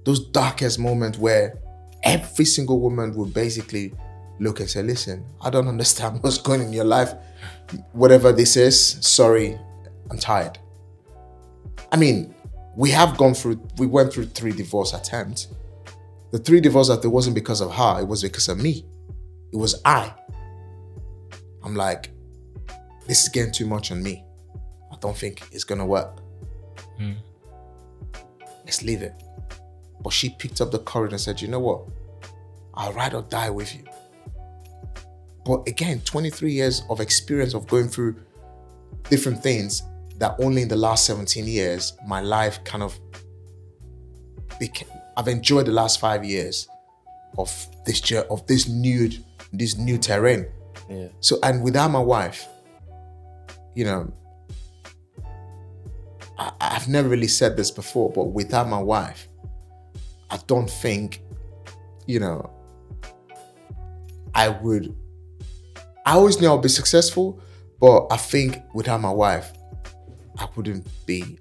those 0.08 0.20
darkest 0.30 0.78
moments 0.78 1.18
where 1.18 1.58
every 2.02 2.46
single 2.46 2.80
woman 2.80 3.14
would 3.14 3.34
basically 3.34 3.92
look 4.38 4.60
and 4.60 4.68
say, 4.68 4.82
"Listen, 4.82 5.24
I 5.40 5.50
don't 5.50 5.68
understand 5.68 6.18
what's 6.22 6.38
going 6.38 6.60
on 6.60 6.66
in 6.68 6.72
your 6.72 6.84
life. 6.84 7.12
Whatever 7.92 8.32
this 8.32 8.56
is, 8.56 8.98
sorry, 9.00 9.58
I'm 10.10 10.18
tired." 10.18 10.58
I 11.90 11.96
mean, 11.96 12.34
we 12.76 12.90
have 12.90 13.16
gone 13.16 13.34
through. 13.34 13.60
We 13.78 13.86
went 13.86 14.12
through 14.12 14.26
three 14.26 14.52
divorce 14.52 14.94
attempts. 14.94 15.48
The 16.30 16.38
three 16.38 16.60
divorce 16.60 16.88
attempts 16.88 17.08
wasn't 17.08 17.34
because 17.34 17.60
of 17.60 17.72
her. 17.74 18.00
It 18.00 18.08
was 18.08 18.22
because 18.22 18.48
of 18.48 18.58
me. 18.58 18.84
It 19.52 19.56
was 19.56 19.80
I. 19.84 20.12
I'm 21.64 21.74
like, 21.74 22.10
this 23.06 23.22
is 23.22 23.28
getting 23.30 23.52
too 23.52 23.66
much 23.66 23.90
on 23.90 24.02
me. 24.02 24.24
I 24.92 24.96
don't 25.00 25.16
think 25.16 25.42
it's 25.52 25.64
gonna 25.64 25.86
work. 25.86 26.20
Hmm. 26.98 27.12
Let's 28.64 28.82
leave 28.82 29.02
it. 29.02 29.14
But 30.00 30.12
she 30.12 30.30
picked 30.30 30.60
up 30.60 30.70
the 30.70 30.78
courage 30.78 31.12
and 31.12 31.20
said, 31.20 31.40
you 31.40 31.48
know 31.48 31.60
what? 31.60 31.84
I'll 32.74 32.92
ride 32.92 33.14
or 33.14 33.22
die 33.22 33.50
with 33.50 33.74
you. 33.74 33.84
But 35.48 35.66
again, 35.66 36.02
23 36.04 36.52
years 36.52 36.82
of 36.90 37.00
experience 37.00 37.54
of 37.54 37.66
going 37.66 37.88
through 37.88 38.16
different 39.08 39.42
things 39.42 39.82
that 40.18 40.36
only 40.40 40.60
in 40.60 40.68
the 40.68 40.76
last 40.76 41.06
17 41.06 41.46
years, 41.46 41.96
my 42.06 42.20
life 42.20 42.62
kind 42.64 42.82
of 42.82 43.00
became, 44.60 44.88
I've 45.16 45.26
enjoyed 45.26 45.64
the 45.64 45.72
last 45.72 46.00
five 46.00 46.22
years 46.22 46.68
of 47.38 47.50
this 47.86 48.12
of 48.28 48.46
this 48.46 48.68
new 48.68 49.10
this 49.50 49.78
new 49.78 49.96
terrain. 49.96 50.46
Yeah. 50.90 51.08
So 51.20 51.38
and 51.42 51.62
without 51.62 51.90
my 51.90 52.00
wife, 52.00 52.46
you 53.74 53.86
know, 53.86 54.12
I, 56.38 56.52
I've 56.60 56.88
never 56.88 57.08
really 57.08 57.26
said 57.26 57.56
this 57.56 57.70
before, 57.70 58.10
but 58.12 58.24
without 58.24 58.68
my 58.68 58.82
wife, 58.82 59.28
I 60.28 60.38
don't 60.46 60.68
think, 60.68 61.22
you 62.06 62.20
know, 62.20 62.50
I 64.34 64.50
would. 64.50 64.94
I 66.08 66.12
always 66.12 66.40
knew 66.40 66.50
I'd 66.50 66.62
be 66.62 66.70
successful, 66.70 67.38
but 67.78 68.06
I 68.10 68.16
think 68.16 68.62
without 68.72 68.98
my 68.98 69.10
wife, 69.10 69.52
I 70.38 70.48
wouldn't 70.56 70.86
be 71.04 71.38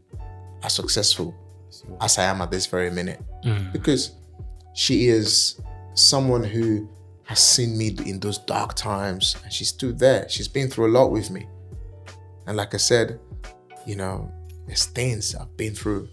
as 0.62 0.74
successful 0.74 1.34
as 2.02 2.18
I 2.18 2.24
am 2.24 2.42
at 2.42 2.52
this 2.52 2.66
very 2.66 2.92
minute 2.92 3.22
mm. 3.46 3.72
because 3.72 4.12
she 4.74 5.08
is 5.08 5.62
someone 5.94 6.44
who 6.44 6.90
has 7.24 7.40
seen 7.40 7.78
me 7.78 7.96
in 8.06 8.20
those 8.20 8.40
dark 8.40 8.74
times 8.74 9.38
and 9.42 9.54
she's 9.54 9.70
still 9.70 9.94
there. 9.94 10.28
She's 10.28 10.50
been 10.50 10.68
through 10.68 10.88
a 10.88 10.94
lot 11.00 11.12
with 11.12 11.32
me. 11.32 11.48
And 12.46 12.58
like 12.58 12.74
I 12.74 12.78
said, 12.78 13.22
you 13.86 13.96
know, 13.96 14.30
there's 14.66 14.88
things 14.88 15.34
I've 15.34 15.56
been 15.56 15.76
through 15.76 16.10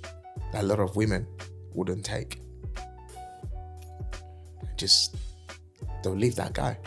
that 0.53 0.63
a 0.63 0.67
lot 0.67 0.79
of 0.79 0.95
women 0.95 1.27
wouldn't 1.73 2.05
take. 2.05 2.39
Just 4.77 5.17
don't 6.05 6.21
leave 6.21 6.37
that 6.37 6.53
guy. 6.53 6.79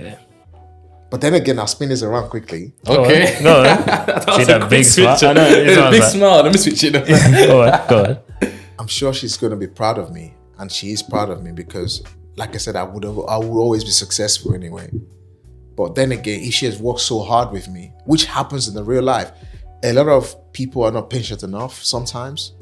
Okay. 0.00 0.18
But 1.10 1.20
then 1.20 1.34
again, 1.34 1.58
I'll 1.58 1.66
spin 1.66 1.88
this 1.88 2.02
around 2.02 2.30
quickly. 2.30 2.72
Okay. 2.86 3.42
Go 3.42 3.62
on. 3.62 3.66
See 4.38 4.44
that 4.44 4.68
big 4.70 4.84
smile? 4.84 5.18
I 5.20 5.32
know, 5.32 5.44
it 5.44 5.74
sounds 5.74 5.98
big 5.98 6.02
smile. 6.04 6.42
Let 6.44 6.52
me 6.52 6.58
switch 6.58 6.84
it 6.84 6.94
up. 6.94 7.06
Go 7.48 7.62
on. 7.62 7.88
Go 7.88 8.04
on. 8.04 8.52
I'm 8.78 8.86
sure 8.86 9.12
she's 9.12 9.36
going 9.36 9.50
to 9.50 9.56
be 9.56 9.66
proud 9.66 9.98
of 9.98 10.12
me, 10.12 10.34
and 10.58 10.70
she 10.70 10.92
is 10.92 11.02
proud 11.02 11.30
of 11.30 11.42
me 11.42 11.50
because, 11.50 12.02
like 12.36 12.54
I 12.54 12.58
said, 12.58 12.76
I 12.76 12.84
would 12.84 13.02
have, 13.02 13.18
I 13.18 13.38
would 13.38 13.58
always 13.58 13.82
be 13.82 13.90
successful 13.90 14.54
anyway. 14.54 14.88
But 15.76 15.96
then 15.96 16.12
again, 16.12 16.42
if 16.42 16.54
she 16.54 16.66
has 16.66 16.78
worked 16.78 17.00
so 17.00 17.20
hard 17.20 17.50
with 17.50 17.68
me, 17.68 17.92
which 18.04 18.26
happens 18.26 18.68
in 18.68 18.74
the 18.74 18.84
real 18.84 19.02
life, 19.02 19.32
a 19.82 19.92
lot 19.92 20.08
of 20.08 20.52
people 20.52 20.84
are 20.84 20.92
not 20.92 21.10
patient 21.10 21.42
enough 21.42 21.82
sometimes. 21.82 22.52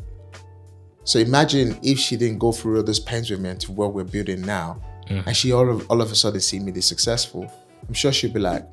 So 1.05 1.18
imagine 1.18 1.78
if 1.82 1.99
she 1.99 2.16
didn't 2.16 2.39
go 2.39 2.53
through 2.53 2.78
all 2.78 2.82
those 2.82 3.01
pains 3.01 3.30
with 3.30 3.41
me 3.41 3.51
and 3.51 3.61
to 3.62 3.72
what 3.72 3.93
we're 3.93 4.05
building 4.05 4.43
now, 4.43 4.80
and 5.09 5.36
she 5.36 5.52
all 5.52 5.68
of, 5.70 5.90
all 5.90 6.00
of 6.00 6.11
a 6.11 6.14
sudden 6.14 6.40
see 6.40 6.59
me 6.59 6.70
this 6.70 6.86
successful. 6.86 7.50
I'm 7.86 7.94
sure 7.94 8.12
she'd 8.12 8.34
be 8.34 8.40
like, 8.40 8.66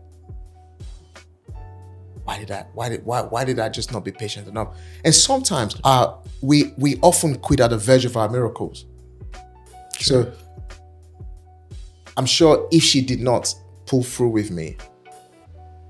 why 2.23 2.39
did 2.39 2.51
I 2.51 2.65
why 2.73 2.89
did 2.89 3.05
why 3.05 3.21
why 3.21 3.45
did 3.45 3.59
I 3.59 3.69
just 3.69 3.93
not 3.93 4.03
be 4.03 4.11
patient 4.11 4.47
enough? 4.47 4.77
And 5.03 5.13
sometimes 5.13 5.79
uh 5.83 6.15
we 6.41 6.73
we 6.77 6.97
often 7.01 7.35
quit 7.37 7.59
at 7.59 7.69
the 7.69 7.77
verge 7.77 8.05
of 8.05 8.17
our 8.17 8.29
miracles. 8.29 8.85
So 9.99 10.31
I'm 12.17 12.25
sure 12.25 12.67
if 12.71 12.83
she 12.83 13.01
did 13.01 13.21
not 13.21 13.53
pull 13.85 14.03
through 14.03 14.29
with 14.29 14.51
me 14.51 14.77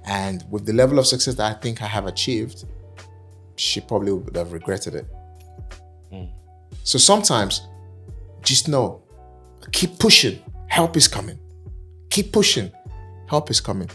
and 0.06 0.44
with 0.50 0.66
the 0.66 0.74
level 0.74 1.00
of 1.00 1.08
success 1.08 1.36
that 1.36 1.56
I 1.56 1.60
think 1.60 1.82
I 1.82 1.88
have 1.88 2.06
achieved, 2.06 2.66
she 3.56 3.80
probably 3.82 4.12
would 4.12 4.36
have 4.36 4.52
regretted 4.52 4.96
it. 4.96 5.08
So 6.84 7.00
sometimes 7.00 7.68
just 8.44 8.68
know, 8.68 9.02
keep 9.72 10.00
pushing. 10.00 10.40
Help 10.68 10.98
is 10.98 11.08
coming. 11.08 11.40
Keep 12.10 12.32
pushing. 12.34 12.72
Help 13.28 13.50
is 13.50 13.60
coming. 13.60 13.90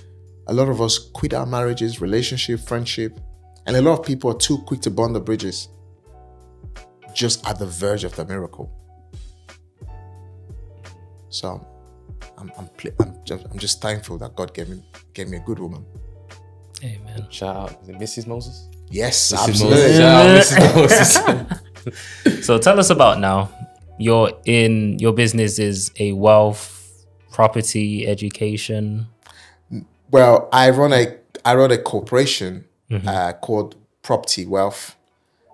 A 0.46 0.54
lot 0.54 0.68
of 0.68 0.80
us 0.80 0.98
quit 0.98 1.34
our 1.34 1.46
marriages, 1.46 2.00
relationship, 2.00 2.60
friendship, 2.60 3.20
and 3.66 3.76
a 3.76 3.82
lot 3.82 3.98
of 3.98 4.04
people 4.04 4.30
are 4.30 4.38
too 4.38 4.58
quick 4.58 4.80
to 4.82 4.90
burn 4.90 5.12
the 5.12 5.20
bridges 5.20 5.68
just 7.14 7.46
at 7.46 7.58
the 7.58 7.66
verge 7.66 8.04
of 8.04 8.14
the 8.16 8.24
miracle. 8.24 8.72
So 11.28 11.64
I'm, 12.38 12.50
I'm, 12.58 12.66
pl- 12.68 12.92
I'm, 13.00 13.14
just, 13.24 13.46
I'm 13.50 13.58
just 13.58 13.80
thankful 13.80 14.18
that 14.18 14.34
God 14.34 14.52
gave 14.54 14.68
me, 14.68 14.82
gave 15.12 15.28
me 15.28 15.36
a 15.36 15.40
good 15.40 15.58
woman. 15.58 15.84
Amen. 16.82 17.26
Shout 17.30 17.56
out. 17.56 17.82
Is 17.82 17.88
it 17.90 17.98
Mrs. 17.98 18.26
Moses? 18.26 18.68
Yes, 18.90 19.32
Mrs. 19.32 19.48
absolutely. 19.48 19.78
Moses. 19.78 20.50
Shout 20.50 20.66
out 20.66 21.46
Mrs. 21.46 21.46
Moses. 21.46 21.60
So 22.44 22.58
tell 22.58 22.78
us 22.78 22.90
about 22.90 23.20
now. 23.20 23.50
You're 24.00 24.32
in 24.46 24.98
your 24.98 25.12
business 25.12 25.58
is 25.58 25.92
a 25.98 26.12
wealth, 26.12 27.04
property, 27.30 28.06
education. 28.06 29.06
Well, 30.10 30.48
I 30.52 30.70
run 30.70 30.92
a 30.92 31.16
I 31.44 31.54
run 31.54 31.70
a 31.70 31.78
corporation 31.78 32.64
uh, 33.06 33.34
called 33.34 33.76
Property 34.02 34.46
Wealth. 34.46 34.96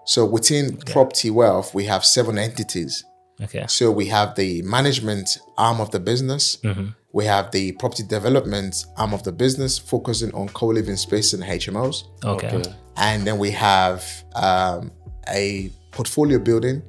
So 0.04 0.24
within 0.24 0.76
Property 0.76 1.30
Wealth, 1.30 1.74
we 1.74 1.84
have 1.86 2.04
seven 2.04 2.38
entities. 2.38 3.04
Okay. 3.42 3.66
So 3.68 3.90
we 3.90 4.06
have 4.06 4.36
the 4.36 4.62
management 4.62 5.38
arm 5.58 5.80
of 5.80 5.90
the 5.90 6.00
business. 6.00 6.58
We 7.12 7.24
have 7.24 7.50
the 7.50 7.72
property 7.72 8.02
development 8.02 8.84
arm 8.96 9.14
of 9.14 9.22
the 9.22 9.32
business, 9.32 9.78
focusing 9.78 10.32
on 10.34 10.48
co-living 10.50 10.96
space 10.96 11.32
and 11.32 11.42
HMOs. 11.42 12.04
Okay. 12.24 12.62
And 12.96 13.26
then 13.26 13.38
we 13.38 13.50
have 13.52 14.04
um, 14.34 14.92
a 15.28 15.70
portfolio 15.92 16.38
building 16.38 16.82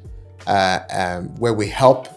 uh, 0.47 0.79
um, 0.91 1.27
where 1.35 1.53
we 1.53 1.67
help 1.67 2.07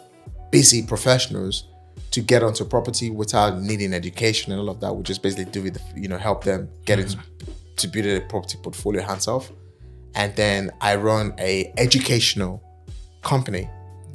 busy 0.50 0.82
professionals 0.82 1.64
to 2.12 2.20
get 2.20 2.42
onto 2.42 2.64
property 2.64 3.10
without 3.10 3.60
needing 3.60 3.92
education 3.92 4.52
and 4.52 4.60
all 4.60 4.70
of 4.70 4.80
that. 4.80 4.92
We 4.92 5.02
just 5.02 5.22
basically 5.22 5.44
do 5.46 5.66
it, 5.66 5.78
you 5.94 6.08
know, 6.08 6.18
help 6.18 6.44
them 6.44 6.68
get 6.84 6.98
into 6.98 7.18
to 7.76 7.88
build 7.88 8.06
a 8.06 8.20
property 8.22 8.58
portfolio 8.62 9.02
hands 9.02 9.28
off. 9.28 9.50
And 10.14 10.34
then 10.34 10.70
I 10.80 10.96
run 10.96 11.34
a 11.38 11.72
educational 11.76 12.62
company 13.22 13.68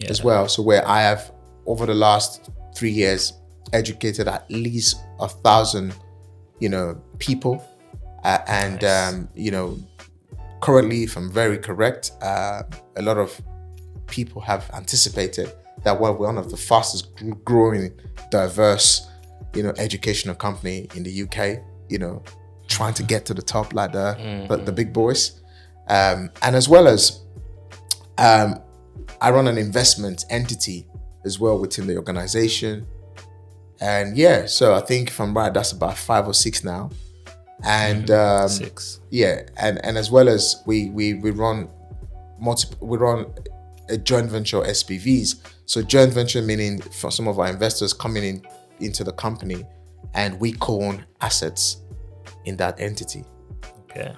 as 0.09 0.23
well. 0.23 0.47
So 0.47 0.61
where 0.61 0.85
I 0.87 1.01
have 1.01 1.31
over 1.65 1.85
the 1.85 1.93
last 1.93 2.49
three 2.75 2.91
years 2.91 3.33
educated 3.73 4.27
at 4.27 4.49
least 4.51 4.97
a 5.19 5.27
thousand, 5.27 5.95
you 6.59 6.69
know, 6.69 7.01
people, 7.19 7.63
uh, 8.23 8.39
and 8.47 8.83
um, 8.83 9.29
you 9.35 9.51
know, 9.51 9.77
currently, 10.61 11.03
if 11.03 11.15
I'm 11.15 11.31
very 11.31 11.57
correct, 11.57 12.11
uh, 12.21 12.63
a 12.97 13.01
lot 13.01 13.17
of 13.17 13.39
people 14.07 14.41
have 14.41 14.69
anticipated 14.73 15.51
that 15.83 15.99
we're 15.99 16.11
one 16.11 16.37
of 16.37 16.49
the 16.49 16.57
fastest 16.57 17.09
growing, 17.43 17.91
diverse, 18.31 19.07
you 19.53 19.63
know, 19.63 19.73
educational 19.77 20.35
company 20.35 20.87
in 20.95 21.03
the 21.03 21.23
UK. 21.23 21.61
You 21.89 21.99
know, 21.99 22.23
trying 22.67 22.93
to 22.95 23.03
get 23.03 23.25
to 23.27 23.33
the 23.33 23.41
top 23.41 23.73
like 23.73 23.91
the 23.91 24.45
the, 24.49 24.57
the 24.57 24.71
big 24.71 24.91
boys, 24.93 25.41
um, 25.87 26.29
and 26.41 26.55
as 26.55 26.67
well 26.67 26.87
as 26.87 27.21
um, 28.17 28.59
I 29.21 29.29
run 29.31 29.47
an 29.47 29.57
investment 29.57 30.25
entity 30.29 30.87
as 31.25 31.39
well 31.39 31.59
within 31.59 31.87
the 31.87 31.97
organization. 31.97 32.87
And 33.81 34.17
yeah, 34.17 34.45
so 34.45 34.73
I 34.73 34.79
think 34.81 35.09
if 35.09 35.19
I'm 35.19 35.35
right, 35.35 35.53
that's 35.53 35.73
about 35.73 35.97
five 35.97 36.27
or 36.27 36.33
six 36.33 36.63
now. 36.63 36.89
And 37.63 38.09
um, 38.11 38.47
Six. 38.49 38.99
yeah, 39.09 39.43
and 39.57 39.83
and 39.85 39.97
as 39.97 40.09
well 40.11 40.27
as 40.29 40.61
we 40.65 40.89
we 40.89 41.13
we 41.15 41.31
run 41.31 41.69
multiple 42.39 42.87
we 42.87 42.97
run 42.97 43.25
a 43.89 43.97
joint 43.97 44.29
venture 44.29 44.61
SPVs. 44.61 45.35
So 45.65 45.81
joint 45.81 46.13
venture 46.13 46.41
meaning 46.41 46.79
for 46.81 47.11
some 47.11 47.27
of 47.27 47.39
our 47.39 47.47
investors 47.47 47.93
coming 47.93 48.23
in 48.23 48.41
into 48.79 49.03
the 49.03 49.13
company, 49.13 49.63
and 50.13 50.39
we 50.39 50.51
co-own 50.53 51.05
assets 51.21 51.77
in 52.45 52.57
that 52.57 52.79
entity. 52.79 53.23
Okay. 53.83 54.13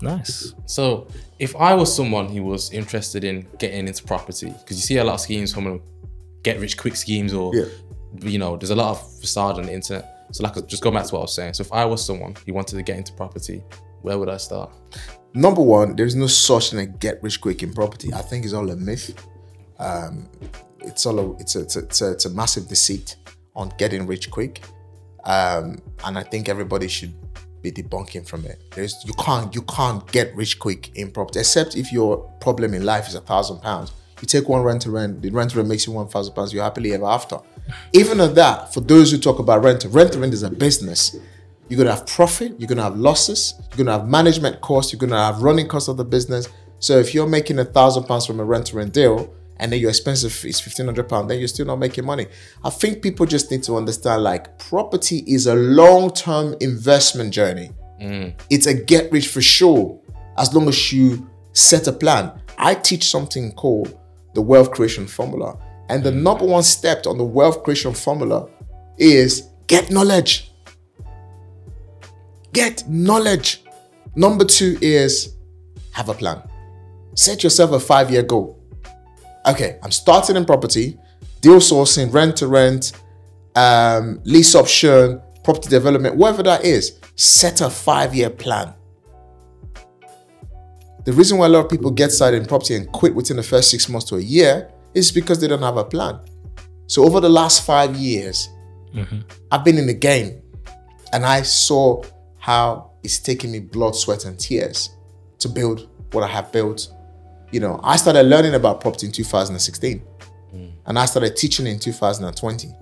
Nice. 0.00 0.54
So, 0.66 1.06
if 1.38 1.54
I 1.56 1.74
was 1.74 1.94
someone 1.94 2.28
who 2.28 2.42
was 2.42 2.72
interested 2.72 3.22
in 3.24 3.46
getting 3.58 3.86
into 3.86 4.02
property, 4.04 4.46
because 4.46 4.76
you 4.76 4.82
see 4.82 4.96
a 4.96 5.04
lot 5.04 5.14
of 5.14 5.20
schemes 5.20 5.52
from 5.52 5.80
get 6.42 6.58
rich 6.58 6.76
quick 6.76 6.96
schemes, 6.96 7.32
or 7.32 7.54
Yeah. 7.54 7.66
you 8.22 8.38
know, 8.38 8.56
there's 8.56 8.70
a 8.70 8.74
lot 8.74 8.90
of 8.90 9.20
facade 9.20 9.56
on 9.56 9.66
the 9.66 9.72
internet. 9.72 10.26
So, 10.32 10.42
like, 10.42 10.66
just 10.66 10.82
go 10.82 10.90
back 10.90 11.06
to 11.06 11.14
what 11.14 11.20
I 11.20 11.22
was 11.22 11.34
saying. 11.34 11.54
So, 11.54 11.60
if 11.60 11.72
I 11.72 11.84
was 11.84 12.04
someone 12.04 12.34
who 12.44 12.52
wanted 12.54 12.76
to 12.76 12.82
get 12.82 12.96
into 12.96 13.12
property, 13.12 13.62
where 14.04 14.18
would 14.18 14.28
I 14.28 14.36
start? 14.36 14.70
Number 15.32 15.62
one, 15.62 15.96
there's 15.96 16.14
no 16.14 16.26
such 16.26 16.70
thing 16.70 16.78
as 16.80 16.96
get 16.98 17.22
rich 17.22 17.40
quick 17.40 17.62
in 17.62 17.72
property. 17.72 18.12
I 18.12 18.20
think 18.20 18.44
it's 18.44 18.52
all 18.52 18.68
a 18.70 18.76
myth. 18.76 19.06
Um, 19.78 20.28
it's 20.80 21.06
all 21.06 21.18
a, 21.18 21.36
it's 21.38 21.56
a, 21.56 21.60
it's 21.60 21.76
a, 21.76 21.78
it's 21.80 22.02
a, 22.02 22.12
it's 22.12 22.24
a 22.26 22.30
massive 22.30 22.68
deceit 22.68 23.16
on 23.56 23.72
getting 23.78 24.06
rich 24.06 24.30
quick. 24.30 24.62
Um, 25.24 25.80
and 26.04 26.18
I 26.18 26.22
think 26.22 26.50
everybody 26.50 26.86
should 26.86 27.14
be 27.62 27.72
debunking 27.72 28.28
from 28.28 28.44
it. 28.44 28.62
There's 28.74 29.02
you 29.06 29.14
can't 29.14 29.54
you 29.54 29.62
can't 29.62 30.06
get 30.12 30.36
rich 30.36 30.58
quick 30.58 30.94
in 30.96 31.10
property 31.10 31.40
except 31.40 31.74
if 31.74 31.90
your 31.90 32.18
problem 32.40 32.74
in 32.74 32.84
life 32.84 33.08
is 33.08 33.14
a 33.14 33.22
thousand 33.22 33.60
pounds. 33.62 33.90
You 34.20 34.26
take 34.26 34.50
one 34.50 34.62
rent 34.62 34.82
to 34.82 34.90
rent, 34.90 35.22
the 35.22 35.30
rent 35.30 35.52
to 35.52 35.56
rent 35.56 35.68
makes 35.70 35.86
you 35.86 35.94
one 35.94 36.08
thousand 36.08 36.34
pounds. 36.34 36.52
You're 36.52 36.62
happily 36.62 36.92
ever 36.92 37.06
after. 37.06 37.38
Even 37.94 38.20
at 38.20 38.34
that, 38.34 38.74
for 38.74 38.82
those 38.82 39.10
who 39.10 39.16
talk 39.16 39.38
about 39.38 39.64
rent, 39.64 39.86
rent 39.88 40.12
to 40.12 40.18
rent 40.18 40.34
is 40.34 40.42
a 40.42 40.50
business. 40.50 41.16
You're 41.68 41.78
gonna 41.78 41.94
have 41.94 42.06
profit. 42.06 42.54
You're 42.58 42.68
gonna 42.68 42.82
have 42.82 42.96
losses. 42.96 43.54
You're 43.70 43.84
gonna 43.84 43.98
have 43.98 44.08
management 44.08 44.60
costs. 44.60 44.92
You're 44.92 45.00
gonna 45.00 45.22
have 45.22 45.42
running 45.42 45.66
costs 45.66 45.88
of 45.88 45.96
the 45.96 46.04
business. 46.04 46.48
So 46.78 46.98
if 46.98 47.14
you're 47.14 47.26
making 47.26 47.58
a 47.58 47.64
thousand 47.64 48.04
pounds 48.04 48.26
from 48.26 48.40
a 48.40 48.44
rent 48.44 48.66
to 48.66 48.76
rent 48.76 48.92
deal, 48.92 49.34
and 49.58 49.72
then 49.72 49.80
your 49.80 49.90
expensive 49.90 50.44
is 50.44 50.60
fifteen 50.60 50.86
hundred 50.86 51.08
pounds, 51.08 51.28
then 51.28 51.38
you're 51.38 51.48
still 51.48 51.66
not 51.66 51.78
making 51.78 52.04
money. 52.04 52.26
I 52.62 52.70
think 52.70 53.02
people 53.02 53.24
just 53.24 53.50
need 53.50 53.62
to 53.64 53.76
understand 53.76 54.22
like 54.22 54.58
property 54.58 55.24
is 55.26 55.46
a 55.46 55.54
long 55.54 56.10
term 56.12 56.56
investment 56.60 57.32
journey. 57.32 57.70
Mm. 58.00 58.34
It's 58.50 58.66
a 58.66 58.74
get 58.74 59.10
rich 59.12 59.28
for 59.28 59.40
sure, 59.40 59.98
as 60.36 60.52
long 60.54 60.68
as 60.68 60.92
you 60.92 61.30
set 61.52 61.86
a 61.86 61.92
plan. 61.92 62.32
I 62.58 62.74
teach 62.74 63.04
something 63.06 63.52
called 63.52 63.98
the 64.34 64.42
wealth 64.42 64.72
creation 64.72 65.06
formula, 65.06 65.56
and 65.88 66.02
the 66.02 66.10
mm. 66.10 66.22
number 66.22 66.44
one 66.44 66.64
step 66.64 67.06
on 67.06 67.16
the 67.16 67.24
wealth 67.24 67.62
creation 67.62 67.94
formula 67.94 68.48
is 68.98 69.48
get 69.66 69.90
knowledge. 69.90 70.50
Get 72.54 72.88
knowledge. 72.88 73.62
Number 74.16 74.44
two 74.44 74.78
is 74.80 75.34
have 75.92 76.08
a 76.08 76.14
plan. 76.14 76.42
Set 77.14 77.44
yourself 77.44 77.72
a 77.72 77.80
five 77.80 78.10
year 78.10 78.22
goal 78.22 78.64
okay, 79.46 79.78
I'm 79.82 79.90
starting 79.90 80.36
in 80.36 80.44
property, 80.44 80.98
deal 81.40 81.56
sourcing, 81.56 82.12
rent 82.12 82.36
to 82.38 82.48
rent, 82.48 82.92
um, 83.54 84.20
lease 84.24 84.54
option, 84.54 85.20
property 85.42 85.68
development, 85.68 86.16
whatever 86.16 86.42
that 86.44 86.64
is, 86.64 86.98
set 87.16 87.60
a 87.60 87.70
five 87.70 88.14
year 88.14 88.30
plan. 88.30 88.74
The 91.04 91.12
reason 91.12 91.36
why 91.36 91.46
a 91.46 91.48
lot 91.50 91.64
of 91.66 91.70
people 91.70 91.90
get 91.90 92.12
started 92.12 92.40
in 92.40 92.46
property 92.46 92.74
and 92.76 92.90
quit 92.90 93.14
within 93.14 93.36
the 93.36 93.42
first 93.42 93.70
six 93.70 93.88
months 93.88 94.08
to 94.08 94.16
a 94.16 94.20
year 94.20 94.70
is 94.94 95.12
because 95.12 95.40
they 95.40 95.48
don't 95.48 95.62
have 95.62 95.76
a 95.76 95.84
plan. 95.84 96.18
So, 96.86 97.04
over 97.04 97.20
the 97.20 97.28
last 97.28 97.66
five 97.66 97.94
years, 97.96 98.48
I've 99.50 99.64
been 99.64 99.76
in 99.76 99.86
the 99.86 99.94
game 99.94 100.40
and 101.12 101.26
I 101.26 101.42
saw 101.42 102.02
how 102.44 102.90
it's 103.02 103.18
taken 103.18 103.52
me 103.52 103.60
blood, 103.60 103.96
sweat, 103.96 104.24
and 104.24 104.38
tears 104.38 104.90
to 105.38 105.48
build 105.48 105.88
what 106.12 106.22
I 106.24 106.28
have 106.28 106.52
built 106.52 106.94
you 107.54 107.60
know, 107.60 107.78
I 107.84 107.94
started 107.94 108.24
learning 108.24 108.54
about 108.54 108.80
property 108.80 109.06
in 109.06 109.12
2016 109.12 109.98
hmm. 110.00 110.66
and 110.86 110.98
I 110.98 111.04
started 111.04 111.36
teaching 111.36 111.68
in 111.68 111.78
2020. 111.78 112.72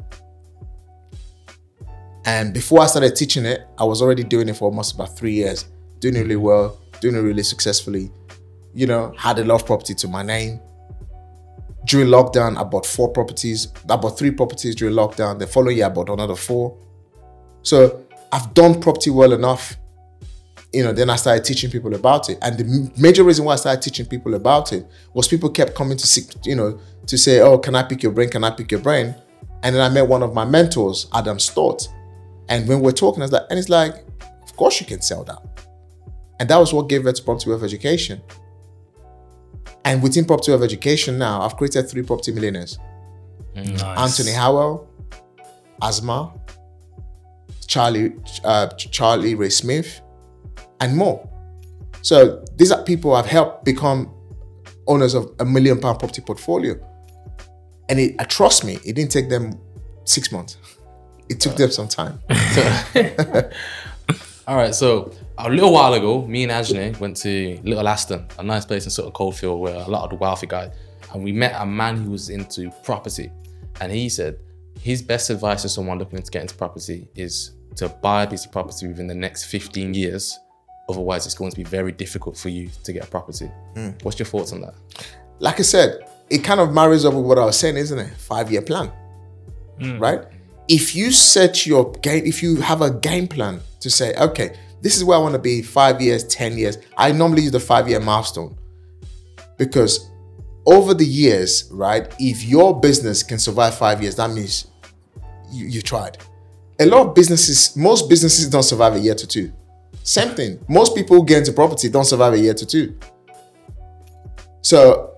And 2.24 2.54
before 2.54 2.80
I 2.80 2.86
started 2.86 3.14
teaching 3.14 3.44
it, 3.44 3.66
I 3.76 3.84
was 3.84 4.00
already 4.00 4.24
doing 4.24 4.48
it 4.48 4.56
for 4.56 4.64
almost 4.64 4.94
about 4.94 5.14
three 5.14 5.34
years, 5.34 5.66
doing 5.98 6.16
it 6.16 6.20
really 6.20 6.36
hmm. 6.36 6.40
well, 6.40 6.80
doing 7.02 7.16
it 7.16 7.18
really 7.18 7.42
successfully. 7.42 8.10
You 8.72 8.86
know, 8.86 9.12
had 9.18 9.38
a 9.38 9.44
lot 9.44 9.60
of 9.60 9.66
property 9.66 9.94
to 9.94 10.08
my 10.08 10.22
name. 10.22 10.58
During 11.84 12.08
lockdown, 12.08 12.56
I 12.56 12.64
bought 12.64 12.86
four 12.86 13.10
properties. 13.10 13.68
I 13.90 13.96
bought 13.96 14.18
three 14.18 14.30
properties 14.30 14.74
during 14.74 14.94
lockdown. 14.94 15.38
The 15.38 15.46
following 15.46 15.76
year, 15.76 15.86
I 15.86 15.90
bought 15.90 16.08
another 16.08 16.36
four. 16.36 16.78
So 17.60 18.01
I've 18.32 18.54
done 18.54 18.80
property 18.80 19.10
well 19.10 19.32
enough 19.32 19.76
you 20.72 20.82
know, 20.82 20.92
then 20.92 21.10
I 21.10 21.16
started 21.16 21.44
teaching 21.44 21.70
people 21.70 21.94
about 21.94 22.30
it. 22.30 22.38
And 22.40 22.58
the 22.58 22.90
major 22.96 23.24
reason 23.24 23.44
why 23.44 23.52
I 23.54 23.56
started 23.56 23.82
teaching 23.82 24.06
people 24.06 24.34
about 24.34 24.72
it 24.72 24.86
was 25.12 25.28
people 25.28 25.50
kept 25.50 25.74
coming 25.74 25.98
to 25.98 26.06
seek, 26.06 26.34
you 26.44 26.56
know, 26.56 26.80
to 27.06 27.18
say, 27.18 27.40
oh, 27.40 27.58
can 27.58 27.74
I 27.74 27.82
pick 27.82 28.02
your 28.02 28.12
brain? 28.12 28.30
Can 28.30 28.42
I 28.42 28.50
pick 28.50 28.70
your 28.70 28.80
brain? 28.80 29.14
And 29.62 29.74
then 29.74 29.82
I 29.82 29.92
met 29.92 30.08
one 30.08 30.22
of 30.22 30.34
my 30.34 30.44
mentors, 30.44 31.08
Adam 31.12 31.38
Stott. 31.38 31.86
And 32.48 32.66
when 32.66 32.80
we're 32.80 32.92
talking, 32.92 33.22
I 33.22 33.24
was 33.24 33.32
like, 33.32 33.42
and 33.50 33.58
it's 33.58 33.68
like, 33.68 34.04
of 34.42 34.56
course 34.56 34.80
you 34.80 34.86
can 34.86 35.02
sell 35.02 35.24
that. 35.24 35.42
And 36.40 36.48
that 36.48 36.56
was 36.56 36.72
what 36.72 36.88
gave 36.88 37.04
birth 37.04 37.16
to 37.16 37.22
Property 37.22 37.50
Wealth 37.50 37.62
Education. 37.62 38.22
And 39.84 40.02
within 40.02 40.24
Property 40.24 40.52
Wealth 40.52 40.64
Education 40.64 41.18
now, 41.18 41.42
I've 41.42 41.56
created 41.56 41.88
three 41.88 42.02
property 42.02 42.32
millionaires. 42.32 42.78
Nice. 43.54 43.82
Anthony 43.82 44.32
Howell, 44.32 44.88
Asma, 45.82 46.32
Charlie, 47.66 48.12
uh, 48.44 48.68
Charlie 48.68 49.34
Ray 49.34 49.50
Smith, 49.50 50.00
and 50.80 50.96
more. 50.96 51.28
So 52.02 52.44
these 52.56 52.72
are 52.72 52.82
people 52.82 53.14
I've 53.14 53.26
helped 53.26 53.64
become 53.64 54.12
owners 54.86 55.14
of 55.14 55.32
a 55.38 55.44
million 55.44 55.80
pound 55.80 55.98
property 55.98 56.22
portfolio. 56.22 56.74
And 57.88 58.00
it, 58.00 58.16
uh, 58.18 58.24
trust 58.24 58.64
me, 58.64 58.78
it 58.84 58.94
didn't 58.94 59.12
take 59.12 59.28
them 59.28 59.58
six 60.04 60.32
months. 60.32 60.56
It 61.28 61.40
took 61.40 61.56
them 61.56 61.70
some 61.70 61.88
time. 61.88 62.18
All 64.46 64.56
right, 64.56 64.74
so 64.74 65.14
a 65.38 65.48
little 65.48 65.72
while 65.72 65.94
ago, 65.94 66.26
me 66.26 66.42
and 66.42 66.52
Ajne 66.52 66.98
went 67.00 67.16
to 67.18 67.58
Little 67.62 67.88
Aston, 67.88 68.26
a 68.38 68.42
nice 68.42 68.66
place 68.66 68.84
in 68.84 68.90
Sutton 68.90 69.12
Coldfield 69.12 69.58
where 69.58 69.76
a 69.76 69.88
lot 69.88 70.04
of 70.04 70.10
the 70.10 70.16
wealthy 70.16 70.46
guys, 70.46 70.74
and 71.14 71.24
we 71.24 71.32
met 71.32 71.54
a 71.56 71.64
man 71.64 71.96
who 71.96 72.10
was 72.10 72.28
into 72.28 72.70
property. 72.82 73.30
And 73.80 73.90
he 73.90 74.10
said 74.10 74.40
his 74.82 75.00
best 75.00 75.30
advice 75.30 75.62
to 75.62 75.68
someone 75.68 75.98
looking 75.98 76.20
to 76.20 76.30
get 76.30 76.42
into 76.42 76.54
property 76.54 77.08
is 77.14 77.52
to 77.76 77.88
buy 77.88 78.24
a 78.24 78.26
piece 78.30 78.44
of 78.44 78.52
property 78.52 78.86
within 78.88 79.06
the 79.06 79.14
next 79.14 79.44
15 79.44 79.94
years. 79.94 80.38
Otherwise, 80.88 81.24
it's 81.24 81.36
going 81.36 81.50
to 81.50 81.56
be 81.56 81.64
very 81.64 81.92
difficult 81.92 82.36
for 82.36 82.48
you 82.48 82.68
to 82.84 82.92
get 82.92 83.04
a 83.04 83.06
property. 83.06 83.46
Hmm. 83.74 83.90
What's 84.02 84.18
your 84.18 84.26
thoughts 84.26 84.52
on 84.52 84.60
that? 84.62 84.74
like 85.42 85.58
I 85.58 85.62
said, 85.62 86.08
it 86.30 86.44
kind 86.44 86.60
of 86.60 86.72
marries 86.72 87.04
up 87.04 87.14
with 87.14 87.24
what 87.24 87.36
I 87.36 87.44
was 87.44 87.58
saying, 87.58 87.76
isn't 87.76 87.98
it? 87.98 88.14
Five 88.14 88.50
year 88.50 88.62
plan, 88.62 88.90
hmm. 89.78 89.98
right? 89.98 90.20
If 90.68 90.94
you 90.94 91.10
set 91.10 91.66
your 91.66 91.90
game, 91.94 92.24
if 92.24 92.42
you 92.42 92.60
have 92.60 92.80
a 92.80 92.90
game 92.90 93.26
plan 93.26 93.60
to 93.80 93.90
say, 93.90 94.14
okay, 94.14 94.56
this 94.80 94.96
is 94.96 95.04
where 95.04 95.18
I 95.18 95.20
want 95.20 95.34
to 95.34 95.40
be 95.40 95.60
five 95.60 96.00
years, 96.00 96.24
10 96.24 96.56
years, 96.56 96.78
I 96.96 97.10
normally 97.10 97.42
use 97.42 97.50
the 97.50 97.60
five 97.60 97.88
year 97.88 97.98
milestone 97.98 98.56
because 99.58 100.10
over 100.64 100.94
the 100.94 101.04
years, 101.04 101.68
right, 101.72 102.12
if 102.20 102.44
your 102.44 102.78
business 102.78 103.24
can 103.24 103.40
survive 103.40 103.76
five 103.76 104.00
years, 104.00 104.14
that 104.16 104.30
means 104.30 104.68
you, 105.52 105.66
you 105.66 105.82
tried. 105.82 106.18
A 106.80 106.86
lot 106.86 107.06
of 107.06 107.14
businesses, 107.14 107.76
most 107.76 108.08
businesses 108.08 108.48
don't 108.48 108.62
survive 108.62 108.94
a 108.94 108.98
year 109.00 109.14
to 109.14 109.26
two. 109.26 109.52
Same 110.02 110.34
thing. 110.34 110.58
Most 110.68 110.96
people 110.96 111.16
who 111.16 111.24
get 111.24 111.38
into 111.38 111.52
property 111.52 111.88
don't 111.88 112.04
survive 112.06 112.32
a 112.32 112.38
year 112.38 112.54
to 112.54 112.66
two. 112.66 112.96
So 114.62 115.14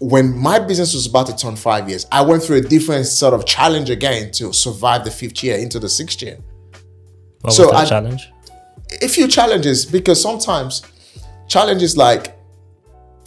when 0.00 0.36
my 0.36 0.58
business 0.58 0.94
was 0.94 1.06
about 1.06 1.26
to 1.26 1.36
turn 1.36 1.56
five 1.56 1.88
years, 1.88 2.06
I 2.10 2.22
went 2.22 2.42
through 2.42 2.56
a 2.58 2.60
different 2.62 3.06
sort 3.06 3.34
of 3.34 3.46
challenge 3.46 3.90
again 3.90 4.30
to 4.32 4.52
survive 4.52 5.04
the 5.04 5.10
fifth 5.10 5.42
year 5.44 5.58
into 5.58 5.78
the 5.78 5.88
sixth 5.88 6.22
year. 6.22 6.38
What 7.42 7.52
So 7.52 7.64
was 7.64 7.72
that 7.72 7.86
I- 7.86 7.88
challenge? 7.88 8.28
A 9.02 9.08
few 9.08 9.28
challenges 9.28 9.86
because 9.86 10.20
sometimes 10.20 10.82
challenges 11.46 11.96
like 11.96 12.36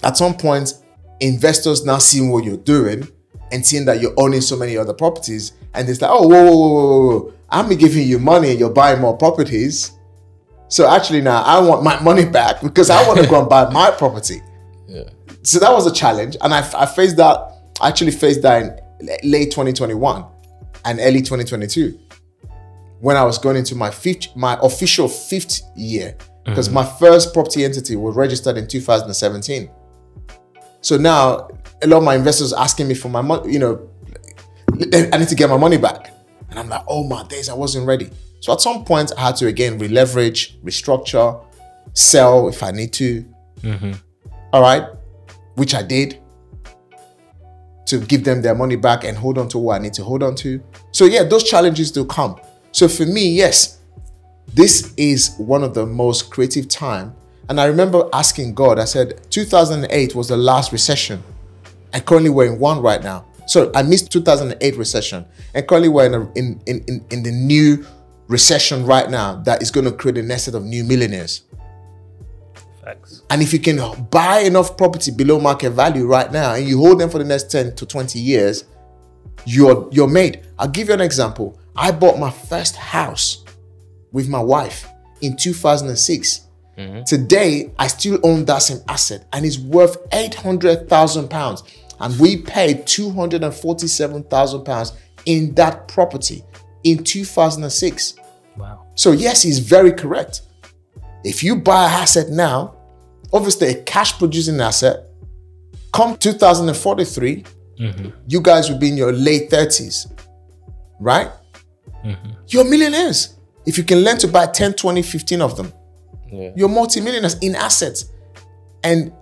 at 0.04 0.18
some 0.18 0.34
point 0.34 0.74
investors 1.22 1.86
now 1.86 2.00
seeing 2.00 2.30
what 2.32 2.44
you're 2.44 2.58
doing 2.58 3.08
and 3.52 3.66
seeing 3.66 3.86
that 3.86 4.02
you're 4.02 4.14
owning 4.18 4.42
so 4.42 4.58
many 4.58 4.76
other 4.78 4.94
properties 4.94 5.54
and 5.74 5.90
it's 5.90 6.02
like 6.02 6.12
oh 6.12 6.28
whoa 6.28 6.44
whoa 6.44 6.58
whoa 6.58 6.70
whoa, 6.70 7.20
whoa. 7.20 7.34
I'm 7.50 7.70
giving 7.78 8.08
you 8.08 8.20
money 8.20 8.52
and 8.52 8.60
you're 8.60 8.72
buying 8.72 9.00
more 9.00 9.16
properties. 9.16 9.92
So 10.70 10.90
actually 10.90 11.22
now 11.22 11.44
I 11.44 11.60
want 11.60 11.84
my 11.84 12.02
money 12.02 12.26
back 12.26 12.62
because 12.62 12.90
I 12.90 13.08
want 13.08 13.20
to 13.20 13.28
go 13.28 13.40
and 13.40 13.50
buy 13.50 13.70
my 13.70 13.92
property. 13.92 14.42
Yeah. 14.86 15.06
so 15.44 15.60
that 15.60 15.72
was 15.72 15.88
a 15.88 15.94
challenge 15.94 16.36
and 16.42 16.54
I, 16.54 16.60
I 16.78 16.86
faced 16.86 17.16
that 17.18 17.38
I 17.82 17.88
actually 17.88 18.12
faced 18.12 18.42
that 18.44 18.62
in 19.00 19.08
late 19.24 19.50
2021 19.50 20.26
and 20.86 21.00
early 21.00 21.22
2022 21.22 22.00
when 23.00 23.18
I 23.18 23.24
was 23.24 23.38
going 23.38 23.56
into 23.58 23.76
my 23.76 23.90
fifth 23.90 24.36
my 24.36 24.58
official 24.62 25.08
fifth 25.08 25.62
year 25.76 26.16
because 26.46 26.68
mm-hmm. 26.68 26.76
my 26.76 26.86
first 26.86 27.34
property 27.34 27.64
entity 27.64 27.96
was 27.96 28.16
registered 28.16 28.58
in 28.58 28.68
2017 28.68 29.70
so 30.82 30.98
now 30.98 31.48
a 31.82 31.88
lot 31.88 31.98
of 31.98 32.04
my 32.04 32.16
investors 32.16 32.54
are 32.54 32.64
asking 32.64 32.88
me 32.88 32.94
for 32.94 33.10
my 33.10 33.22
money 33.22 33.54
you 33.54 33.60
know 33.60 33.90
I 35.14 35.18
need 35.18 35.28
to 35.30 35.36
get 35.36 35.50
my 35.50 35.58
money 35.58 35.78
back 35.78 36.12
and 36.50 36.60
I'm 36.60 36.70
like 36.70 36.84
oh 36.88 37.04
my 37.08 37.24
days 37.24 37.50
I 37.50 37.54
wasn't 37.54 37.88
ready 37.88 38.10
so 38.40 38.54
at 38.54 38.62
some 38.62 38.84
point 38.86 39.12
I 39.18 39.22
had 39.22 39.36
to 39.38 39.48
again 39.48 39.78
re-leverage 39.78 40.62
restructure 40.64 41.44
sell 41.94 42.48
if 42.48 42.64
I 42.64 42.72
need 42.72 42.94
to 42.94 43.26
mm-hmm. 43.62 43.94
all 44.52 44.62
right, 44.62 44.88
which 45.56 45.74
I 45.74 45.82
did 45.82 46.20
to 47.86 48.00
give 48.00 48.24
them 48.24 48.42
their 48.42 48.56
money 48.56 48.76
back 48.76 49.04
and 49.04 49.18
hold 49.18 49.38
on 49.38 49.48
to 49.50 49.58
what 49.58 49.80
I 49.80 49.84
need 49.84 49.94
to 49.94 50.04
hold 50.04 50.24
on 50.24 50.36
to. 50.36 50.62
So, 50.92 51.06
yeah, 51.06 51.24
those 51.24 51.44
challenges 51.44 51.92
do 51.92 52.06
come. 52.06 52.40
So, 52.72 52.88
for 52.88 53.06
me, 53.06 53.30
yes, 53.30 53.80
this 54.54 54.94
is 54.98 55.36
one 55.38 55.64
of 55.64 55.74
the 55.74 55.86
most 55.86 56.32
creative 56.32 56.68
time. 56.68 57.16
And 57.50 57.60
I 57.60 57.66
remember 57.66 58.08
asking 58.14 58.54
God, 58.54 58.80
I 58.80 58.86
said, 58.86 59.30
2008 59.30 60.16
was 60.16 60.30
the 60.30 60.38
last 60.38 60.72
recession. 60.72 61.22
And 61.92 62.06
currently 62.06 62.30
we're 62.30 62.52
in 62.52 62.60
one 62.60 62.82
right 62.82 63.04
now. 63.04 63.26
So 63.46 63.72
I 63.76 63.84
missed 63.84 64.12
2008 64.12 64.78
recession. 64.78 65.26
And 65.54 65.68
currently 65.68 65.90
we're 65.90 66.06
in, 66.06 66.14
a, 66.14 66.32
in, 66.34 66.62
in, 66.66 67.06
in, 67.10 67.24
the 67.24 67.32
new 67.32 67.86
recession 68.28 68.86
right 68.86 69.10
now 69.10 69.36
that 69.44 69.62
is 69.62 69.72
going 69.72 69.86
to 69.86 69.92
create 69.92 70.18
a 70.18 70.24
nest 70.24 70.48
of 70.48 70.64
new 70.64 70.84
millionaires. 70.84 71.44
Facts. 72.84 73.24
And 73.30 73.42
if 73.42 73.54
you 73.54 73.60
can 73.60 74.06
buy 74.06 74.40
enough 74.40 74.78
property 74.78 75.12
below 75.12 75.40
market 75.40 75.72
value 75.72 76.06
right 76.06 76.32
now 76.32 76.54
and 76.54 76.68
you 76.68 76.78
hold 76.80 77.00
them 77.00 77.10
for 77.10 77.18
the 77.18 77.24
next 77.24 77.52
10 77.52 77.76
to 77.76 77.86
20 77.86 78.20
years, 78.20 78.66
you're 79.46 79.90
you're 79.92 80.08
made. 80.08 80.46
I'll 80.58 80.68
give 80.68 80.88
you 80.88 80.94
an 80.94 81.02
example. 81.02 81.60
I 81.76 81.92
bought 81.92 82.20
my 82.20 82.32
first 82.32 82.76
house 82.76 83.44
with 84.12 84.30
my 84.30 84.42
wife 84.42 84.88
in 85.22 85.36
2006. 85.36 86.42
Mm-hmm. 86.78 87.04
Today, 87.04 87.72
I 87.78 87.88
still 87.88 88.20
own 88.24 88.46
that 88.46 88.60
same 88.60 88.80
asset 88.88 89.28
and 89.32 89.46
it's 89.46 89.60
worth 89.60 89.98
800,000 90.12 91.30
pounds. 91.30 91.64
And 92.00 92.20
we 92.20 92.38
paid 92.38 92.86
247,000 92.88 94.64
pounds 94.64 94.94
in 95.26 95.54
that 95.56 95.88
property 95.88 96.44
in 96.84 97.04
2006. 97.04 98.16
Wow. 98.58 98.86
So 98.96 99.12
yes, 99.12 99.42
he's 99.42 99.60
very 99.60 99.92
correct. 99.92 100.42
If 101.24 101.44
you 101.44 101.56
buy 101.56 101.86
an 101.86 101.92
asset 101.92 102.30
now, 102.30 102.76
obviously 103.32 103.70
a 103.70 103.84
cash 103.84 104.18
producing 104.18 104.60
asset, 104.60 105.06
come 105.94 106.18
2043, 106.18 107.44
mm-hmm. 107.80 108.10
you 108.28 108.42
guys 108.42 108.70
will 108.70 108.78
be 108.78 108.90
in 108.90 108.98
your 108.98 109.14
late 109.14 109.50
30s, 109.50 110.12
right? 111.00 111.30
Mm-hmm. 112.04 112.32
You're 112.48 112.66
millionaires. 112.66 113.38
If 113.66 113.78
you 113.78 113.84
can 113.86 114.00
learn 114.00 114.18
to 114.18 114.28
buy 114.28 114.48
10, 114.48 114.74
20, 114.74 115.02
15 115.02 115.42
of 115.42 115.56
them, 115.56 115.72
Yeah. 116.30 116.52
you're 116.56 116.70
multimillionaires 116.70 117.38
in 117.40 117.56
assets 117.56 118.06
and 118.84 119.14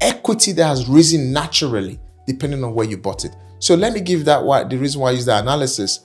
equity 0.00 0.52
that 0.52 0.66
has 0.66 0.86
risen 0.88 1.32
naturally 1.32 1.98
depending 2.26 2.62
on 2.64 2.74
where 2.74 2.86
you 2.86 2.96
bought 2.96 3.24
it. 3.24 3.34
So 3.58 3.74
let 3.74 3.92
me 3.92 4.00
give 4.00 4.24
that 4.26 4.42
why 4.42 4.64
the 4.64 4.76
reason 4.76 5.00
why 5.00 5.08
I 5.08 5.12
use 5.12 5.26
that 5.26 5.42
analysis. 5.42 6.00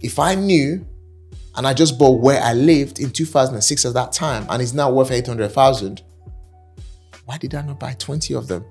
If 0.00 0.18
I 0.18 0.34
knew 0.34 0.86
and 1.56 1.66
I 1.66 1.74
just 1.74 1.98
bought 1.98 2.20
where 2.20 2.40
I 2.42 2.54
lived 2.54 3.00
in 3.00 3.10
2006 3.10 3.84
at 3.84 3.94
that 3.94 4.12
time 4.12 4.46
and 4.48 4.62
it's 4.62 4.72
now 4.72 4.90
worth 4.90 5.10
800,000, 5.10 6.02
why 7.24 7.38
did 7.38 7.54
I 7.54 7.62
not 7.62 7.78
buy 7.78 7.94
20 7.94 8.34
of 8.34 8.48
them 8.48 8.64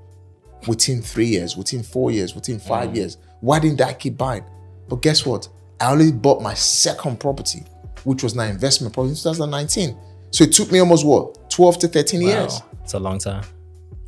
within 0.68 1.02
three 1.02 1.28
years, 1.28 1.56
within 1.56 1.84
four 1.84 2.12
years, 2.12 2.36
within 2.36 2.60
five 2.60 2.90
mm. 2.90 2.96
years? 2.98 3.18
Why 3.42 3.60
didn't 3.60 3.82
I 3.82 3.94
keep 3.94 4.18
buying? 4.18 4.44
But 4.88 5.02
guess 5.02 5.26
what? 5.26 5.48
I 5.80 5.92
only 5.92 6.12
bought 6.12 6.42
my 6.42 6.54
second 6.54 7.20
property, 7.20 7.64
which 8.04 8.24
was 8.24 8.36
my 8.36 8.48
investment 8.48 8.94
property 8.94 9.12
in 9.12 9.16
2019. 9.16 9.98
So 10.32 10.44
it 10.44 10.52
took 10.52 10.72
me 10.72 10.80
almost 10.80 11.06
what, 11.06 11.50
12 11.50 11.80
to 11.80 11.88
13 11.88 12.22
years. 12.22 12.54
Wow. 12.54 12.66
It's 12.84 12.94
a 12.94 13.00
long 13.00 13.20
time. 13.20 13.44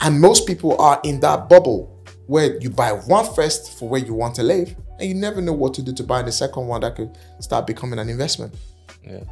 And 0.01 0.19
most 0.19 0.47
people 0.47 0.79
are 0.81 0.99
in 1.03 1.19
that 1.21 1.47
bubble 1.47 2.00
where 2.27 2.57
you 2.59 2.69
buy 2.69 2.91
one 2.91 3.33
first 3.33 3.77
for 3.77 3.89
where 3.89 4.01
you 4.01 4.13
want 4.13 4.35
to 4.35 4.43
live, 4.43 4.75
and 4.99 5.09
you 5.09 5.15
never 5.15 5.41
know 5.41 5.53
what 5.53 5.73
to 5.75 5.81
do 5.81 5.93
to 5.93 6.03
buy 6.03 6.21
the 6.21 6.31
second 6.31 6.67
one 6.67 6.81
that 6.81 6.95
could 6.95 7.17
start 7.39 7.67
becoming 7.67 7.99
an 7.99 8.09
investment. 8.09 8.53
Yeah. 9.03 9.23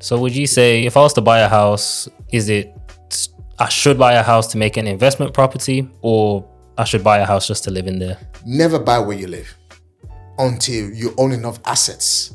So 0.00 0.18
would 0.18 0.34
you 0.34 0.46
say 0.46 0.84
if 0.84 0.96
I 0.96 1.00
was 1.00 1.12
to 1.14 1.20
buy 1.20 1.40
a 1.40 1.48
house, 1.48 2.08
is 2.32 2.48
it 2.48 2.74
I 3.58 3.68
should 3.68 3.98
buy 3.98 4.14
a 4.14 4.22
house 4.22 4.46
to 4.48 4.58
make 4.58 4.76
an 4.76 4.86
investment 4.86 5.32
property 5.32 5.88
or 6.00 6.48
I 6.76 6.84
should 6.84 7.04
buy 7.04 7.18
a 7.18 7.24
house 7.24 7.46
just 7.46 7.64
to 7.64 7.70
live 7.70 7.86
in 7.86 7.98
there? 7.98 8.18
Never 8.44 8.78
buy 8.78 8.98
where 8.98 9.16
you 9.16 9.28
live 9.28 9.54
until 10.38 10.90
you 10.90 11.14
own 11.18 11.32
enough 11.32 11.60
assets 11.64 12.34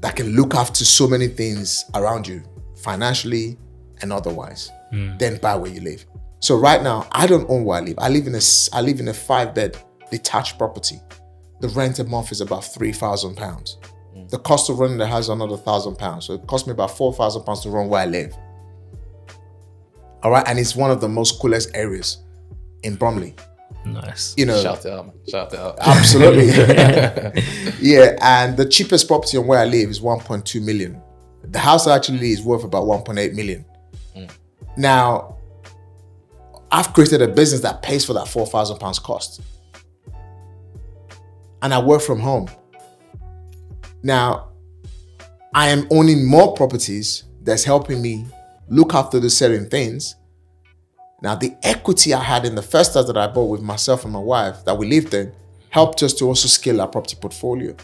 that 0.00 0.16
can 0.16 0.34
look 0.34 0.54
after 0.54 0.84
so 0.84 1.06
many 1.06 1.28
things 1.28 1.84
around 1.94 2.26
you, 2.26 2.42
financially 2.76 3.56
and 4.00 4.12
otherwise. 4.12 4.70
Hmm. 4.90 5.16
Then 5.18 5.38
buy 5.38 5.54
where 5.54 5.70
you 5.70 5.80
live. 5.80 6.04
So 6.42 6.56
right 6.56 6.82
now, 6.82 7.06
I 7.12 7.28
don't 7.28 7.48
own 7.48 7.64
where 7.64 7.78
I 7.78 7.80
live. 7.80 7.94
I 7.98 8.08
live 8.08 8.26
in 8.26 8.34
a 8.34 8.38
s- 8.38 8.68
I 8.72 8.80
live 8.80 8.98
in 8.98 9.06
a 9.06 9.14
five 9.14 9.54
bed 9.54 9.76
detached 10.10 10.58
property. 10.58 11.00
The 11.60 11.68
rent 11.68 12.00
a 12.00 12.04
month 12.04 12.32
is 12.32 12.40
about 12.40 12.64
three 12.64 12.90
thousand 12.92 13.36
pounds. 13.36 13.78
Mm. 14.16 14.28
The 14.28 14.38
cost 14.38 14.68
of 14.68 14.80
running 14.80 14.98
the 14.98 15.06
house 15.06 15.24
is 15.24 15.28
another 15.28 15.56
thousand 15.56 15.96
pounds. 15.98 16.26
So 16.26 16.34
it 16.34 16.46
cost 16.48 16.66
me 16.66 16.72
about 16.72 16.96
four 16.96 17.12
thousand 17.14 17.44
pounds 17.44 17.60
to 17.60 17.70
run 17.70 17.88
where 17.88 18.00
I 18.02 18.06
live. 18.06 18.34
All 20.24 20.32
right, 20.32 20.42
and 20.48 20.58
it's 20.58 20.74
one 20.74 20.90
of 20.90 21.00
the 21.00 21.08
most 21.08 21.40
coolest 21.40 21.70
areas 21.74 22.18
in 22.82 22.96
Bromley. 22.96 23.36
Nice. 23.84 24.34
You 24.36 24.46
know, 24.46 24.60
Shout 24.60 24.84
it 24.84 24.92
out. 24.92 25.14
Shout 25.28 25.52
it 25.52 25.58
out. 25.60 25.76
Absolutely. 25.80 26.46
yeah, 27.80 28.16
and 28.20 28.56
the 28.56 28.66
cheapest 28.66 29.06
property 29.06 29.38
on 29.38 29.46
where 29.46 29.60
I 29.60 29.64
live 29.64 29.90
is 29.90 30.00
1.2 30.00 30.60
million. 30.64 31.00
The 31.44 31.58
house 31.60 31.86
actually 31.86 32.32
is 32.32 32.42
worth 32.42 32.64
about 32.64 32.84
1.8 32.84 33.34
million. 33.34 33.64
Mm. 34.16 34.30
Now, 34.76 35.31
I've 36.72 36.94
created 36.94 37.20
a 37.20 37.28
business 37.28 37.60
that 37.60 37.82
pays 37.82 38.02
for 38.02 38.14
that 38.14 38.26
4,000 38.26 38.78
pounds 38.78 38.98
cost. 38.98 39.42
And 41.60 41.72
I 41.74 41.78
work 41.78 42.00
from 42.00 42.18
home. 42.18 42.48
Now, 44.02 44.48
I 45.54 45.68
am 45.68 45.86
owning 45.90 46.26
more 46.26 46.54
properties 46.54 47.24
that's 47.42 47.62
helping 47.62 48.00
me 48.00 48.26
look 48.68 48.94
after 48.94 49.20
the 49.20 49.28
certain 49.28 49.68
things. 49.68 50.16
Now, 51.22 51.34
the 51.34 51.54
equity 51.62 52.14
I 52.14 52.22
had 52.22 52.46
in 52.46 52.54
the 52.54 52.62
first 52.62 52.94
house 52.94 53.06
that 53.06 53.18
I 53.18 53.26
bought 53.26 53.50
with 53.50 53.60
myself 53.60 54.04
and 54.04 54.12
my 54.12 54.18
wife 54.18 54.64
that 54.64 54.76
we 54.76 54.88
lived 54.88 55.12
in 55.12 55.30
helped 55.68 56.02
us 56.02 56.14
to 56.14 56.24
also 56.24 56.48
scale 56.48 56.80
our 56.80 56.88
property 56.88 57.16
portfolio. 57.20 57.76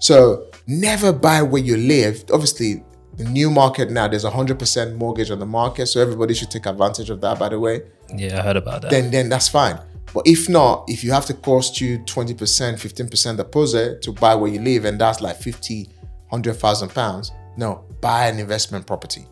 So 0.00 0.48
never 0.66 1.12
buy 1.12 1.42
where 1.42 1.62
you 1.62 1.76
live. 1.76 2.24
Obviously, 2.32 2.82
the 3.14 3.24
new 3.24 3.50
market 3.50 3.90
now, 3.90 4.08
there's 4.08 4.24
a 4.24 4.30
100% 4.30 4.96
mortgage 4.96 5.30
on 5.30 5.38
the 5.38 5.46
market. 5.46 5.86
So 5.86 6.00
everybody 6.00 6.34
should 6.34 6.50
take 6.50 6.66
advantage 6.66 7.08
of 7.08 7.20
that, 7.20 7.38
by 7.38 7.50
the 7.50 7.60
way. 7.60 7.82
Yeah, 8.14 8.40
I 8.40 8.42
heard 8.42 8.56
about 8.56 8.82
that. 8.82 8.90
Then, 8.90 9.10
then 9.10 9.28
that's 9.28 9.48
fine. 9.48 9.78
But 10.12 10.26
if 10.26 10.48
not, 10.48 10.84
if 10.88 11.04
you 11.04 11.12
have 11.12 11.26
to 11.26 11.34
cost 11.34 11.80
you 11.80 12.00
20%, 12.00 12.34
15% 12.36 13.36
deposit 13.36 14.02
to 14.02 14.12
buy 14.12 14.34
where 14.34 14.50
you 14.50 14.60
live, 14.60 14.84
and 14.84 15.00
that's 15.00 15.20
like 15.20 15.36
50, 15.36 15.84
100,000 16.30 16.88
pounds, 16.88 17.32
no, 17.56 17.84
buy 18.00 18.26
an 18.26 18.38
investment 18.38 18.86
property 18.86 19.26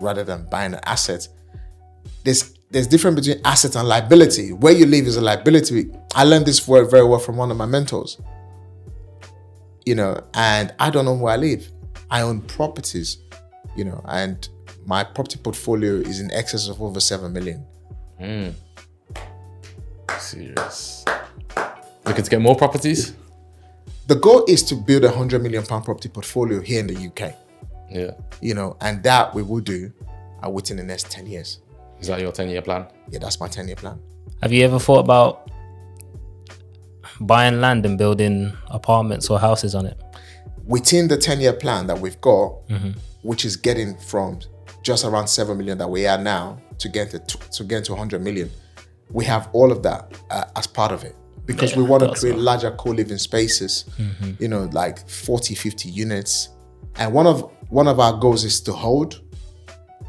rather 0.00 0.24
than 0.24 0.46
buying 0.50 0.74
an 0.74 0.80
asset. 0.84 1.26
There's 2.24 2.54
there's 2.70 2.86
difference 2.88 3.26
between 3.26 3.40
asset 3.44 3.76
and 3.76 3.86
liability. 3.86 4.52
Where 4.52 4.72
you 4.72 4.86
live 4.86 5.06
is 5.06 5.16
a 5.16 5.20
liability. 5.20 5.90
I 6.14 6.24
learned 6.24 6.46
this 6.46 6.66
word 6.66 6.90
very 6.90 7.04
well 7.04 7.20
from 7.20 7.36
one 7.36 7.50
of 7.50 7.56
my 7.56 7.66
mentors. 7.66 8.20
You 9.84 9.94
know, 9.94 10.20
and 10.34 10.74
I 10.80 10.90
don't 10.90 11.04
know 11.04 11.14
where 11.14 11.34
I 11.34 11.36
live. 11.36 11.70
I 12.10 12.22
own 12.22 12.40
properties, 12.42 13.18
you 13.76 13.84
know, 13.84 14.04
and 14.08 14.48
my 14.84 15.04
property 15.04 15.38
portfolio 15.38 15.94
is 15.94 16.20
in 16.20 16.30
excess 16.32 16.68
of 16.68 16.82
over 16.82 16.98
seven 16.98 17.32
million. 17.32 17.64
Serious. 20.18 21.04
Looking 22.04 22.24
to 22.24 22.30
get 22.30 22.40
more 22.40 22.56
properties? 22.56 23.14
The 24.06 24.14
goal 24.14 24.44
is 24.46 24.62
to 24.64 24.74
build 24.76 25.04
a 25.04 25.10
hundred 25.10 25.42
million 25.42 25.64
pound 25.64 25.84
property 25.84 26.08
portfolio 26.08 26.60
here 26.60 26.80
in 26.80 26.86
the 26.86 27.06
UK. 27.08 27.34
Yeah. 27.90 28.12
You 28.40 28.54
know, 28.54 28.76
and 28.80 29.02
that 29.02 29.34
we 29.34 29.42
will 29.42 29.60
do 29.60 29.92
uh, 30.44 30.50
within 30.50 30.76
the 30.76 30.84
next 30.84 31.10
10 31.10 31.26
years. 31.26 31.58
Is 32.00 32.08
that 32.08 32.20
your 32.20 32.32
10 32.32 32.48
year 32.48 32.62
plan? 32.62 32.86
Yeah, 33.10 33.18
that's 33.18 33.40
my 33.40 33.48
10 33.48 33.66
year 33.66 33.76
plan. 33.76 33.98
Have 34.42 34.52
you 34.52 34.64
ever 34.64 34.78
thought 34.78 35.00
about 35.00 35.50
buying 37.20 37.60
land 37.60 37.86
and 37.86 37.96
building 37.98 38.52
apartments 38.68 39.30
or 39.30 39.38
houses 39.40 39.74
on 39.74 39.86
it? 39.86 40.00
Within 40.64 41.08
the 41.08 41.16
10 41.16 41.40
year 41.40 41.52
plan 41.52 41.86
that 41.86 41.98
we've 41.98 42.20
got, 42.20 42.48
which 43.22 43.44
is 43.44 43.56
getting 43.56 43.96
from 43.96 44.40
just 44.86 45.04
around 45.04 45.26
7 45.26 45.58
million 45.58 45.76
that 45.78 45.88
we 45.88 46.06
are 46.06 46.18
now 46.18 46.58
to 46.78 46.88
get 46.88 47.10
to, 47.10 47.18
to 47.56 47.64
get 47.64 47.84
to 47.86 47.92
100 47.92 48.22
million, 48.22 48.48
we 49.10 49.24
have 49.24 49.48
all 49.52 49.72
of 49.72 49.82
that 49.82 50.12
uh, 50.30 50.44
as 50.54 50.66
part 50.66 50.92
of 50.92 51.02
it 51.04 51.14
because 51.44 51.72
Yeah, 51.72 51.78
we 51.78 51.84
want 51.84 52.02
to 52.04 52.12
create 52.20 52.36
all. 52.36 52.40
larger 52.50 52.70
co-living 52.72 53.18
spaces 53.18 53.84
you 54.38 54.48
know 54.48 54.64
like 54.72 55.08
40 55.08 55.54
50 55.54 55.88
units. 55.88 56.50
And 56.98 57.12
one 57.12 57.26
of 57.26 57.50
one 57.68 57.88
of 57.88 57.98
our 58.00 58.16
goals 58.18 58.44
is 58.44 58.60
to 58.62 58.72
hold 58.72 59.20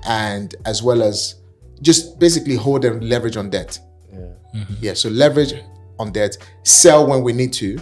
and 0.08 0.54
as 0.66 0.82
well 0.84 1.02
as 1.02 1.36
just 1.82 2.20
basically 2.20 2.56
hold 2.56 2.86
and 2.86 3.04
leverage 3.10 3.38
on 3.38 3.50
debt. 3.50 3.80
Yeah. 4.14 4.64
yeah 4.82 4.94
so 4.94 5.10
leverage 5.10 5.54
on 6.00 6.12
debt 6.12 6.38
sell 6.64 7.08
when 7.08 7.24
we 7.24 7.34
need 7.34 7.52
to 7.54 7.78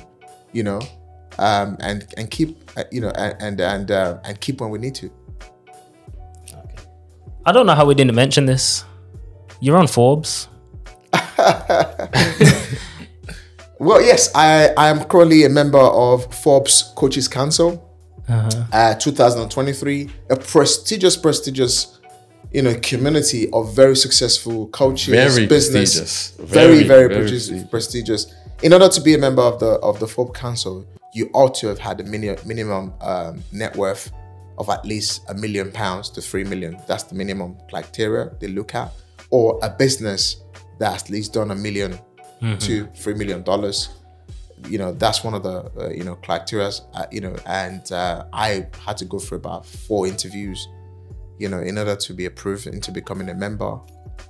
you 0.54 0.64
know 0.64 0.80
um 1.40 1.76
and 1.82 2.08
and 2.18 2.30
keep 2.32 2.50
uh, 2.78 2.84
you 2.92 3.02
know 3.02 3.10
and 3.12 3.36
and 3.42 3.60
and, 3.62 3.92
uh, 3.92 4.18
and 4.24 4.40
keep 4.40 4.62
when 4.62 4.70
we 4.70 4.80
need 4.80 4.96
to 4.96 5.10
I 7.46 7.52
don't 7.52 7.66
know 7.68 7.76
how 7.76 7.86
we 7.86 7.94
didn't 7.96 8.16
mention 8.16 8.46
this. 8.46 8.84
You're 9.60 9.78
on 9.78 9.88
Forbes. 9.88 10.48
Well, 13.78 14.02
yes, 14.02 14.32
I, 14.34 14.70
I 14.78 14.88
am 14.88 15.04
currently 15.04 15.44
a 15.44 15.50
member 15.50 15.78
of 15.80 16.34
Forbes 16.34 16.94
Coaches 16.96 17.28
Council, 17.28 17.82
uh 18.30 18.96
2023, 18.96 20.10
a 20.30 20.36
prestigious, 20.38 21.18
prestigious, 21.18 22.00
you 22.54 22.62
know, 22.62 22.74
community 22.82 23.50
of 23.52 23.76
very 23.76 23.96
successful 23.98 24.68
coaches, 24.70 25.14
Very 25.14 25.46
business, 25.46 26.00
prestigious. 26.00 26.32
very, 26.40 26.50
Very, 26.50 26.84
very, 26.88 27.08
very 27.10 27.28
prestigious, 27.30 27.70
prestigious. 27.70 28.34
In 28.64 28.72
order 28.72 28.88
to 28.88 29.02
be 29.02 29.14
a 29.14 29.18
member 29.18 29.42
of 29.42 29.60
the 29.60 29.72
of 29.84 30.00
the 30.00 30.08
Forbes 30.08 30.40
Council, 30.40 30.86
you 31.14 31.30
ought 31.34 31.54
to 31.56 31.68
have 31.68 31.78
had 31.80 32.00
a 32.00 32.04
mini, 32.06 32.34
minimum 32.46 32.94
um, 33.02 33.44
net 33.52 33.76
worth 33.76 34.10
of 34.58 34.70
at 34.70 34.86
least 34.86 35.24
a 35.30 35.34
million 35.34 35.72
pounds 35.72 36.10
to 36.12 36.22
three 36.22 36.44
million. 36.44 36.78
That's 36.88 37.04
the 37.04 37.16
minimum 37.16 37.58
criteria 37.70 38.32
they 38.40 38.48
look 38.48 38.76
at, 38.76 38.92
or 39.30 39.60
a 39.62 39.70
business 39.70 40.44
that's 40.80 41.04
at 41.04 41.10
least 41.10 41.34
done 41.34 41.52
a 41.52 41.56
1000000 41.56 42.00
to 42.60 42.86
three 42.96 43.14
million 43.14 43.44
dollars. 43.44 43.90
You 44.70 44.78
know, 44.78 44.94
that's 44.94 45.24
one 45.24 45.34
of 45.34 45.44
the 45.44 45.72
uh, 45.80 45.90
you 45.90 46.04
know 46.04 46.16
criteria. 46.16 46.72
Uh, 46.94 47.06
you 47.12 47.22
know, 47.22 47.36
and 47.46 47.92
uh, 47.92 48.26
I 48.34 48.68
had 48.86 48.98
to 48.98 49.06
go 49.06 49.20
through 49.20 49.40
about 49.40 49.66
four 49.66 50.08
interviews 50.08 50.68
you 51.38 51.50
know, 51.50 51.60
in 51.60 51.78
order 51.78 51.96
to 51.96 52.14
be 52.14 52.26
approved 52.26 52.68
into 52.68 52.92
becoming 52.92 53.30
a 53.30 53.34
member. 53.34 53.80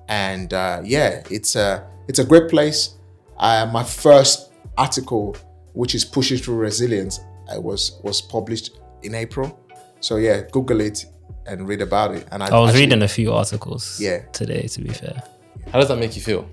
And 0.08 0.54
uh, 0.54 0.82
yeah, 0.84 1.24
it's 1.30 1.56
a 1.56 1.88
it's 2.08 2.20
a 2.20 2.26
great 2.26 2.50
place. 2.50 2.96
Uh, 3.38 3.70
my 3.72 3.84
first 3.84 4.52
article, 4.78 5.36
which 5.74 5.96
is 5.96 6.06
pushing 6.06 6.38
through 6.38 6.56
resilience, 6.56 7.20
I 7.52 7.58
was 7.58 8.00
was 8.04 8.22
published 8.22 8.80
in 9.04 9.16
April. 9.16 9.60
So 10.06 10.18
yeah, 10.18 10.42
Google 10.52 10.82
it 10.82 11.04
and 11.48 11.68
read 11.68 11.82
about 11.82 12.14
it. 12.14 12.28
And 12.32 12.44
I, 12.44 12.48
I 12.50 12.60
was 12.60 12.70
actually- 12.70 12.82
reading 12.86 13.02
a 13.02 13.08
few 13.08 13.34
articles 13.34 14.00
Yeah. 14.00 14.20
today, 14.34 14.68
to 14.68 14.82
be 14.82 14.90
fair. 14.90 15.24
How 15.72 15.80
does 15.80 15.88
that 15.88 15.98
make 15.98 16.16
you 16.16 16.22
feel? 16.22 16.48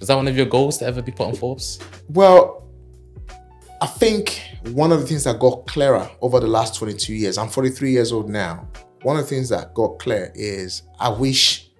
Is 0.00 0.08
that 0.08 0.16
one 0.16 0.28
of 0.28 0.36
your 0.36 0.44
goals 0.46 0.76
to 0.78 0.84
ever 0.86 1.00
be 1.00 1.10
put 1.10 1.26
on 1.28 1.34
Forbes? 1.34 1.78
Well, 2.10 2.68
I 3.80 3.86
think 3.86 4.42
one 4.72 4.92
of 4.92 5.00
the 5.00 5.06
things 5.06 5.24
that 5.24 5.38
got 5.38 5.66
clearer 5.66 6.10
over 6.20 6.40
the 6.40 6.46
last 6.46 6.74
22 6.74 7.14
years, 7.14 7.38
I'm 7.38 7.48
43 7.48 7.90
years 7.90 8.12
old 8.12 8.28
now. 8.28 8.68
One 9.02 9.16
of 9.16 9.22
the 9.22 9.28
things 9.28 9.48
that 9.48 9.72
got 9.72 9.98
clear 9.98 10.30
is 10.34 10.82
I 10.98 11.08
wish 11.08 11.70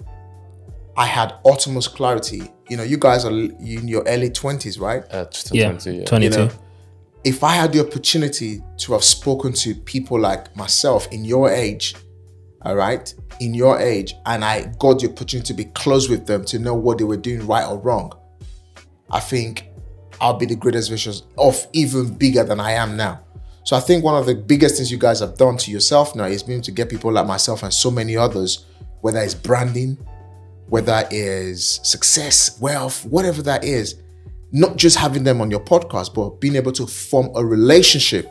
I 0.96 1.04
had 1.04 1.34
utmost 1.44 1.94
clarity. 1.94 2.50
You 2.70 2.78
know, 2.78 2.82
you 2.82 2.96
guys 2.96 3.26
are 3.26 3.30
in 3.30 3.88
your 3.88 4.04
early 4.06 4.30
20s, 4.30 4.80
right? 4.80 5.04
Uh, 5.10 5.26
just 5.26 5.54
Yeah, 5.54 5.66
22, 5.72 5.92
yeah. 5.92 6.04
22. 6.06 6.38
You 6.40 6.46
know, 6.46 6.52
if 7.24 7.44
I 7.44 7.52
had 7.52 7.72
the 7.72 7.86
opportunity 7.86 8.62
to 8.78 8.92
have 8.92 9.04
spoken 9.04 9.52
to 9.52 9.74
people 9.74 10.18
like 10.18 10.54
myself 10.56 11.06
in 11.12 11.24
your 11.24 11.50
age, 11.50 11.94
all 12.62 12.76
right, 12.76 13.12
in 13.40 13.54
your 13.54 13.78
age, 13.78 14.14
and 14.26 14.44
I 14.44 14.72
got 14.78 15.00
the 15.00 15.10
opportunity 15.10 15.46
to 15.48 15.54
be 15.54 15.64
close 15.64 16.08
with 16.08 16.26
them 16.26 16.44
to 16.46 16.58
know 16.58 16.74
what 16.74 16.98
they 16.98 17.04
were 17.04 17.16
doing 17.16 17.46
right 17.46 17.66
or 17.66 17.78
wrong, 17.78 18.12
I 19.10 19.20
think 19.20 19.68
I'll 20.20 20.38
be 20.38 20.46
the 20.46 20.56
greatest 20.56 20.90
version 20.90 21.14
of 21.38 21.66
even 21.72 22.14
bigger 22.14 22.44
than 22.44 22.60
I 22.60 22.72
am 22.72 22.96
now. 22.96 23.20
So 23.64 23.76
I 23.76 23.80
think 23.80 24.04
one 24.04 24.16
of 24.16 24.26
the 24.26 24.34
biggest 24.34 24.76
things 24.76 24.90
you 24.90 24.98
guys 24.98 25.20
have 25.20 25.36
done 25.36 25.56
to 25.58 25.70
yourself 25.70 26.14
now 26.16 26.24
is 26.24 26.42
being 26.42 26.62
to 26.62 26.70
get 26.70 26.88
people 26.88 27.12
like 27.12 27.26
myself 27.26 27.62
and 27.62 27.72
so 27.72 27.90
many 27.90 28.16
others, 28.16 28.66
whether 29.00 29.20
it's 29.20 29.34
branding, 29.34 29.96
whether 30.68 31.06
it 31.10 31.12
is 31.12 31.80
success, 31.82 32.58
wealth, 32.60 33.04
whatever 33.04 33.42
that 33.42 33.64
is, 33.64 34.00
not 34.52 34.76
just 34.76 34.96
having 34.96 35.24
them 35.24 35.40
on 35.40 35.50
your 35.50 35.60
podcast, 35.60 36.14
but 36.14 36.40
being 36.40 36.56
able 36.56 36.72
to 36.72 36.86
form 36.86 37.30
a 37.34 37.44
relationship 37.44 38.30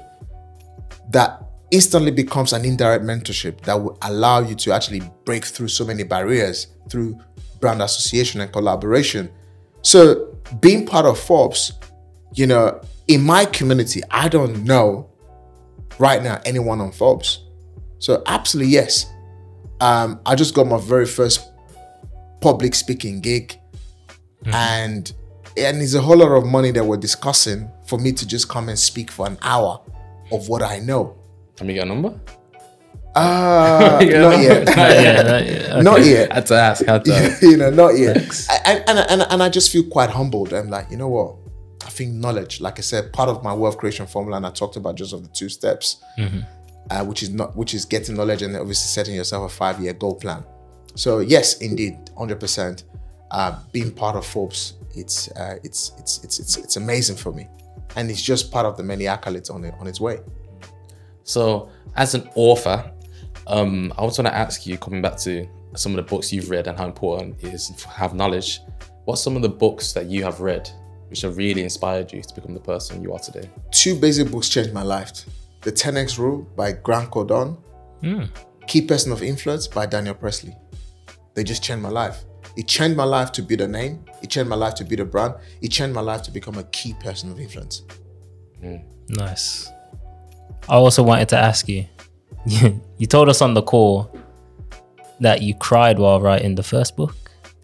that 1.11 1.41
instantly 1.71 2.11
becomes 2.11 2.53
an 2.53 2.65
indirect 2.65 3.03
mentorship 3.03 3.61
that 3.61 3.75
will 3.75 3.97
allow 4.01 4.39
you 4.39 4.55
to 4.55 4.73
actually 4.73 5.01
break 5.25 5.45
through 5.45 5.67
so 5.67 5.85
many 5.85 6.03
barriers 6.03 6.67
through 6.89 7.17
brand 7.59 7.81
association 7.81 8.41
and 8.41 8.51
collaboration. 8.51 9.29
So, 9.81 10.35
being 10.61 10.85
part 10.85 11.05
of 11.05 11.19
Forbes, 11.19 11.73
you 12.33 12.47
know, 12.47 12.81
in 13.07 13.21
my 13.21 13.45
community, 13.45 14.01
I 14.11 14.27
don't 14.27 14.63
know 14.65 15.09
right 15.99 16.21
now 16.21 16.41
anyone 16.45 16.81
on 16.81 16.91
Forbes. 16.91 17.45
So, 17.99 18.23
absolutely, 18.25 18.73
yes. 18.73 19.05
Um, 19.79 20.19
I 20.25 20.35
just 20.35 20.53
got 20.53 20.67
my 20.67 20.79
very 20.79 21.05
first 21.05 21.49
public 22.41 22.75
speaking 22.75 23.21
gig, 23.21 23.57
and 24.47 25.11
and 25.59 25.81
it's 25.81 25.93
a 25.93 26.01
whole 26.01 26.17
lot 26.17 26.31
of 26.31 26.45
money 26.45 26.71
that 26.71 26.83
we're 26.83 26.97
discussing 26.97 27.69
for 27.85 27.97
me 27.99 28.11
to 28.13 28.27
just 28.27 28.47
come 28.49 28.69
and 28.69 28.77
speak 28.79 29.11
for 29.11 29.27
an 29.27 29.37
hour 29.41 29.81
of 30.31 30.47
what 30.49 30.61
I 30.63 30.79
know. 30.79 31.17
Can 31.57 31.67
we 31.67 31.73
get 31.73 31.85
a 31.85 31.89
number? 31.89 32.19
Uh, 33.15 33.99
Yeah. 34.03 34.19
not 34.21 34.39
yet. 34.41 34.65
that- 34.67 35.45
yeah, 35.75 35.81
Not 35.81 35.99
okay. 35.99 36.11
yet. 36.11 36.31
Had 36.31 36.45
to 36.47 36.53
ask. 36.55 36.85
Had 36.85 37.05
to. 37.05 37.37
you 37.41 37.57
know, 37.57 37.69
not 37.71 37.97
yet. 37.97 38.17
And, 38.65 38.83
and, 38.87 38.99
and, 38.99 39.21
and 39.29 39.43
I 39.43 39.49
just 39.49 39.71
feel 39.71 39.83
quite 39.89 40.09
humbled. 40.11 40.53
I'm 40.53 40.69
like, 40.69 40.89
you 40.91 40.97
know 40.97 41.07
what? 41.09 41.35
I 41.85 41.89
think 41.89 42.13
knowledge, 42.13 42.61
like 42.61 42.77
I 42.77 42.81
said, 42.81 43.11
part 43.11 43.27
of 43.29 43.43
my 43.43 43.51
wealth 43.53 43.77
creation 43.77 44.05
formula, 44.05 44.37
and 44.37 44.45
I 44.45 44.51
talked 44.51 44.75
about 44.75 44.95
just 44.95 45.11
of 45.13 45.23
the 45.23 45.29
two 45.29 45.49
steps, 45.49 46.01
uh, 46.91 47.03
which 47.03 47.23
is 47.23 47.31
not, 47.31 47.55
which 47.57 47.73
is 47.73 47.83
getting 47.85 48.15
knowledge 48.15 48.41
and 48.43 48.55
obviously 48.55 48.87
setting 48.87 49.15
yourself 49.15 49.51
a 49.51 49.53
five 49.55 49.79
year 49.81 49.93
goal 49.93 50.15
plan. 50.15 50.43
So 50.95 51.19
yes, 51.19 51.57
indeed, 51.61 51.97
hundred 52.17 52.39
percent. 52.39 52.83
Uh, 53.31 53.57
being 53.71 53.91
part 53.91 54.15
of 54.15 54.25
Forbes, 54.25 54.73
it's 54.95 55.29
uh, 55.31 55.57
it's 55.63 55.93
it's 55.99 56.23
it's 56.23 56.39
it's 56.39 56.57
it's 56.57 56.75
amazing 56.77 57.15
for 57.17 57.31
me, 57.31 57.47
and 57.95 58.09
it's 58.09 58.21
just 58.21 58.51
part 58.51 58.65
of 58.65 58.77
the 58.77 58.83
many 58.83 59.05
accolades 59.05 59.53
on 59.53 59.63
it 59.63 59.73
on 59.79 59.87
its 59.87 59.99
way. 59.99 60.19
So, 61.23 61.69
as 61.95 62.15
an 62.15 62.27
author, 62.35 62.91
um, 63.47 63.93
I 63.97 64.01
also 64.01 64.23
want 64.23 64.33
to 64.33 64.37
ask 64.37 64.65
you, 64.65 64.77
coming 64.77 65.01
back 65.01 65.17
to 65.19 65.47
some 65.75 65.91
of 65.91 65.97
the 65.97 66.09
books 66.09 66.33
you've 66.33 66.49
read 66.49 66.67
and 66.67 66.77
how 66.77 66.85
important 66.85 67.35
it 67.43 67.53
is 67.53 67.69
to 67.69 67.87
have 67.89 68.13
knowledge. 68.13 68.61
What's 69.05 69.21
some 69.21 69.35
of 69.35 69.41
the 69.41 69.49
books 69.49 69.93
that 69.93 70.05
you 70.05 70.23
have 70.23 70.39
read 70.39 70.69
which 71.09 71.21
have 71.21 71.37
really 71.37 71.63
inspired 71.63 72.11
you 72.13 72.21
to 72.21 72.35
become 72.35 72.53
the 72.53 72.59
person 72.59 73.01
you 73.01 73.13
are 73.13 73.19
today? 73.19 73.49
two 73.71 73.95
basic 73.95 74.31
books 74.31 74.49
changed 74.49 74.73
my 74.73 74.83
life. 74.83 75.25
The 75.61 75.71
10X 75.71 76.17
Rule 76.17 76.47
by 76.55 76.71
Grant 76.73 77.11
Cardone, 77.11 77.57
Key 78.67 78.83
Person 78.83 79.11
of 79.11 79.21
Influence 79.23 79.67
by 79.67 79.85
Daniel 79.85 80.13
Priestley. 80.15 80.55
They 81.33 81.43
just 81.43 81.63
changed 81.63 81.81
my 81.83 81.89
life. 81.89 82.23
It 82.55 82.67
changed 82.67 82.97
my 82.97 83.03
life 83.03 83.31
to 83.33 83.41
build 83.41 83.61
a 83.61 83.67
name. 83.67 84.05
It 84.21 84.29
changed 84.29 84.49
my 84.49 84.55
life 84.55 84.75
to 84.75 84.83
build 84.83 84.99
a 85.01 85.05
brand. 85.05 85.35
It 85.61 85.69
changed 85.69 85.95
my 85.95 86.01
life 86.01 86.23
to 86.23 86.31
become 86.31 86.57
a 86.57 86.63
key 86.65 86.93
person 87.01 87.31
of 87.31 87.39
influence. 87.39 87.83
Mm. 88.63 88.83
Nice. 89.09 89.69
I 90.67 90.75
also 90.75 91.03
wanted 91.03 91.29
to 91.29 91.37
ask 91.37 91.67
you. 91.67 91.85
you 92.45 93.07
told 93.07 93.29
us 93.29 93.41
on 93.41 93.53
the 93.53 93.61
call 93.61 94.15
that 95.19 95.41
you 95.41 95.53
cried 95.55 95.99
while 95.99 96.21
writing 96.21 96.55
the 96.55 96.63
first 96.63 96.95
book, 96.95 97.15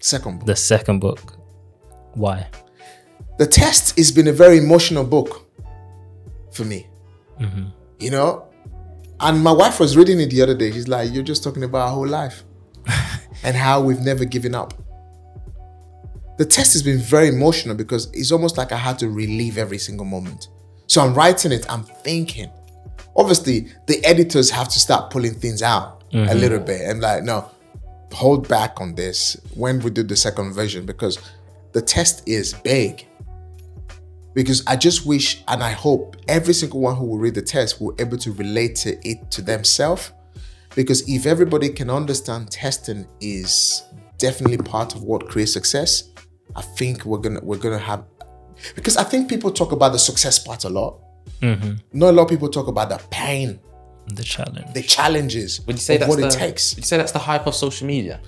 Second 0.01 0.39
book. 0.39 0.47
the 0.47 0.55
second 0.55 0.99
book. 0.99 1.37
Why? 2.13 2.47
The 3.37 3.47
test 3.47 3.97
has 3.97 4.11
been 4.11 4.27
a 4.27 4.33
very 4.33 4.57
emotional 4.57 5.03
book 5.03 5.47
for 6.51 6.63
me. 6.63 6.87
Mm-hmm. 7.39 7.65
You 7.99 8.11
know? 8.11 8.47
And 9.19 9.41
my 9.41 9.51
wife 9.51 9.79
was 9.79 9.95
reading 9.95 10.19
it 10.19 10.29
the 10.29 10.41
other 10.41 10.55
day. 10.55 10.71
She's 10.71 10.87
like, 10.87 11.11
You're 11.13 11.23
just 11.23 11.43
talking 11.43 11.63
about 11.63 11.87
our 11.87 11.91
whole 11.91 12.07
life 12.07 12.43
and 13.45 13.55
how 13.55 13.79
we've 13.81 14.01
never 14.01 14.25
given 14.25 14.55
up. 14.55 14.73
The 16.37 16.45
test 16.45 16.73
has 16.73 16.83
been 16.83 16.97
very 16.99 17.29
emotional 17.29 17.75
because 17.75 18.11
it's 18.11 18.31
almost 18.31 18.57
like 18.57 18.71
I 18.71 18.77
had 18.77 18.99
to 18.99 19.09
relive 19.09 19.57
every 19.57 19.77
single 19.77 20.05
moment. 20.05 20.49
So 20.87 21.01
I'm 21.01 21.13
writing 21.13 21.51
it, 21.51 21.65
I'm 21.69 21.83
thinking. 21.83 22.51
Obviously, 23.15 23.71
the 23.87 24.03
editors 24.03 24.49
have 24.49 24.67
to 24.69 24.79
start 24.79 25.11
pulling 25.11 25.35
things 25.35 25.61
out 25.61 26.03
a 26.11 26.15
mm-hmm. 26.15 26.39
little 26.39 26.59
bit 26.59 26.81
and 26.81 26.99
like, 27.01 27.23
no, 27.23 27.49
hold 28.11 28.47
back 28.47 28.81
on 28.81 28.95
this 28.95 29.39
when 29.55 29.79
we 29.79 29.91
do 29.91 30.03
the 30.03 30.15
second 30.15 30.53
version 30.53 30.85
because 30.85 31.19
the 31.73 31.81
test 31.81 32.27
is 32.27 32.53
big 32.53 33.07
because 34.33 34.65
I 34.67 34.75
just 34.75 35.05
wish 35.05 35.43
and 35.47 35.63
I 35.63 35.71
hope 35.71 36.17
every 36.27 36.53
single 36.53 36.81
one 36.81 36.95
who 36.95 37.05
will 37.05 37.17
read 37.17 37.35
the 37.35 37.41
test 37.41 37.81
will 37.81 37.93
be 37.93 38.03
able 38.03 38.17
to 38.17 38.31
relate 38.33 38.75
to 38.77 39.07
it 39.07 39.31
to 39.31 39.41
themselves. 39.41 40.11
Because 40.75 41.07
if 41.07 41.25
everybody 41.25 41.69
can 41.69 41.89
understand 41.89 42.51
testing 42.51 43.07
is 43.21 43.83
definitely 44.17 44.57
part 44.57 44.95
of 44.95 45.03
what 45.03 45.27
creates 45.27 45.53
success, 45.53 46.11
I 46.55 46.61
think 46.61 47.05
we're 47.05 47.19
gonna 47.19 47.39
we're 47.41 47.57
gonna 47.57 47.79
have 47.79 48.03
because 48.75 48.97
I 48.97 49.03
think 49.03 49.29
people 49.29 49.51
talk 49.51 49.71
about 49.71 49.91
the 49.91 49.99
success 49.99 50.39
part 50.39 50.63
a 50.65 50.69
lot. 50.69 50.99
Mm-hmm. 51.41 51.73
Not 51.93 52.09
a 52.09 52.11
lot 52.11 52.23
of 52.23 52.29
people 52.29 52.49
talk 52.49 52.67
about 52.67 52.89
the 52.89 53.01
pain, 53.09 53.59
The 54.07 54.23
challenge. 54.23 54.73
the 54.73 54.81
challenges, 54.83 55.61
Would 55.65 55.75
you 55.75 55.81
say 55.81 55.97
that's 55.97 56.09
what 56.09 56.19
the, 56.19 56.27
it 56.27 56.31
takes. 56.31 56.75
Would 56.75 56.83
you 56.83 56.87
say 56.87 56.97
that's 56.97 57.11
the 57.11 57.19
hype 57.19 57.47
of 57.47 57.55
social 57.55 57.87
media? 57.87 58.21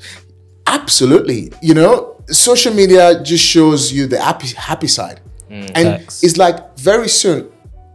Absolutely. 0.65 1.51
You 1.61 1.73
know, 1.73 2.21
social 2.27 2.73
media 2.73 3.21
just 3.23 3.43
shows 3.43 3.91
you 3.91 4.07
the 4.07 4.19
happy 4.21 4.47
happy 4.55 4.87
side. 4.87 5.21
Mm. 5.49 5.71
and 5.75 5.87
Facts. 6.01 6.23
it's 6.23 6.35
like 6.37 6.77
very 6.77 7.07
soon, 7.07 7.49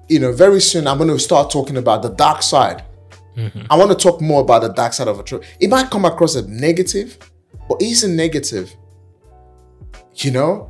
you 0.09 0.19
know, 0.19 0.33
very 0.33 0.61
soon 0.61 0.87
I'm 0.87 0.97
going 0.97 1.11
to 1.11 1.19
start 1.19 1.51
talking 1.51 1.77
about 1.77 2.03
the 2.03 2.09
dark 2.09 2.43
side. 2.43 2.83
Mm-hmm. 3.37 3.63
I 3.71 3.77
want 3.77 3.91
to 3.91 3.97
talk 3.97 4.21
more 4.21 4.43
about 4.43 4.63
the 4.63 4.69
dark 4.69 4.93
side 4.93 5.09
of 5.09 5.19
a 5.19 5.23
truth. 5.23 5.47
It 5.61 5.69
might 5.71 5.91
come 5.91 6.05
across 6.05 6.37
as 6.37 6.47
negative, 6.47 7.19
but 7.69 7.81
it 7.81 7.87
isn't 7.87 8.15
negative. 8.15 8.75
You 10.17 10.31
know? 10.33 10.69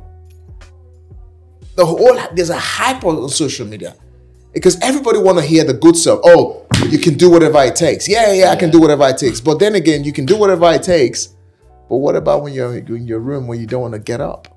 The 1.75 1.85
whole 1.85 2.17
there's 2.33 2.49
a 2.49 2.59
hype 2.59 3.03
on 3.03 3.17
on 3.17 3.29
social 3.29 3.67
media. 3.67 3.95
Because 4.53 4.79
everybody 4.81 5.17
want 5.17 5.39
to 5.39 5.43
hear 5.43 5.63
the 5.63 5.73
good 5.73 5.95
stuff. 5.97 6.19
Oh, 6.23 6.67
you 6.89 6.99
can 6.99 7.15
do 7.15 7.29
whatever 7.29 7.63
it 7.63 7.75
takes. 7.75 8.07
Yeah, 8.07 8.31
yeah, 8.33 8.49
I 8.49 8.55
can 8.55 8.69
do 8.69 8.79
whatever 8.79 9.07
it 9.07 9.17
takes. 9.17 9.41
But 9.41 9.57
then 9.59 9.73
again, 9.73 10.03
you 10.03 10.13
can 10.13 10.25
do 10.25 10.37
whatever 10.37 10.71
it 10.71 10.83
takes. 10.83 11.29
But 11.89 11.97
what 11.97 12.15
about 12.15 12.43
when 12.43 12.53
you're 12.53 12.77
in 12.77 13.07
your 13.07 13.19
room 13.19 13.47
when 13.47 13.59
you 13.59 13.67
don't 13.67 13.81
want 13.81 13.93
to 13.93 13.99
get 13.99 14.21
up 14.21 14.47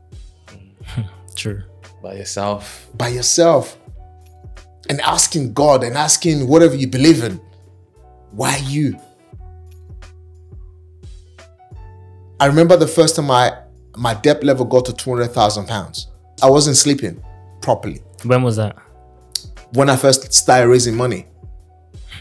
True. 1.37 1.63
By 2.03 2.15
yourself. 2.15 2.89
by 2.95 3.09
yourself 3.09 3.79
and 4.89 5.01
asking 5.01 5.55
God 5.55 5.83
and 5.83 5.97
asking 5.97 6.47
whatever 6.47 6.77
you 6.77 6.87
believe 6.87 7.25
in, 7.25 7.41
why 8.37 8.57
you? 8.67 8.99
I 12.39 12.47
remember 12.47 12.77
the 12.77 12.87
first 12.87 13.17
time 13.17 13.31
I 13.31 13.53
my 13.97 14.13
debt 14.15 14.45
level 14.45 14.67
got 14.67 14.85
to 14.87 14.93
two 14.93 15.11
hundred 15.11 15.29
thousand 15.29 15.67
pounds. 15.67 16.09
I 16.43 16.51
wasn't 16.51 16.77
sleeping 16.77 17.23
properly 17.63 18.03
When 18.25 18.43
was 18.43 18.57
that? 18.57 18.77
when 19.73 19.89
I 19.91 19.97
first 19.97 20.33
started 20.33 20.69
raising 20.69 20.95
money. 20.95 21.27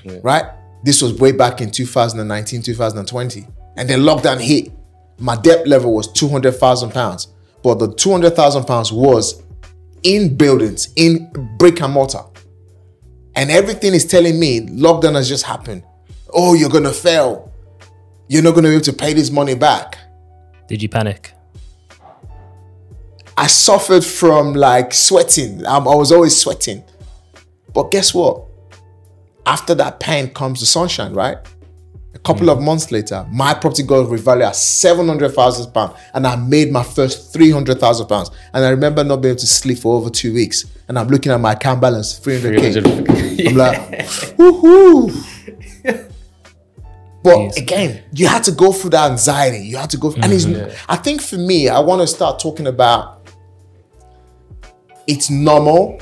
Yeah. 0.03 0.20
Right? 0.24 0.45
This 0.84 1.01
was 1.01 1.13
way 1.20 1.32
back 1.32 1.61
in 1.61 1.70
2019, 1.72 2.61
2020. 2.61 3.47
And 3.78 3.89
then 3.89 3.99
lockdown 3.99 4.39
hit. 4.41 4.72
My 5.20 5.36
debt 5.36 5.68
level 5.68 5.93
was 5.93 6.11
200,000 6.13 6.91
pounds. 6.91 7.28
But 7.63 7.76
the 7.76 7.93
200,000 7.93 8.66
pounds 8.66 8.91
was 8.91 9.41
in 10.03 10.36
buildings, 10.36 10.91
in 10.95 11.32
brick 11.57 11.82
and 11.82 11.93
mortar. 11.93 12.22
And 13.36 13.49
everything 13.51 13.93
is 13.93 14.05
telling 14.05 14.39
me 14.39 14.61
lockdown 14.61 15.16
has 15.16 15.28
just 15.30 15.43
happened. 15.43 15.84
Oh, 16.38 16.53
you're 16.53 16.69
going 16.69 16.83
to 16.83 16.91
fail. 16.91 17.51
you're 18.27 18.43
not 18.43 18.51
going 18.51 18.63
to 18.63 18.69
be 18.69 18.75
able 18.75 18.83
to 18.86 18.93
pay 18.93 19.13
this 19.13 19.29
money 19.31 19.55
back. 19.55 19.97
Did 20.67 20.81
you 20.83 20.89
panic? 20.89 21.31
I 23.38 23.47
suffered 23.47 24.03
from 24.03 24.53
like 24.53 24.93
sweating. 24.93 25.65
Um, 25.65 25.88
I 25.88 25.95
was 25.95 26.11
always 26.11 26.38
sweating. 26.39 26.83
But 27.73 27.91
guess 27.91 28.13
what? 28.13 28.43
After 29.45 29.75
that 29.75 29.99
pain 29.99 30.29
comes 30.33 30.59
the 30.61 30.65
sunshine, 30.65 31.13
right? 31.13 31.38
A 32.13 32.19
couple 32.19 32.49
of 32.49 32.61
months 32.61 32.91
later, 32.91 33.25
my 33.29 33.53
property 33.53 33.83
got 33.83 34.07
revalued 34.07 34.47
at 34.47 34.55
seven 34.55 35.07
hundred 35.07 35.29
thousand 35.33 35.71
pounds, 35.73 35.93
and 36.13 36.25
I 36.25 36.36
made 36.38 36.71
my 36.71 36.81
first 36.81 37.31
three 37.33 37.51
hundred 37.51 37.79
thousand 37.79 38.07
pounds. 38.07 38.31
And 38.53 38.65
I 38.65 38.69
remember 38.69 39.03
not 39.03 39.17
being 39.17 39.33
able 39.33 39.39
to 39.41 39.47
sleep 39.47 39.77
for 39.79 39.95
over 39.97 40.09
two 40.09 40.33
weeks. 40.33 40.65
And 40.88 40.97
I'm 40.97 41.07
looking 41.09 41.31
at 41.31 41.39
my 41.39 41.53
account 41.53 41.81
balance, 41.81 42.17
three 42.17 42.41
hundred 42.41 42.59
k. 42.59 42.71
300. 42.71 43.47
I'm 43.47 43.55
like, 43.55 43.77
woohoo! 44.38 46.11
But 47.26 47.39
Yes. 47.39 47.57
again, 47.57 48.03
you 48.13 48.28
had 48.28 48.43
to 48.43 48.51
go 48.51 48.71
through 48.71 48.91
that 48.91 49.09
anxiety. 49.09 49.65
You 49.65 49.78
had 49.78 49.89
to 49.89 49.97
go, 49.97 50.13
and 50.13 50.32
it's. 50.32 50.45
Mm-hmm. 50.45 50.86
I 50.88 50.95
think 50.95 51.21
for 51.21 51.38
me, 51.38 51.69
I 51.69 51.80
want 51.80 52.01
to 52.01 52.07
start 52.07 52.39
talking 52.39 52.67
about. 52.67 53.28
It's 55.07 55.32
normal 55.32 55.99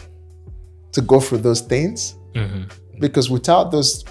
to 0.91 1.01
go 1.01 1.21
through 1.21 1.39
those 1.39 1.61
things 1.61 2.15
mm-hmm. 2.34 2.63
because 2.99 3.30
without 3.30 3.71
those 3.71 4.03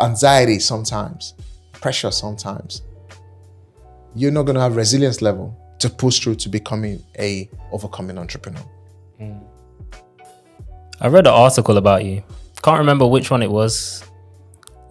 anxiety, 0.00 0.58
sometimes 0.58 1.34
pressure, 1.72 2.10
sometimes 2.10 2.82
you're 4.16 4.32
not 4.32 4.42
going 4.42 4.54
to 4.56 4.60
have 4.60 4.74
resilience 4.74 5.22
level 5.22 5.56
to 5.78 5.88
push 5.88 6.18
through 6.18 6.34
to 6.36 6.48
becoming 6.48 7.00
a 7.18 7.48
overcoming 7.70 8.18
entrepreneur. 8.18 8.64
Mm. 9.20 9.40
I 11.00 11.06
read 11.08 11.28
an 11.28 11.32
article 11.32 11.76
about 11.76 12.04
you. 12.04 12.24
Can't 12.62 12.78
remember 12.78 13.06
which 13.06 13.30
one 13.30 13.42
it 13.42 13.50
was. 13.50 14.07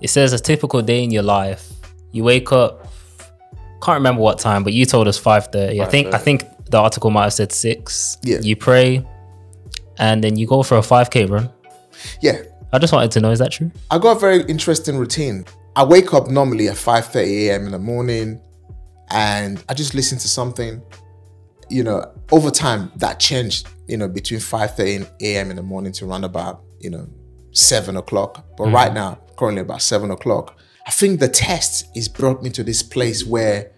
It 0.02 0.10
says 0.10 0.34
a 0.34 0.40
typical 0.40 0.82
day 0.82 1.04
in 1.04 1.12
your 1.12 1.24
life. 1.24 1.72
You 2.12 2.24
wake 2.24 2.52
up. 2.52 2.88
Can't 3.82 3.98
remember 3.98 4.22
what 4.22 4.40
time, 4.40 4.64
but 4.64 4.74
you 4.74 4.86
told 4.86 5.08
us 5.08 5.18
five 5.18 5.48
thirty. 5.48 5.82
I 5.82 5.86
think 5.86 6.14
I 6.14 6.18
think 6.18 6.44
the 6.70 6.78
article 6.78 7.12
might 7.12 7.24
have 7.24 7.34
said 7.34 7.52
six. 7.52 8.18
Yeah. 8.24 8.40
You 8.42 8.56
pray, 8.56 9.06
and 9.98 10.24
then 10.24 10.36
you 10.36 10.48
go 10.48 10.64
for 10.64 10.78
a 10.78 10.84
five 10.84 11.10
k 11.10 11.26
run. 11.26 11.52
Yeah, 12.22 12.42
I 12.74 12.80
just 12.80 12.94
wanted 12.94 13.12
to 13.12 13.22
know 13.22 13.32
is 13.32 13.40
that 13.40 13.52
true? 13.52 13.72
I 13.90 13.98
got 13.98 14.18
a 14.18 14.20
very 14.20 14.44
interesting 14.44 14.98
routine. 14.98 15.46
I 15.76 15.84
wake 15.84 16.14
up 16.14 16.28
normally 16.28 16.68
at 16.68 16.76
5:30 16.76 17.50
a.m. 17.50 17.66
in 17.66 17.72
the 17.72 17.80
morning 17.80 18.42
and 19.10 19.64
I 19.70 19.74
just 19.74 19.94
listen 19.94 20.18
to 20.20 20.28
something. 20.28 20.82
You 21.70 21.84
know, 21.84 22.12
over 22.32 22.50
time 22.50 22.92
that 22.96 23.20
changed, 23.20 23.68
you 23.88 23.98
know, 23.98 24.08
between 24.08 24.40
5:30 24.40 25.08
a.m. 25.22 25.50
in 25.50 25.56
the 25.56 25.64
morning 25.64 25.92
to 25.94 26.06
around 26.06 26.24
about, 26.24 26.62
you 26.80 26.90
know, 26.90 27.08
seven 27.52 27.98
o'clock. 27.98 28.46
But 28.58 28.66
mm-hmm. 28.66 28.76
right 28.76 28.94
now, 28.94 29.20
currently 29.38 29.62
about 29.62 29.82
seven 29.82 30.12
o'clock. 30.12 30.58
I 30.86 30.92
think 30.92 31.20
the 31.20 31.28
test 31.28 31.86
is 31.96 32.08
brought 32.08 32.42
me 32.42 32.50
to 32.52 32.64
this 32.64 32.82
place 32.82 33.26
where 33.26 33.72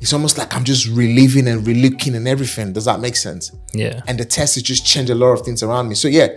it's 0.00 0.12
almost 0.12 0.38
like 0.38 0.54
I'm 0.54 0.64
just 0.64 0.86
reliving 0.88 1.46
and 1.48 1.66
relooking 1.66 2.14
and 2.14 2.26
everything. 2.26 2.72
Does 2.72 2.86
that 2.86 3.00
make 3.00 3.16
sense? 3.16 3.52
Yeah. 3.74 4.00
and 4.06 4.18
the 4.18 4.24
test 4.24 4.54
has 4.54 4.62
just 4.62 4.86
changed 4.86 5.10
a 5.10 5.14
lot 5.14 5.32
of 5.32 5.42
things 5.42 5.62
around 5.62 5.88
me. 5.88 5.94
So 5.94 6.08
yeah, 6.08 6.28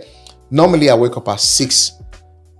normally 0.50 0.90
I 0.90 0.94
wake 0.94 1.16
up 1.16 1.28
at 1.28 1.40
six, 1.40 1.92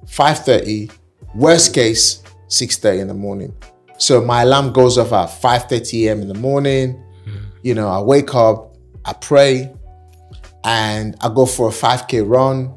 five 0.07 0.39
thirty. 0.41 0.91
Worst 1.35 1.75
case, 1.75 2.23
six 2.49 2.79
thirty 2.79 3.01
in 3.01 3.09
the 3.09 3.15
morning. 3.15 3.55
So 3.99 4.21
my 4.25 4.43
alarm 4.43 4.73
goes 4.73 4.97
off 4.99 5.13
at 5.13 5.27
five 5.27 5.65
thirty 5.69 6.07
a.m. 6.07 6.23
in 6.23 6.29
the 6.29 6.35
morning. 6.35 7.03
Hmm. 7.25 7.37
You 7.63 7.75
know, 7.75 7.89
I 7.89 8.01
wake 8.01 8.35
up, 8.35 8.77
I 9.05 9.13
pray, 9.15 9.75
and 10.65 11.17
I 11.21 11.29
go 11.35 11.45
for 11.47 11.69
a 11.69 11.73
five 11.73 12.07
k 12.07 12.23
run 12.23 12.73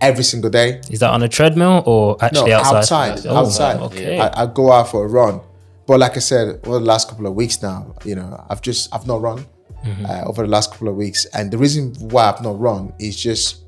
every 0.00 0.24
single 0.24 0.50
day. 0.50 0.80
Is 0.90 1.00
that 1.00 1.10
on 1.10 1.22
a 1.22 1.28
treadmill 1.28 1.82
or 1.86 2.16
No, 2.20 2.26
actually 2.26 2.52
outside? 2.52 3.10
outside, 3.12 3.26
Oh, 3.26 3.36
outside. 3.36 3.76
Okay. 3.80 4.18
I, 4.18 4.42
I 4.42 4.46
go 4.46 4.72
out 4.72 4.88
for 4.90 5.04
a 5.04 5.08
run. 5.08 5.40
But 5.86 5.98
like 6.00 6.16
I 6.16 6.20
said, 6.20 6.60
over 6.66 6.78
the 6.78 6.84
last 6.84 7.08
couple 7.08 7.26
of 7.26 7.34
weeks 7.34 7.62
now, 7.62 7.94
you 8.04 8.14
know, 8.14 8.44
I've 8.48 8.62
just 8.62 8.94
I've 8.94 9.06
not 9.06 9.20
run 9.20 9.44
uh, 10.08 10.22
over 10.26 10.42
the 10.42 10.48
last 10.48 10.70
couple 10.70 10.88
of 10.88 10.94
weeks, 10.94 11.24
and 11.34 11.50
the 11.50 11.58
reason 11.58 11.94
why 11.98 12.30
I've 12.30 12.42
not 12.42 12.60
run 12.60 12.92
is 13.00 13.20
just 13.20 13.64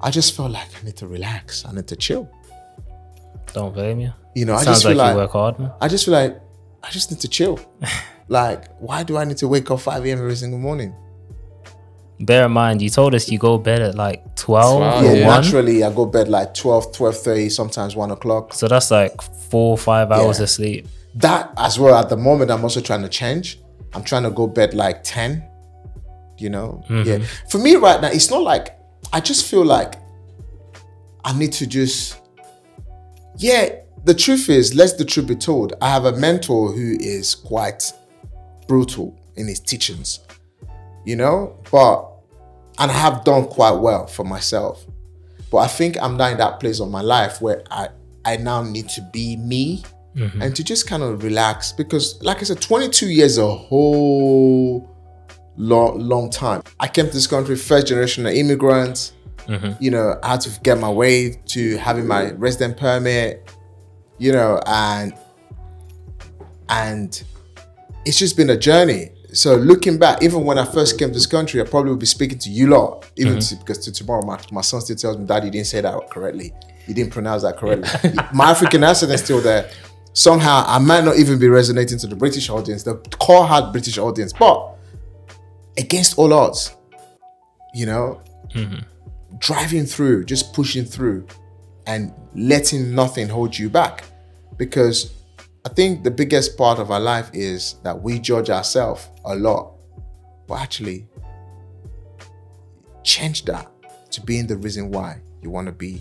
I 0.00 0.10
just 0.10 0.36
felt 0.36 0.52
like 0.52 0.68
I 0.80 0.84
need 0.84 0.96
to 0.96 1.08
relax. 1.08 1.64
I 1.66 1.72
need 1.72 1.88
to 1.88 1.96
chill. 1.96 2.30
Don't 3.52 3.72
blame 3.74 3.98
you. 4.00 4.12
You 4.34 4.44
know, 4.44 4.54
I 4.54 4.58
Sounds 4.62 4.76
just 4.78 4.86
feel 4.86 4.96
like, 4.96 5.08
like, 5.08 5.16
work 5.16 5.30
hard, 5.32 5.58
man. 5.58 5.72
I 5.80 5.88
just 5.88 6.04
feel 6.04 6.14
like 6.14 6.38
I 6.82 6.90
just 6.90 7.10
need 7.10 7.20
to 7.20 7.28
chill. 7.28 7.58
like, 8.28 8.68
why 8.78 9.02
do 9.02 9.16
I 9.16 9.24
need 9.24 9.38
to 9.38 9.48
wake 9.48 9.70
up 9.70 9.80
5 9.80 10.04
a.m. 10.04 10.18
every 10.18 10.36
single 10.36 10.58
morning? 10.60 10.94
Bear 12.18 12.46
in 12.46 12.52
mind, 12.52 12.80
you 12.80 12.88
told 12.88 13.14
us 13.14 13.28
you 13.30 13.38
go 13.38 13.58
bed 13.58 13.82
at 13.82 13.94
like 13.94 14.36
12 14.36 14.76
12, 14.78 15.04
or 15.04 15.16
Yeah, 15.16 15.26
1. 15.28 15.42
naturally 15.42 15.84
I 15.84 15.92
go 15.92 16.06
bed 16.06 16.28
like 16.28 16.54
12, 16.54 16.92
12 16.96 17.16
30 17.16 17.48
sometimes 17.50 17.94
1 17.94 18.10
o'clock. 18.10 18.54
So 18.54 18.68
that's 18.68 18.90
like 18.90 19.20
four, 19.50 19.76
five 19.76 20.10
hours 20.10 20.38
Yeah. 20.38 20.44
of 20.44 20.50
sleep. 20.50 20.86
that 21.16 21.50
as 21.56 21.78
well 21.78 21.94
at 21.94 22.10
the 22.10 22.16
moment 22.16 22.50
i'm 22.50 22.62
also 22.62 22.78
trying 22.80 23.00
to 23.00 23.08
change 23.08 23.58
i'm 23.94 24.02
trying 24.04 24.22
to 24.22 24.30
go 24.30 24.46
bed 24.46 24.74
like 24.74 25.02
10 25.02 25.42
you 26.36 26.50
know 26.50 26.82
mm-hmm. 26.90 27.08
yeah 27.08 27.18
for 27.48 27.56
me 27.56 27.74
right 27.76 28.02
now 28.02 28.08
it's 28.08 28.30
not 28.30 28.42
like 28.42 28.76
i 29.14 29.18
just 29.18 29.46
feel 29.50 29.64
like 29.64 29.94
i 31.24 31.32
need 31.38 31.50
to 31.54 31.66
just 31.66 32.20
yeah 33.38 33.70
the 34.04 34.12
truth 34.12 34.50
is 34.50 34.74
let 34.74 34.98
the 34.98 35.06
truth 35.06 35.26
be 35.26 35.34
told 35.34 35.72
i 35.80 35.88
have 35.88 36.04
a 36.04 36.12
mentor 36.12 36.70
who 36.72 36.96
is 37.00 37.34
quite 37.34 37.90
brutal 38.68 39.18
in 39.36 39.46
his 39.48 39.58
teachings 39.60 40.20
you 41.06 41.16
know? 41.16 41.58
But 41.70 42.16
and 42.78 42.90
i 42.90 42.94
have 42.94 43.24
done 43.24 43.46
quite 43.46 43.78
well 43.78 44.06
for 44.06 44.24
myself. 44.24 44.84
But 45.50 45.58
i 45.58 45.66
think 45.66 45.96
i'm 46.02 46.16
now 46.16 46.28
in 46.28 46.38
that 46.38 46.60
place 46.60 46.80
of 46.80 46.90
my 46.90 47.00
life 47.00 47.40
where 47.40 47.62
i 47.70 47.88
i 48.24 48.36
now 48.36 48.62
need 48.62 48.88
to 48.90 49.00
be 49.12 49.36
me 49.36 49.84
mm-hmm. 50.16 50.42
and 50.42 50.54
to 50.56 50.64
just 50.64 50.86
kind 50.86 51.02
of 51.02 51.22
relax 51.22 51.72
because 51.72 52.20
like 52.22 52.38
i 52.38 52.42
said 52.42 52.60
22 52.60 53.06
years 53.06 53.38
a 53.38 53.46
whole 53.46 54.92
long 55.56 55.98
long 55.98 56.28
time. 56.28 56.62
I 56.80 56.88
came 56.88 57.06
to 57.06 57.12
this 57.12 57.26
country 57.26 57.56
first 57.56 57.86
generation 57.86 58.26
immigrant 58.26 59.12
mm-hmm. 59.46 59.82
you 59.82 59.90
know 59.90 60.18
i 60.22 60.32
had 60.32 60.40
to 60.42 60.60
get 60.60 60.78
my 60.78 60.90
way 60.90 61.40
to 61.46 61.76
having 61.78 62.06
my 62.06 62.32
resident 62.32 62.76
permit 62.76 63.50
you 64.18 64.32
know 64.32 64.60
and 64.66 65.14
and 66.68 67.22
it's 68.04 68.18
just 68.18 68.36
been 68.36 68.50
a 68.50 68.56
journey 68.56 69.12
so 69.32 69.56
looking 69.56 69.98
back 69.98 70.22
even 70.22 70.44
when 70.44 70.58
i 70.58 70.64
first 70.64 70.98
came 70.98 71.08
to 71.08 71.14
this 71.14 71.26
country 71.26 71.60
i 71.60 71.64
probably 71.64 71.90
would 71.90 72.00
be 72.00 72.06
speaking 72.06 72.38
to 72.38 72.50
you 72.50 72.68
lot 72.68 73.10
even 73.16 73.34
mm-hmm. 73.34 73.56
to, 73.56 73.56
because 73.56 73.78
to 73.78 73.92
tomorrow 73.92 74.24
my, 74.24 74.38
my 74.52 74.60
son 74.60 74.80
still 74.80 74.96
tells 74.96 75.18
me 75.18 75.26
dad 75.26 75.44
you 75.44 75.50
didn't 75.50 75.66
say 75.66 75.80
that 75.80 76.10
correctly. 76.10 76.52
You 76.86 76.94
didn't 76.94 77.12
pronounce 77.12 77.42
that 77.42 77.56
correctly. 77.56 78.12
My 78.32 78.50
african 78.50 78.84
accent 78.84 79.10
is 79.10 79.20
still 79.24 79.40
there. 79.40 79.68
Somehow 80.12 80.64
i 80.66 80.78
might 80.78 81.04
not 81.04 81.16
even 81.18 81.38
be 81.38 81.48
resonating 81.48 81.98
to 81.98 82.06
the 82.06 82.16
british 82.16 82.48
audience. 82.48 82.82
The 82.84 82.96
core 83.18 83.44
hard 83.44 83.72
british 83.72 83.98
audience 83.98 84.32
but 84.32 84.76
against 85.78 86.16
all 86.18 86.32
odds 86.32 86.74
you 87.74 87.86
know 87.86 88.22
mm-hmm. 88.54 88.78
driving 89.38 89.84
through 89.84 90.24
just 90.24 90.54
pushing 90.54 90.84
through 90.84 91.26
and 91.86 92.12
letting 92.34 92.94
nothing 92.94 93.28
hold 93.28 93.56
you 93.56 93.70
back. 93.70 94.04
Because 94.56 95.12
i 95.66 95.68
think 95.68 96.04
the 96.04 96.10
biggest 96.10 96.56
part 96.56 96.78
of 96.78 96.90
our 96.90 97.00
life 97.00 97.28
is 97.34 97.76
that 97.82 98.00
we 98.00 98.18
judge 98.18 98.50
ourselves 98.50 99.08
a 99.24 99.34
lot. 99.34 99.72
But 100.46 100.60
actually 100.60 101.08
change 103.02 103.44
that 103.46 103.66
to 104.12 104.20
being 104.20 104.46
the 104.46 104.56
reason 104.56 104.92
why 104.92 105.20
you 105.42 105.50
want 105.50 105.66
to 105.66 105.72
be 105.72 106.00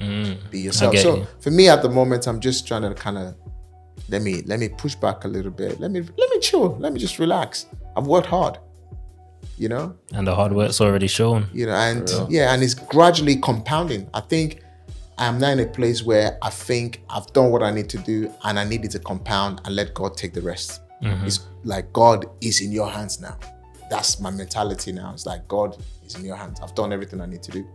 mm, 0.00 0.50
be 0.50 0.60
yourself. 0.60 0.96
so 0.96 1.16
you. 1.16 1.26
for 1.40 1.50
me 1.50 1.68
at 1.68 1.82
the 1.82 1.90
moment 1.90 2.26
i'm 2.26 2.40
just 2.40 2.66
trying 2.66 2.82
to 2.82 2.94
kind 2.94 3.18
of 3.18 3.34
let 4.08 4.22
me 4.22 4.42
let 4.46 4.58
me 4.58 4.68
push 4.68 4.94
back 4.94 5.24
a 5.24 5.28
little 5.28 5.50
bit. 5.50 5.80
Let 5.80 5.90
me 5.90 6.00
let 6.00 6.30
me 6.30 6.38
chill. 6.40 6.76
Let 6.78 6.92
me 6.92 7.00
just 7.00 7.18
relax. 7.18 7.66
I've 7.96 8.06
worked 8.06 8.26
hard 8.26 8.58
you 9.56 9.68
know? 9.68 9.94
And 10.12 10.26
the 10.26 10.34
hard 10.34 10.52
work's 10.52 10.80
already 10.80 11.06
shown. 11.06 11.48
you 11.52 11.66
know 11.66 11.74
and 11.74 12.10
yeah 12.28 12.52
and 12.52 12.62
it's 12.62 12.74
gradually 12.74 13.36
compounding. 13.36 14.08
I 14.12 14.20
think 14.20 14.60
i'm 15.18 15.38
now 15.38 15.50
in 15.50 15.60
a 15.60 15.66
place 15.66 16.02
where 16.02 16.38
i 16.42 16.50
think 16.50 17.02
i've 17.10 17.32
done 17.32 17.50
what 17.50 17.62
i 17.62 17.70
need 17.70 17.88
to 17.88 17.98
do 17.98 18.32
and 18.44 18.58
i 18.58 18.64
need 18.64 18.84
it 18.84 18.90
to 18.90 18.98
compound 18.98 19.60
and 19.64 19.74
let 19.74 19.94
god 19.94 20.16
take 20.16 20.32
the 20.32 20.42
rest 20.42 20.82
mm-hmm. 21.02 21.26
it's 21.26 21.46
like 21.64 21.92
god 21.92 22.26
is 22.40 22.60
in 22.60 22.72
your 22.72 22.90
hands 22.90 23.20
now 23.20 23.36
that's 23.90 24.20
my 24.20 24.30
mentality 24.30 24.92
now 24.92 25.12
it's 25.12 25.26
like 25.26 25.46
god 25.48 25.76
is 26.04 26.14
in 26.16 26.24
your 26.24 26.36
hands 26.36 26.60
i've 26.60 26.74
done 26.74 26.92
everything 26.92 27.20
i 27.20 27.26
need 27.26 27.42
to 27.42 27.50
do 27.50 27.66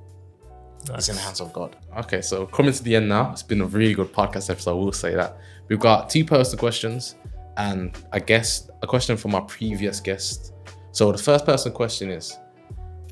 it's 0.93 1.09
in 1.09 1.15
the 1.15 1.21
hands 1.21 1.41
of 1.41 1.51
god 1.53 1.75
Okay, 1.97 2.21
so 2.21 2.45
coming 2.45 2.71
to 2.71 2.83
the 2.83 2.95
end 2.95 3.09
now. 3.09 3.31
It's 3.31 3.43
been 3.43 3.61
a 3.61 3.65
really 3.65 3.93
good 3.93 4.13
podcast 4.13 4.49
episode. 4.49 4.71
I 4.71 4.73
will 4.75 4.91
say 4.91 5.15
that 5.15 5.37
we've 5.67 5.79
got 5.79 6.09
two 6.09 6.23
personal 6.23 6.59
questions 6.59 7.15
and 7.57 7.97
a 8.13 8.19
guest, 8.19 8.69
a 8.83 8.87
question 8.87 9.17
from 9.17 9.35
our 9.35 9.41
previous 9.41 9.99
guest. 9.99 10.53
So 10.91 11.11
the 11.11 11.17
first 11.17 11.45
person 11.45 11.71
question 11.71 12.09
is, 12.09 12.37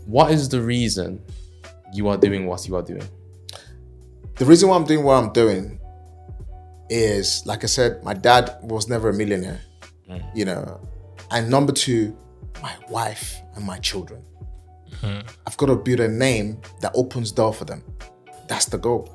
what 0.05 0.32
is 0.32 0.47
the 0.47 0.61
reason 0.61 1.21
you 1.93 2.07
are 2.07 2.17
doing 2.17 2.45
what 2.45 2.67
you 2.67 2.75
are 2.75 2.82
doing? 2.82 3.03
The 4.38 4.45
reason 4.45 4.69
why 4.69 4.75
i'm 4.75 4.85
doing 4.85 5.03
what 5.03 5.13
i'm 5.13 5.31
doing 5.33 5.79
is 6.89 7.45
like 7.45 7.63
i 7.63 7.67
said 7.67 8.03
my 8.03 8.13
dad 8.13 8.57
was 8.61 8.88
never 8.88 9.09
a 9.09 9.13
millionaire 9.13 9.61
you 10.33 10.45
know 10.45 10.79
and 11.31 11.49
number 11.49 11.73
two 11.73 12.15
my 12.61 12.73
wife 12.89 13.35
and 13.55 13.65
my 13.65 13.77
children 13.79 14.23
i've 15.45 15.57
got 15.57 15.67
to 15.67 15.75
build 15.75 15.99
a 15.99 16.07
name 16.07 16.59
that 16.81 16.91
opens 16.95 17.31
door 17.31 17.53
for 17.53 17.65
them 17.65 17.83
that's 18.47 18.65
the 18.65 18.77
goal 18.77 19.13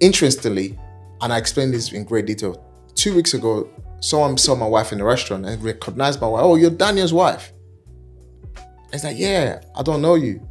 interestingly 0.00 0.78
and 1.22 1.32
I 1.32 1.38
explained 1.38 1.72
this 1.72 1.92
in 1.92 2.04
great 2.04 2.26
detail. 2.26 2.62
Two 2.94 3.14
weeks 3.14 3.32
ago, 3.32 3.68
someone 4.00 4.36
saw 4.36 4.56
my 4.56 4.66
wife 4.66 4.90
in 4.90 4.98
the 4.98 5.04
restaurant 5.04 5.46
and 5.46 5.62
recognized 5.62 6.20
my 6.20 6.26
wife. 6.26 6.42
Oh, 6.44 6.56
you're 6.56 6.70
Daniel's 6.70 7.12
wife. 7.12 7.52
It's 8.92 9.04
like, 9.04 9.16
yeah, 9.16 9.62
I 9.76 9.82
don't 9.82 10.02
know 10.02 10.16
you. 10.16 10.46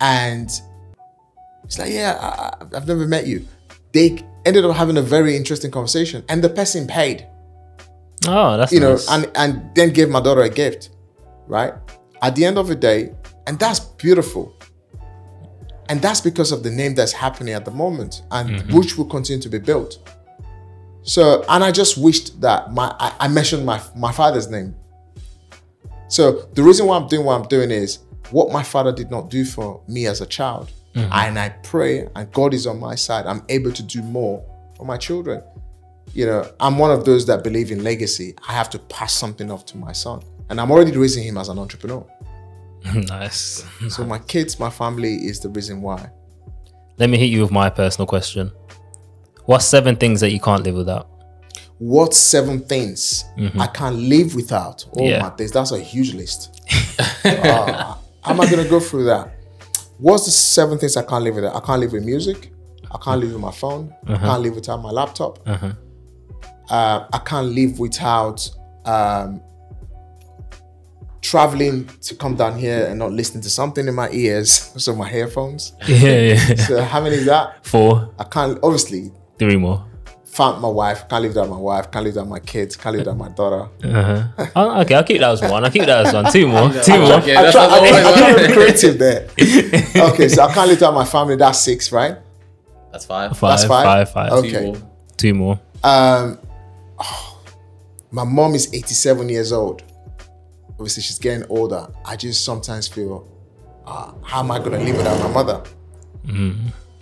And 0.00 0.50
it's 1.70 1.78
like, 1.78 1.92
yeah, 1.92 2.18
I, 2.20 2.64
I've 2.76 2.88
never 2.88 3.06
met 3.06 3.28
you. 3.28 3.46
They 3.92 4.18
ended 4.44 4.64
up 4.64 4.74
having 4.74 4.96
a 4.96 5.02
very 5.02 5.36
interesting 5.36 5.70
conversation, 5.70 6.24
and 6.28 6.42
the 6.42 6.48
person 6.48 6.88
paid 6.88 7.28
Oh, 8.26 8.56
that's 8.56 8.72
you 8.72 8.80
know, 8.80 8.98
and 9.10 9.30
and 9.34 9.74
then 9.74 9.92
gave 9.92 10.10
my 10.10 10.20
daughter 10.20 10.42
a 10.42 10.50
gift, 10.50 10.90
right? 11.46 11.72
At 12.20 12.36
the 12.36 12.44
end 12.44 12.58
of 12.58 12.68
the 12.68 12.74
day, 12.74 13.14
and 13.46 13.58
that's 13.58 13.80
beautiful. 13.80 14.54
And 15.88 16.00
that's 16.00 16.20
because 16.20 16.52
of 16.52 16.62
the 16.62 16.70
name 16.70 16.94
that's 16.94 17.12
happening 17.12 17.54
at 17.54 17.64
the 17.64 17.70
moment, 17.70 18.22
and 18.30 18.50
mm-hmm. 18.50 18.76
which 18.76 18.96
will 18.98 19.06
continue 19.06 19.42
to 19.42 19.48
be 19.48 19.58
built. 19.58 19.98
So, 21.02 21.44
and 21.48 21.64
I 21.64 21.72
just 21.72 21.96
wished 21.96 22.40
that 22.42 22.72
my 22.72 22.94
I, 22.98 23.12
I 23.20 23.28
mentioned 23.28 23.64
my 23.64 23.80
my 23.96 24.12
father's 24.12 24.48
name. 24.48 24.74
So 26.08 26.48
the 26.52 26.62
reason 26.62 26.86
why 26.86 26.96
I'm 26.96 27.08
doing 27.08 27.24
what 27.24 27.40
I'm 27.40 27.48
doing 27.48 27.70
is 27.70 28.00
what 28.30 28.52
my 28.52 28.62
father 28.62 28.92
did 28.92 29.10
not 29.10 29.30
do 29.30 29.44
for 29.44 29.80
me 29.88 30.06
as 30.06 30.20
a 30.20 30.26
child. 30.26 30.70
And 30.94 31.38
I 31.38 31.50
pray, 31.62 32.08
and 32.16 32.30
God 32.32 32.52
is 32.52 32.66
on 32.66 32.80
my 32.80 32.94
side. 32.94 33.26
I'm 33.26 33.42
able 33.48 33.72
to 33.72 33.82
do 33.82 34.02
more 34.02 34.44
for 34.76 34.84
my 34.84 34.96
children 34.96 35.42
you 36.12 36.26
know, 36.26 36.50
I'm 36.58 36.78
one 36.78 36.90
of 36.90 37.04
those 37.04 37.26
that 37.26 37.44
believe 37.44 37.70
in 37.70 37.84
legacy. 37.84 38.34
I 38.48 38.52
have 38.52 38.68
to 38.70 38.78
pass 38.78 39.12
something 39.12 39.50
off 39.50 39.64
to 39.66 39.78
my 39.78 39.92
son. 39.92 40.22
And 40.48 40.60
I'm 40.60 40.70
already 40.70 40.96
raising 40.96 41.22
him 41.22 41.38
as 41.38 41.48
an 41.48 41.58
entrepreneur. 41.58 42.04
nice. 42.94 43.64
So 43.88 44.04
my 44.04 44.18
kids, 44.18 44.58
my 44.58 44.70
family 44.70 45.14
is 45.14 45.40
the 45.40 45.48
reason 45.48 45.82
why. 45.82 46.10
Let 46.98 47.10
me 47.10 47.18
hit 47.18 47.26
you 47.30 47.42
with 47.42 47.50
my 47.52 47.70
personal 47.70 48.06
question. 48.06 48.50
What's 49.44 49.64
seven 49.64 49.96
things 49.96 50.20
that 50.20 50.32
you 50.32 50.40
can't 50.40 50.62
live 50.62 50.74
without? 50.74 51.08
What 51.78 52.12
seven 52.12 52.60
things 52.60 53.24
I 53.58 53.66
can't 53.68 53.96
live 53.96 54.34
without? 54.34 54.84
Oh 54.98 55.06
Yeah. 55.08 55.22
my 55.22 55.34
days, 55.34 55.52
that's 55.52 55.72
a 55.72 55.78
huge 55.80 56.14
list. 56.14 56.56
Uh, 57.22 57.96
how 58.22 58.32
am 58.32 58.40
I 58.40 58.50
gonna 58.50 58.68
go 58.68 58.80
through 58.80 59.04
that? 59.04 59.34
What's 60.00 60.24
the 60.24 60.30
seven 60.30 60.78
things 60.78 60.96
I 60.96 61.02
can't 61.02 61.22
live 61.24 61.34
without? 61.34 61.54
I 61.54 61.60
can't 61.60 61.80
live 61.80 61.92
with 61.92 62.04
music. 62.04 62.52
I 62.90 62.98
can't 63.04 63.20
live 63.20 63.32
with 63.32 63.40
my 63.40 63.52
phone. 63.52 63.94
I 64.06 64.16
can't 64.16 64.42
live 64.42 64.54
without 64.54 64.78
my 64.78 64.90
laptop. 64.90 65.38
Uh, 65.46 67.06
I 67.12 67.18
can't 67.18 67.48
live 67.48 67.78
without 67.78 68.48
um, 68.86 69.42
traveling 71.20 71.86
to 72.02 72.14
come 72.14 72.34
down 72.34 72.58
here 72.58 72.86
and 72.86 72.98
not 72.98 73.12
listening 73.12 73.42
to 73.42 73.50
something 73.50 73.86
in 73.86 73.94
my 73.94 74.08
ears. 74.10 74.72
So 74.80 74.94
my 74.94 75.08
headphones. 75.08 75.74
Yeah, 75.86 76.18
yeah. 76.32 76.54
So 76.54 76.82
how 76.82 77.02
many 77.02 77.16
is 77.16 77.26
that? 77.26 77.64
Four, 77.66 78.14
I 78.18 78.24
can't 78.24 78.58
obviously 78.62 79.12
three 79.38 79.56
more. 79.56 79.84
Found 80.30 80.62
my 80.62 80.68
wife. 80.68 81.08
Can't 81.08 81.22
live 81.22 81.34
without 81.34 81.48
my 81.50 81.56
wife. 81.56 81.90
Can't 81.90 82.04
live 82.04 82.14
without 82.14 82.28
my 82.28 82.38
kids. 82.38 82.76
Can't 82.76 82.96
live 82.96 83.06
without 83.06 83.16
my 83.18 83.28
daughter. 83.28 83.68
Oh, 84.56 84.80
okay, 84.82 84.94
I'll 84.94 85.04
keep 85.04 85.20
that 85.20 85.30
as 85.32 85.42
one. 85.42 85.64
I'll 85.64 85.70
keep 85.70 85.84
that 85.86 86.06
as 86.06 86.14
one. 86.14 86.32
Two 86.32 86.46
more. 86.46 86.70
Two 86.82 86.98
more. 87.00 87.14
Okay, 87.14 87.36
I 87.36 87.42
that's 87.42 87.52
try, 87.52 87.66
not 87.66 87.72
I, 87.72 87.76
always 87.76 87.92
I 87.94 88.18
try 88.18 88.42
to 88.42 88.48
be 88.48 88.54
creative 88.54 88.98
there. 88.98 89.28
Okay, 90.12 90.28
so 90.28 90.42
I 90.44 90.54
can't 90.54 90.68
live 90.68 90.76
without 90.78 90.94
my 90.94 91.04
family. 91.04 91.36
That's 91.36 91.58
six, 91.60 91.90
right? 91.92 92.16
That's 92.92 93.04
five. 93.04 93.36
Five, 93.36 93.50
That's 93.50 93.64
five? 93.64 93.84
five, 93.84 94.12
five. 94.12 94.32
Okay. 94.44 94.50
Two 94.50 94.62
more. 94.62 94.76
Two 95.16 95.34
more. 95.34 95.60
Um, 95.82 96.38
my 98.10 98.24
mom 98.24 98.54
is 98.54 98.72
87 98.72 99.28
years 99.28 99.52
old. 99.52 99.82
Obviously, 100.70 101.02
she's 101.02 101.18
getting 101.18 101.46
older. 101.48 101.88
I 102.04 102.16
just 102.16 102.44
sometimes 102.44 102.88
feel, 102.88 103.28
uh, 103.86 104.12
how 104.24 104.40
am 104.40 104.50
I 104.50 104.58
going 104.58 104.72
to 104.72 104.78
live 104.78 104.96
without 104.96 105.18
my 105.20 105.28
mother? 105.32 105.62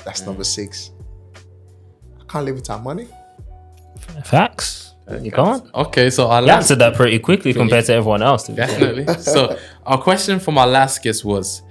That's 0.04 0.22
number 0.26 0.44
six. 0.44 0.90
I 2.20 2.24
can't 2.30 2.44
live 2.44 2.56
without 2.56 2.82
money. 2.82 3.08
Facts. 4.24 4.94
You 5.22 5.30
can't. 5.30 5.64
Okay, 5.74 6.10
so 6.10 6.26
I 6.26 6.40
last 6.40 6.64
answered 6.64 6.80
that 6.80 6.94
pretty 6.94 7.18
quickly 7.18 7.54
compared 7.54 7.86
to 7.86 7.94
everyone 7.94 8.22
else. 8.22 8.44
to 8.44 8.52
definitely. 8.52 9.06
so 9.14 9.58
our 9.86 10.00
question 10.00 10.38
from 10.38 10.58
our 10.58 10.66
last 10.66 11.02
guest 11.02 11.24
was, 11.24 11.62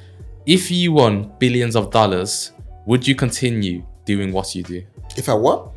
if 0.45 0.71
you 0.71 0.93
won 0.93 1.31
billions 1.39 1.75
of 1.75 1.91
dollars, 1.91 2.51
would 2.85 3.07
you 3.07 3.13
continue 3.13 3.85
doing 4.05 4.31
what 4.31 4.55
you 4.55 4.63
do? 4.63 4.83
If 5.17 5.29
I 5.29 5.33
what? 5.33 5.71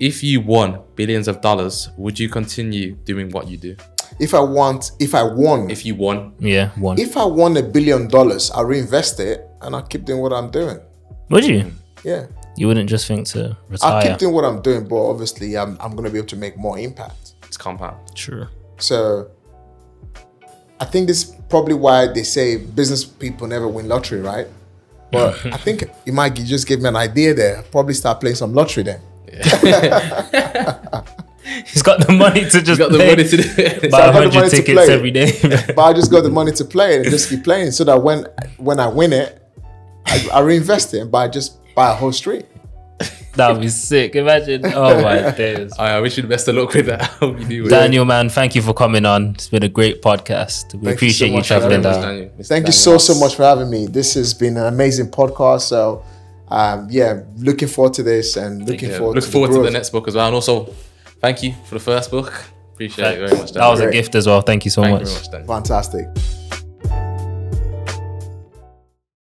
If 0.00 0.22
you 0.22 0.40
won 0.40 0.80
billions 0.94 1.28
of 1.28 1.40
dollars, 1.40 1.90
would 1.96 2.18
you 2.18 2.28
continue 2.28 2.96
doing 3.04 3.30
what 3.30 3.48
you 3.48 3.56
do? 3.56 3.76
If 4.18 4.34
I 4.34 4.40
want, 4.40 4.92
if 4.98 5.14
I 5.14 5.22
won, 5.22 5.70
if, 5.70 5.80
If 5.80 5.86
you 5.86 5.94
won, 5.94 6.34
Yeah, 6.38 6.70
one. 6.76 6.98
If 6.98 7.16
I 7.16 7.24
won 7.24 7.56
a 7.56 7.62
billion 7.62 8.08
dollars, 8.08 8.50
I 8.50 8.62
reinvest 8.62 9.20
it 9.20 9.46
and 9.62 9.76
I 9.76 9.82
keep 9.82 10.04
doing 10.04 10.20
what 10.20 10.32
I'm 10.32 10.50
doing. 10.50 10.80
Would 11.30 11.44
you? 11.44 11.72
Yeah. 12.04 12.26
You 12.56 12.66
wouldn't 12.68 12.88
just 12.88 13.06
think 13.06 13.26
to 13.28 13.56
retire. 13.68 13.92
I'll 13.92 14.02
keep 14.02 14.18
doing 14.18 14.34
what 14.34 14.44
I'm 14.44 14.62
doing, 14.62 14.86
but 14.88 14.96
obviously 14.96 15.56
I'm, 15.56 15.76
I'm 15.80 15.92
going 15.92 16.04
to 16.04 16.10
be 16.10 16.18
able 16.18 16.28
to 16.28 16.36
make 16.36 16.56
more 16.56 16.78
impact. 16.78 17.34
it's 17.44 17.56
compound. 17.56 17.96
True. 18.14 18.46
So 18.78 19.30
I 20.80 20.84
think 20.86 21.06
this 21.06 21.24
is 21.28 21.34
probably 21.48 21.74
why 21.74 22.06
they 22.06 22.22
say 22.22 22.56
business 22.56 23.04
people 23.04 23.46
never 23.46 23.68
win 23.68 23.88
lottery, 23.88 24.20
right? 24.20 24.46
But 25.12 25.44
I 25.52 25.56
think 25.58 25.84
you 26.04 26.12
might 26.12 26.34
gi- 26.34 26.44
just 26.44 26.66
give 26.66 26.80
me 26.80 26.88
an 26.88 26.96
idea 26.96 27.34
there. 27.34 27.62
Probably 27.70 27.94
start 27.94 28.20
playing 28.20 28.36
some 28.36 28.52
lottery 28.54 28.82
then. 28.84 29.00
Yeah. 29.32 31.02
He's 31.66 31.82
got 31.82 32.04
the 32.04 32.12
money 32.12 32.40
to 32.50 32.60
just 32.62 32.78
got 32.78 32.90
the 32.90 32.98
money 32.98 33.22
to 33.22 33.36
do 33.36 33.38
it. 33.56 33.90
buy 33.90 33.98
I 34.00 34.06
got 34.12 34.14
hundred 34.32 34.50
to 34.50 34.50
tickets 34.50 34.84
play. 34.84 34.92
every 34.92 35.10
day. 35.12 35.30
But 35.76 35.82
I 35.82 35.92
just 35.92 36.10
got 36.10 36.22
the 36.22 36.30
money 36.30 36.50
to 36.52 36.64
play 36.64 36.96
it 36.96 37.02
and 37.02 37.10
just 37.10 37.28
keep 37.30 37.44
playing 37.44 37.70
so 37.70 37.84
that 37.84 38.02
when 38.02 38.26
when 38.58 38.80
I 38.80 38.88
win 38.88 39.12
it, 39.12 39.40
I, 40.06 40.28
I 40.34 40.40
reinvest 40.40 40.92
it 40.94 41.00
and 41.02 41.10
buy 41.10 41.28
just 41.28 41.58
buy 41.76 41.92
a 41.92 41.94
whole 41.94 42.10
street. 42.12 42.46
that 43.34 43.52
would 43.52 43.60
be 43.60 43.68
sick. 43.68 44.16
Imagine. 44.16 44.62
Oh 44.66 45.00
my 45.02 45.30
days. 45.42 45.72
I 45.78 46.00
wish 46.00 46.16
you 46.16 46.22
the 46.22 46.28
best 46.28 46.48
of 46.48 46.54
luck 46.56 46.72
with 46.74 46.86
that. 46.86 47.02
I 47.02 47.04
hope 47.04 47.38
you 47.40 47.44
do. 47.46 47.62
well. 47.64 47.70
Daniel, 47.70 48.04
man, 48.06 48.28
thank 48.30 48.54
you 48.56 48.62
for 48.62 48.72
coming 48.74 49.04
on. 49.04 49.34
It's 49.34 49.48
been 49.50 49.62
a 49.62 49.68
great 49.68 50.00
podcast. 50.02 50.74
We 50.74 50.88
you 50.88 50.94
appreciate 50.94 51.28
so 51.30 51.36
you 51.36 51.42
traveling 51.42 51.82
having 51.82 52.00
down. 52.00 52.02
Daniel. 52.02 52.30
Mr. 52.38 52.48
Thank 52.48 52.66
you 52.66 52.72
so 52.72 52.96
so 52.98 53.14
much 53.20 53.36
for 53.36 53.42
having 53.44 53.70
me. 53.70 53.86
This 53.86 54.14
has 54.14 54.32
been 54.34 54.56
an 54.56 54.66
amazing 54.66 55.10
podcast. 55.10 55.62
So 55.62 56.02
um, 56.48 56.88
yeah, 56.90 57.20
looking 57.36 57.68
forward 57.68 57.92
to 57.94 58.02
this 58.02 58.36
and 58.36 58.66
looking 58.68 58.90
Yeah, 58.90 58.98
forward 58.98 59.16
look 59.16 59.24
to 59.24 59.30
forward 59.30 59.50
the 59.52 59.58
to 59.58 59.62
the 59.64 59.70
next 59.70 59.90
book 59.90 60.08
as 60.08 60.14
well. 60.14 60.26
And 60.26 60.34
also, 60.34 60.72
thank 61.20 61.42
you 61.42 61.54
for 61.66 61.74
the 61.74 61.80
first 61.80 62.10
book. 62.10 62.32
Appreciate 62.72 63.14
it 63.18 63.28
very 63.28 63.38
much. 63.38 63.52
That 63.52 63.68
was 63.68 63.80
a 63.80 63.90
gift 63.90 64.14
as 64.14 64.26
well. 64.26 64.40
Thank 64.42 64.64
you 64.64 64.70
so 64.70 64.82
Thank 64.82 65.00
much. 65.00 65.08
you 65.10 65.30
very 65.30 65.44
much, 65.44 65.46
Fantastic. 65.46 66.06